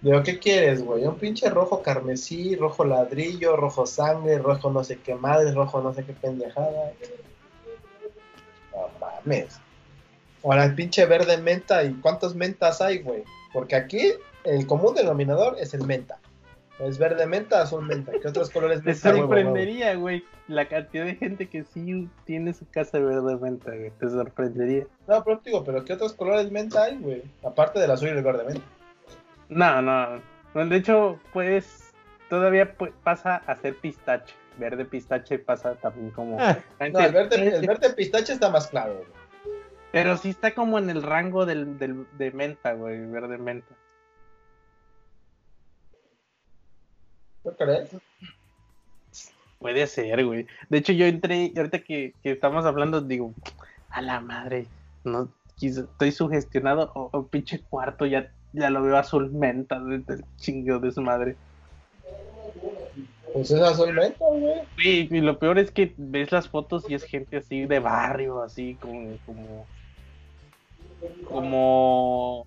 [0.01, 1.05] Digo, ¿qué quieres, güey?
[1.07, 5.93] Un pinche rojo carmesí, rojo ladrillo, rojo sangre, rojo no sé qué madre, rojo no
[5.93, 6.93] sé qué pendejada.
[8.73, 9.59] No mames.
[10.45, 13.25] Ahora el pinche verde menta, ¿y cuántas mentas hay, güey?
[13.53, 14.13] Porque aquí
[14.49, 16.19] el común denominador es el menta.
[16.79, 18.13] Es verde menta, azul menta.
[18.13, 19.11] ¿Qué otros colores menta?
[19.11, 23.91] Te sorprendería, güey, la cantidad de gente que sí tiene su casa verde menta, güey.
[23.99, 24.87] Te sorprendería.
[25.09, 27.25] No, pero digo, pero ¿qué otros colores menta hay, güey?
[27.43, 28.63] Aparte del azul y el verde menta.
[29.49, 30.21] No, no.
[30.55, 31.93] De hecho, pues
[32.29, 34.35] todavía pasa a ser pistache.
[34.57, 36.37] Verde pistache pasa también como.
[36.41, 36.59] Ah,
[36.93, 38.95] no, el verde, el verde pistache está más claro.
[38.95, 39.07] Güey.
[39.91, 43.05] Pero sí está como en el rango del, del, de menta, güey.
[43.07, 43.75] Verde menta.
[49.59, 50.47] Puede ser, güey.
[50.69, 53.35] De hecho, yo entré, ahorita que, que estamos hablando, digo,
[53.91, 54.67] a la madre,
[55.05, 55.29] no
[55.61, 60.91] estoy sugestionado, o, pinche cuarto ya ya lo veo azul menta desde el chingo de
[60.91, 61.37] su madre.
[63.33, 64.63] Pues es azul menta, güey.
[64.79, 68.43] Sí, y lo peor es que ves las fotos y es gente así de barrio,
[68.43, 69.19] así como.
[69.27, 69.67] como.
[71.29, 72.47] como.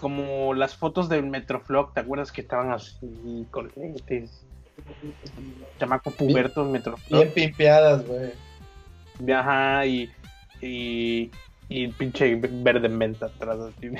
[0.00, 4.42] Como las fotos del Metroflog, ¿te acuerdas que estaban así con lentes?
[5.78, 7.20] Chamaco puberto Metroflog.
[7.20, 8.32] Bien pimpeadas, güey.
[9.32, 10.10] Ajá, y.
[10.62, 11.30] y.
[11.68, 13.90] y pinche verde menta atrás así.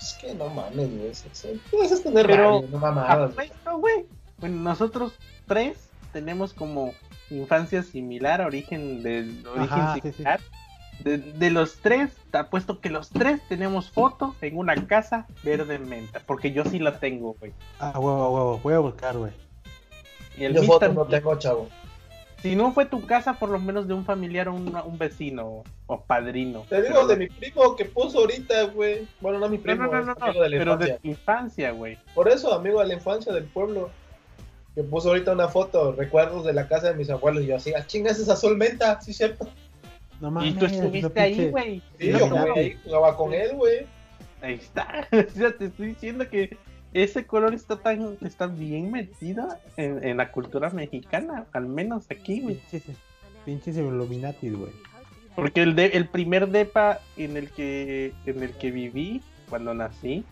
[0.00, 1.10] Es que no mames, güey.
[1.10, 1.28] Eso
[1.94, 3.34] es tener Pero, no mamadas.
[3.34, 4.06] güey.
[4.38, 5.12] Bueno, nosotros
[5.46, 6.94] tres tenemos como
[7.28, 10.40] infancia similar, origen del origen similar.
[11.04, 16.20] De, los tres, te apuesto que los tres tenemos fotos en una casa verde menta,
[16.26, 17.52] porque yo sí la tengo, güey.
[17.78, 19.32] Ah, huevo, huevo, voy a buscar, güey.
[20.36, 21.68] Yo fotos no tengo, chavo.
[22.42, 26.00] Si no fue tu casa, por lo menos de un familiar o un, vecino o
[26.00, 26.64] padrino.
[26.68, 29.06] Te digo de mi primo que puso ahorita, güey.
[29.20, 31.98] Bueno, no mi primo, no, no, no, de pero de tu infancia, güey.
[32.14, 33.90] Por eso, amigo de la infancia del pueblo.
[34.74, 37.42] Que puso ahorita una foto, recuerdos de la casa de mis abuelos.
[37.42, 39.48] Y yo así, ah, chingas esa sol menta, sí, cierto.
[40.20, 41.82] No mames, y tú estuviste ahí, güey.
[41.98, 42.28] Sí, yo
[42.84, 43.86] jugaba con él, güey.
[44.42, 45.08] Ahí está.
[45.34, 46.56] ya te estoy diciendo que
[46.92, 52.60] ese color está tan está bien metido en, la cultura mexicana, al menos aquí, güey.
[53.44, 54.72] Pinches, Illuminati, güey.
[55.36, 60.24] Porque el, de, el primer depa en el que en el que viví cuando nací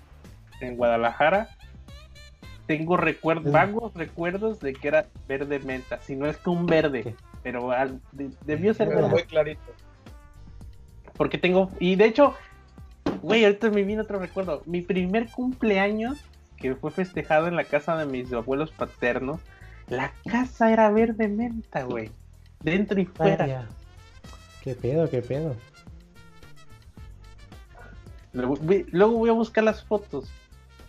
[0.60, 1.48] en Guadalajara
[2.66, 7.14] tengo recuerdos, vagos recuerdos de que era verde menta, si no es que un verde,
[7.50, 7.70] pero
[8.44, 9.62] debió ser muy clarito.
[11.14, 12.34] Porque tengo y de hecho,
[13.22, 16.18] güey, ahorita me viene otro recuerdo, mi primer cumpleaños
[16.58, 19.40] que fue festejado en la casa de mis abuelos paternos,
[19.88, 22.10] la casa era verde menta, güey.
[22.60, 23.66] Dentro y fuera.
[24.62, 25.56] Qué pedo, qué pedo.
[28.32, 30.28] Luego voy a buscar las fotos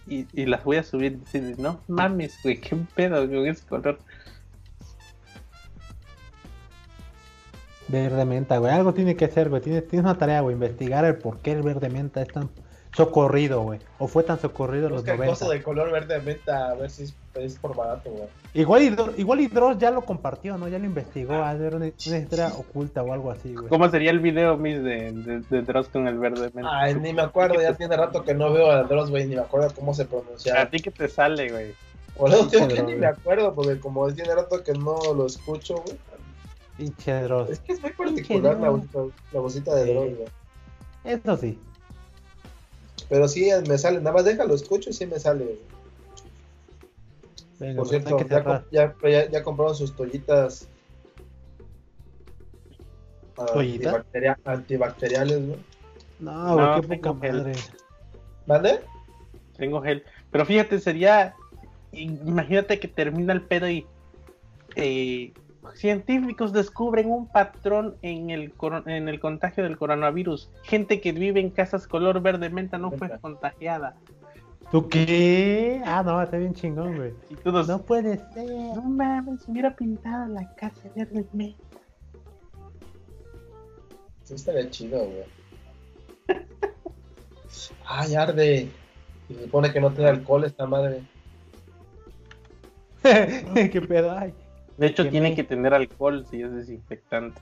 [0.08, 1.20] y, las voy a subir.
[1.58, 4.00] no mames, güey, qué pedo con ese color.
[7.90, 8.72] Verde menta, güey.
[8.72, 9.62] Algo tiene que ser, güey.
[9.62, 10.54] Tienes, tienes una tarea, güey.
[10.54, 12.50] Investigar el por qué el verde menta es tan
[12.96, 13.80] socorrido, güey.
[13.98, 15.26] O fue tan socorrido en los 90.
[15.26, 17.04] cosa de color verde menta, a ver si
[17.36, 18.28] es, por barato, güey.
[18.54, 20.68] Igual y, igual y Dross ya lo compartió, ¿no?
[20.68, 23.68] Ya lo investigó, a ver una, historia oculta o algo así, güey.
[23.68, 25.12] ¿Cómo sería el video, mis, de,
[25.50, 26.70] de, Dross con el verde menta?
[26.72, 29.42] Ay, ni me acuerdo, ya tiene rato que no veo a Dross, güey, ni me
[29.42, 30.60] acuerdo cómo se pronuncia.
[30.60, 31.74] A ti que te sale, güey.
[32.18, 35.98] Boludo, tío, que ni me acuerdo, porque como tiene rato que no lo escucho, güey.
[36.80, 37.50] Pinche Dross.
[37.50, 38.70] Es que es muy particular la,
[39.34, 40.30] la, vocita de Dross, güey.
[41.04, 41.60] Eso sí.
[43.10, 45.60] Pero sí me sale, nada más déjalo, escucho y sí me sale.
[47.60, 48.18] Por pues cierto,
[48.72, 50.70] ya, ya, ya, compraron sus toallitas
[54.46, 55.56] antibacteriales, ¿no?
[56.22, 57.54] No, güey, qué poca madre.
[58.48, 58.80] ¿Vale?
[59.58, 60.06] Tengo gel.
[60.32, 61.36] Pero fíjate, sería
[61.92, 63.86] imagínate que termina el pedo y
[64.76, 65.34] eh,
[65.76, 68.54] científicos descubren un patrón en el,
[68.86, 70.50] en el contagio del coronavirus.
[70.64, 73.96] Gente que vive en casas color verde menta no fue contagiada.
[74.72, 75.82] ¿Tú qué?
[75.86, 77.14] Ah, no, está bien chingón, güey.
[77.44, 78.48] No puede ser.
[78.76, 81.64] No mames, hubiera pintado la casa verde menta.
[84.24, 85.26] Sí, estaría chido, güey.
[87.86, 88.70] Ay, arde.
[89.28, 91.04] Y se supone que no tiene alcohol esta madre.
[93.02, 94.34] ¿Qué pedo hay?
[94.80, 97.42] De hecho, tiene que tener alcohol si es desinfectante.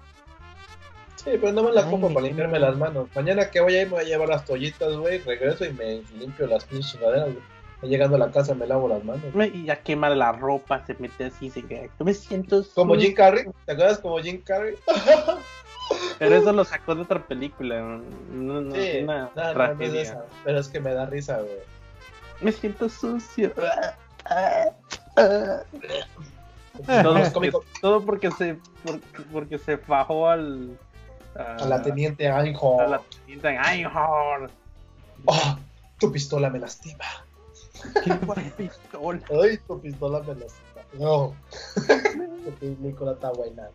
[1.15, 3.09] Sí, pero no me la pongo para limpiarme las manos.
[3.15, 5.19] Mañana que voy a ir me voy a llevar las toallitas, güey.
[5.19, 7.91] Regreso y me limpio las pinches chingaderas, güey.
[7.91, 9.23] Llegando a la casa me lavo las manos.
[9.53, 11.89] Y ya quema la ropa, se mete así, se queda.
[11.99, 12.63] me siento.
[12.73, 14.75] Como Jim Carrey, ¿te acuerdas como Jim Carrey?
[16.19, 17.79] Pero eso lo sacó de otra película.
[17.79, 20.23] No, no, sí, una tragedia.
[20.43, 21.59] pero es que me da risa, güey.
[22.41, 23.53] Me siento sucio.
[26.85, 28.57] todo, todo, porque se
[29.31, 30.77] porque, se fajó al
[31.35, 32.85] a, la teniente Einhorn.
[32.85, 34.49] A la teniente Einhorn.
[35.25, 35.57] Oh,
[35.99, 37.05] tu pistola me lastima.
[38.03, 38.13] ¿Qué
[38.57, 39.19] pistola?
[39.43, 40.81] Ay, tu pistola me lastima.
[40.93, 41.35] No.
[42.59, 43.69] película está buena.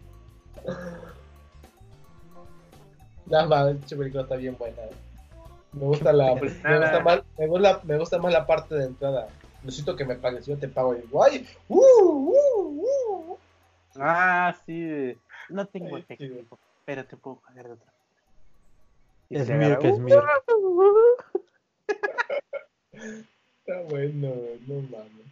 [3.27, 4.83] La madre, película está bien buena.
[5.73, 6.35] Me gusta la.
[6.37, 9.29] Pues me, gusta más, me, gusta, me gusta más la parte de entrada.
[9.63, 10.95] Necesito que me pagues, yo te pago.
[10.95, 11.47] Y guay.
[11.69, 13.39] Uh, uh, uh.
[13.97, 15.17] Ah, sí.
[15.49, 17.93] No tengo Ay, técnico, pero te puedo pagar de otra.
[19.31, 20.23] Es mío, que es mío.
[22.93, 24.35] Está bueno,
[24.67, 25.27] no mames.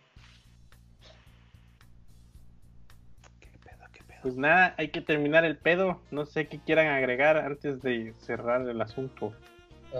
[3.41, 4.19] ¿Qué pedo, qué pedo?
[4.23, 6.01] Pues nada, hay que terminar el pedo.
[6.11, 9.33] No sé qué quieran agregar antes de cerrar el asunto.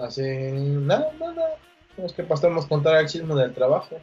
[0.01, 1.57] Así, nada, nada.
[1.97, 3.99] Es que pasamos a contar el chisme del trabajo.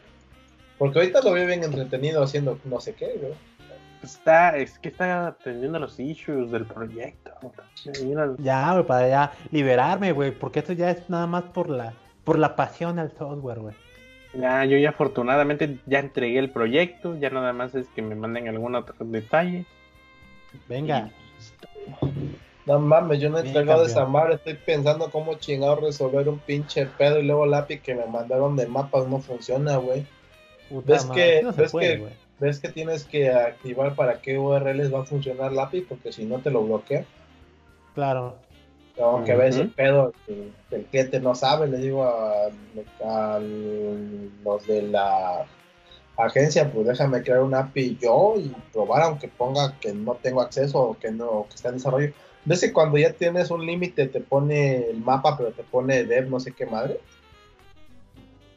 [0.78, 3.32] Porque ahorita lo veo bien entretenido haciendo no sé qué, güey.
[4.02, 7.32] Está, es que está atendiendo los issues del proyecto.
[8.38, 12.38] Ya, güey, para ya liberarme, güey, porque esto ya es nada más por la, por
[12.38, 13.74] la pasión al software, güey.
[14.34, 18.46] Ya, yo ya afortunadamente ya entregué el proyecto, ya nada más es que me manden
[18.46, 19.64] algún otro detalle.
[20.68, 21.10] Venga.
[22.66, 26.84] No mames, yo no he entregado esa madre, estoy pensando cómo chingado resolver un pinche
[26.84, 30.06] pedo y luego el API que me mandaron de mapas no funciona, güey.
[30.70, 32.08] ¿Ves que, ves, que,
[32.38, 35.82] ¿Ves que tienes que activar para qué URLs va a funcionar el API?
[35.82, 37.04] Porque si no te lo bloquea.
[37.94, 38.36] Claro.
[39.00, 45.46] Aunque ves el pedo que el cliente no sabe, le digo a, los de la
[46.16, 50.80] agencia, pues déjame crear un API yo y probar, aunque ponga que no tengo acceso
[50.80, 52.12] o que no que está en desarrollo.
[52.44, 56.28] ¿Ves que cuando ya tienes un límite te pone el mapa, pero te pone dev
[56.28, 56.98] no sé qué madre?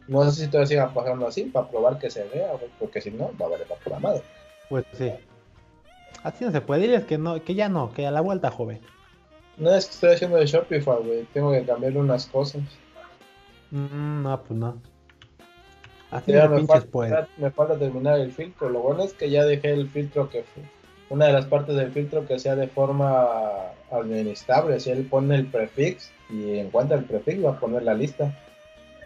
[0.08, 3.32] No sé si todavía siga pasando así para probar que se vea, porque si no,
[3.40, 4.22] va a valer la madre.
[4.70, 5.12] Pues sí.
[6.24, 8.80] Así no se puede, diles que no, que ya no, que a la vuelta, joven.
[9.58, 11.24] No, es que estoy haciendo de Shopify, güey.
[11.34, 12.62] Tengo que cambiarle unas cosas.
[13.72, 14.82] Mm, no, pues no.
[16.12, 18.70] Así ya me, falta, me falta terminar el filtro.
[18.70, 20.64] Lo bueno es que ya dejé el filtro que fue.
[21.10, 23.28] Una de las partes del filtro que sea de forma
[23.92, 24.80] administrable.
[24.80, 28.36] Si él pone el prefix y encuentra el prefix, va a poner la lista.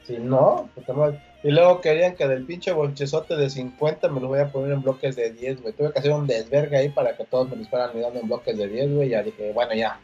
[0.07, 4.39] Si no, pues Y luego querían que del pinche bolchezote de 50 me lo voy
[4.39, 5.73] a poner en bloques de 10, güey.
[5.73, 8.55] Tuve que hacer un desverga ahí para que todos me lo fueran mirando en bloques
[8.57, 9.09] de 10, güey.
[9.09, 9.99] Ya dije, bueno, ya.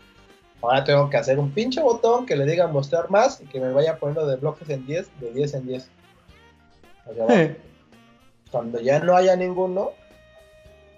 [0.62, 3.72] Ahora tengo que hacer un pinche botón que le diga mostrar más y que me
[3.72, 5.90] vaya poniendo de bloques en 10, de 10 en 10.
[8.52, 9.92] Cuando ya no haya ninguno,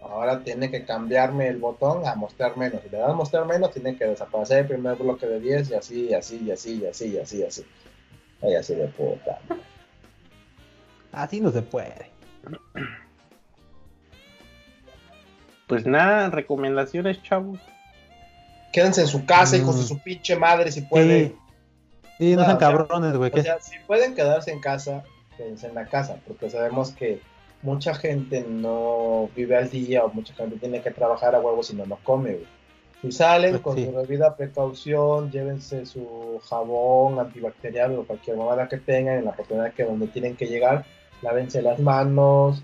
[0.02, 2.82] ahora tiene que cambiarme el botón a mostrar menos.
[2.84, 6.08] Si le das mostrar menos, tiene que desaparecer el primer bloque de 10 y así,
[6.10, 7.66] y así, y así, y así, y así, y así.
[8.44, 9.40] Ay, así de puta.
[11.12, 12.12] Así no se puede.
[15.68, 17.60] Pues nada, recomendaciones, chavos.
[18.72, 19.88] Quédense en su casa, hijos de mm.
[19.88, 21.36] su pinche madre, si pueden.
[22.18, 23.32] Sí, no, sean cabrones, güey.
[23.34, 25.04] O sea, si pueden quedarse en casa,
[25.38, 27.22] quédense en la casa, porque sabemos que
[27.62, 31.76] mucha gente no vive al día o mucha gente tiene que trabajar a huevo si
[31.76, 32.48] no, no come, güey.
[33.04, 39.18] Si salen con su debida precaución, llévense su jabón antibacterial o cualquier mamada que tengan
[39.18, 40.86] en la oportunidad que donde tienen que llegar,
[41.22, 42.64] lávense las manos,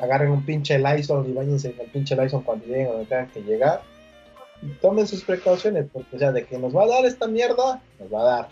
[0.00, 3.42] agarren un pinche Lysol y bañense en el pinche Lysol cuando lleguen donde tengan que
[3.42, 3.82] llegar.
[4.62, 7.82] Y tomen sus precauciones, porque o sea, de que nos va a dar esta mierda,
[7.98, 8.48] nos va a dar.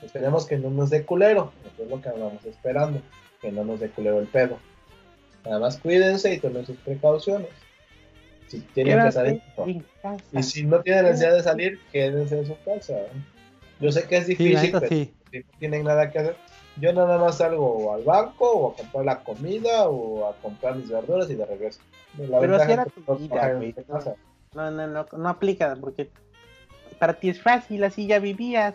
[0.00, 3.00] Esperemos que no nos dé culero, eso es lo que andamos esperando,
[3.40, 4.58] que no nos dé culero el pedo.
[5.44, 7.63] Nada más cuídense y tomen sus precauciones.
[8.48, 9.42] Si tienen que salir.
[10.32, 12.94] Y si no tienen necesidad de salir, quédense en su casa.
[13.80, 16.36] Yo sé que es difícil, pero si no tienen nada que hacer,
[16.80, 20.88] Yo nada más salgo al banco o a comprar la comida o a comprar mis
[20.88, 21.80] verduras y de regreso.
[22.16, 23.74] Pero así era tu vida, güey.
[24.54, 26.10] No, no, no, no aplica porque
[26.98, 28.74] para ti es fácil, así ya vivías.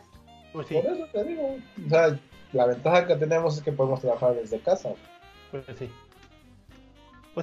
[0.53, 0.75] Pues sí.
[0.75, 1.57] Por eso te digo.
[1.85, 2.19] O sea,
[2.53, 4.89] la ventaja que tenemos es que podemos trabajar desde casa.
[5.51, 5.89] Pues sí.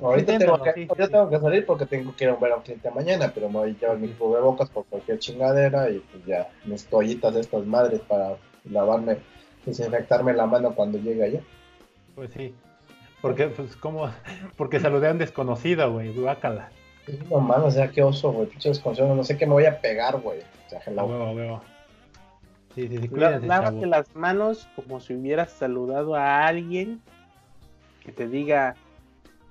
[0.01, 2.63] Pues ahorita tengo, que, tengo que salir porque tengo que ir a ver a un
[2.63, 6.49] cliente mañana, pero me voy a llevar mi cubrebocas por cualquier chingadera y pues ya
[6.67, 8.37] mis toallitas de estas madres para
[8.71, 9.19] lavarme,
[9.65, 11.41] desinfectarme la mano cuando llegue allá.
[12.15, 12.55] Pues sí.
[13.23, 14.11] Porque, pues, como,
[14.57, 16.71] porque saludé a un desconocido, güey, guácala.
[17.31, 19.81] No mames, o sea, qué oso, güey, pinche desconocido, no sé qué me voy a
[19.81, 20.41] pegar, güey.
[20.41, 21.07] O sea, hello.
[21.07, 21.63] Huevo, huevo.
[22.75, 27.01] Sí, sí, sí, Lávate las manos como si hubieras saludado a alguien
[28.05, 28.77] que te diga,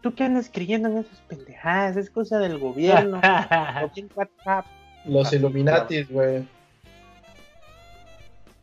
[0.05, 1.97] ¿tú qué andas creyendo en esas pendejadas?
[1.97, 3.19] Es cosa del gobierno.
[4.15, 4.67] WhatsApp.
[5.03, 6.47] Los Illuminatis, güey.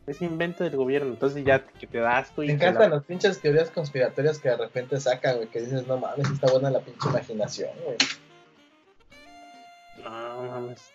[0.06, 2.42] Es invento del gobierno, entonces ya que te das tú.
[2.42, 6.30] Me encantan las pinches teorías conspiratorias que de repente sacan, güey, que dices, no mames,
[6.30, 7.96] está buena la pinche imaginación, güey.
[10.04, 10.92] No mames.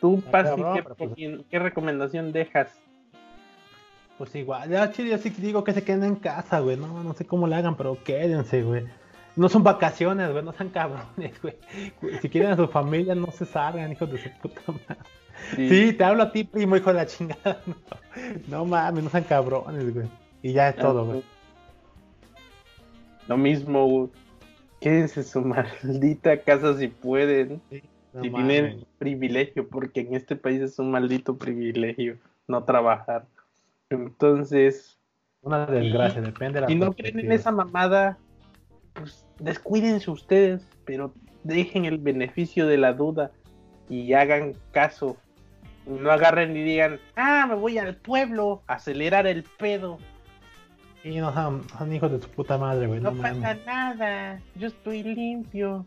[0.00, 1.10] Tú, Pasi, ¿qué, pues,
[1.48, 2.76] ¿qué, recomendación dejas?
[4.20, 6.76] Pues igual, ya chile, sí digo que se queden en casa, güey.
[6.76, 8.84] No, no sé cómo le hagan, pero quédense, güey.
[9.34, 11.56] No son vacaciones, güey, no sean cabrones, güey.
[12.20, 15.00] Si quieren a su familia, no se salgan, hijos de su puta madre.
[15.56, 15.94] Sí.
[15.94, 17.62] te hablo a ti, primo, hijo de la chingada.
[18.46, 20.06] No, mames, no sean cabrones, güey.
[20.42, 21.22] Y ya es todo, güey.
[23.26, 24.08] Lo mismo, güey.
[24.82, 25.40] Quédense en su
[25.82, 27.62] maldita casa si pueden.
[27.70, 32.18] si tienen privilegio, porque en este país es un maldito privilegio
[32.50, 33.24] no trabajar.
[33.90, 34.98] Entonces.
[35.42, 38.18] Una desgracia, depende de la Si no creen en esa mamada,
[38.92, 41.14] pues descuídense ustedes, pero
[41.44, 43.30] dejen el beneficio de la duda
[43.88, 45.16] y hagan caso.
[45.86, 49.98] No agarren y digan, ah, me voy al pueblo a acelerar el pedo.
[51.02, 53.00] Y no son, hijos de su puta madre, güey.
[53.00, 55.86] No, pasa nada, yo estoy limpio.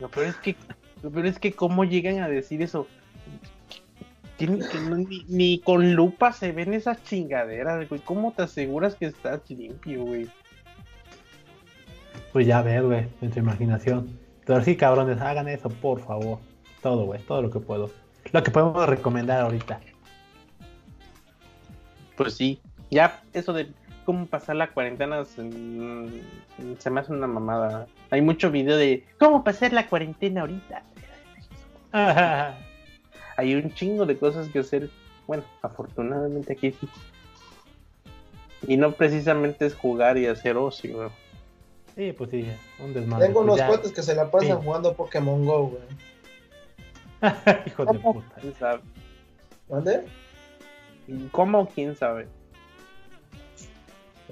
[0.00, 0.56] Lo peor es que,
[1.02, 2.88] lo peor es que cómo llegan a decir eso.
[4.46, 8.00] Ni, con lupa se ven esas chingaderas, güey.
[8.00, 10.28] ¿Cómo te aseguras que estás limpio, güey?
[12.32, 14.18] Pues ya ves, güey, en tu imaginación.
[14.44, 16.38] Pero sí, cabrones, hagan eso, por favor.
[16.82, 17.90] Todo, güey, todo lo que puedo.
[18.32, 19.80] Lo que podemos recomendar ahorita.
[22.16, 22.60] Pues sí,
[22.90, 23.68] ya eso de
[24.04, 27.86] cómo pasar la cuarentena se, me hace una mamada.
[28.10, 30.82] Hay mucho video de cómo pasar la cuarentena ahorita.
[33.36, 34.90] Hay un chingo de cosas que hacer.
[35.26, 36.88] Bueno, afortunadamente aquí sí.
[38.66, 41.10] Y no precisamente es jugar y hacer ocio.
[41.94, 42.46] Sí, pues sí,
[42.80, 43.26] un desmadre.
[43.26, 45.82] Tengo pues unos cuates que se la pasan jugando Pokémon Go, güey.
[47.66, 48.34] Hijo de puta.
[48.40, 48.80] ¿Quién sabe?
[49.68, 50.04] ¿Dónde?
[51.30, 51.68] ¿Cómo?
[51.68, 52.26] ¿Quién sabe?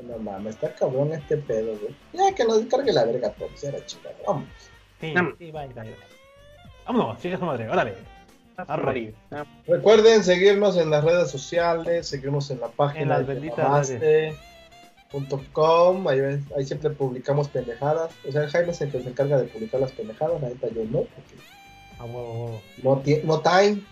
[0.03, 1.95] No mames, está cabrón este pedo, güey.
[2.13, 4.17] Ya que nos descargue la verga todo, era chingada.
[4.27, 4.49] Vamos.
[5.01, 5.97] Sí, sí, vaya, vaya.
[6.87, 7.95] Vámonos, sigue su madre, órale.
[8.57, 9.15] Arre.
[9.67, 14.35] Recuerden seguirnos en las redes sociales, seguirnos en la página de
[15.53, 16.21] .com, ahí,
[16.57, 18.13] ahí, siempre publicamos pendejadas.
[18.27, 21.01] O sea, Jaime es el que se encarga de publicar las pendejadas, ahorita yo no,
[21.01, 21.37] porque
[21.99, 23.83] ah, wow, no, no time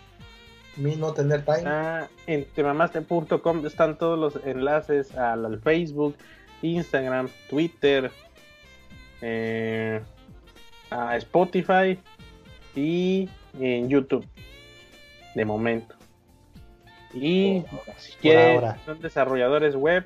[0.77, 1.63] mi no tener time.
[1.65, 6.15] Ah, en temamaste.com están todos los enlaces al, Facebook,
[6.61, 8.11] Instagram, Twitter,
[9.21, 10.01] eh,
[10.89, 11.99] a Spotify
[12.75, 13.29] y
[13.59, 14.25] en YouTube.
[15.35, 15.95] De momento.
[17.13, 17.63] Y
[17.97, 20.05] si quieren, son desarrolladores web,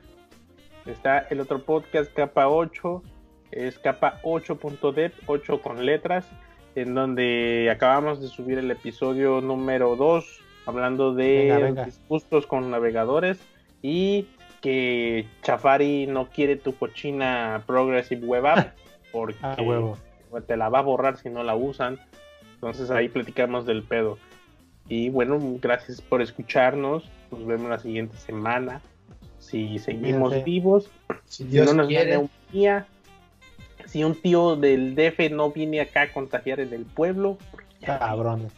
[0.85, 3.03] está el otro podcast, capa 8,
[3.52, 6.27] es capa 8.dev, 8 con letras,
[6.76, 13.39] en donde acabamos de subir el episodio número 2 hablando de gustos con navegadores
[13.81, 14.27] y
[14.61, 18.76] que Chafari no quiere tu cochina Progressive Web App
[19.11, 19.56] porque ah,
[20.45, 21.99] te la va a borrar si no la usan.
[22.56, 24.18] Entonces ahí platicamos del pedo.
[24.87, 27.09] Y bueno, gracias por escucharnos.
[27.31, 28.81] Nos vemos la siguiente semana.
[29.39, 30.89] Si seguimos vivos,
[31.25, 32.87] si, no nos viene un día,
[33.85, 37.37] si un tío del DF no viene acá a contagiar en el pueblo,
[37.85, 38.53] cabrones.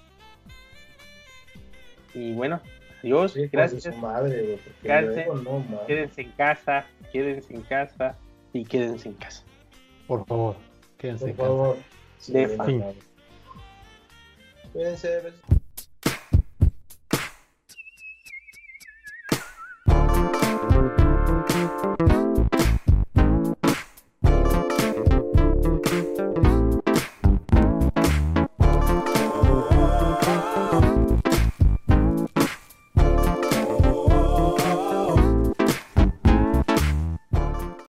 [2.14, 2.62] Y bueno,
[3.04, 3.98] adiós, gracias.
[3.98, 8.18] madre, quédense en casa, quédense en casa
[8.54, 9.44] y quédense en casa.
[10.08, 10.56] Por favor,
[10.98, 11.78] quédense en favor.
[12.18, 12.94] casa.
[14.74, 15.34] Quédense.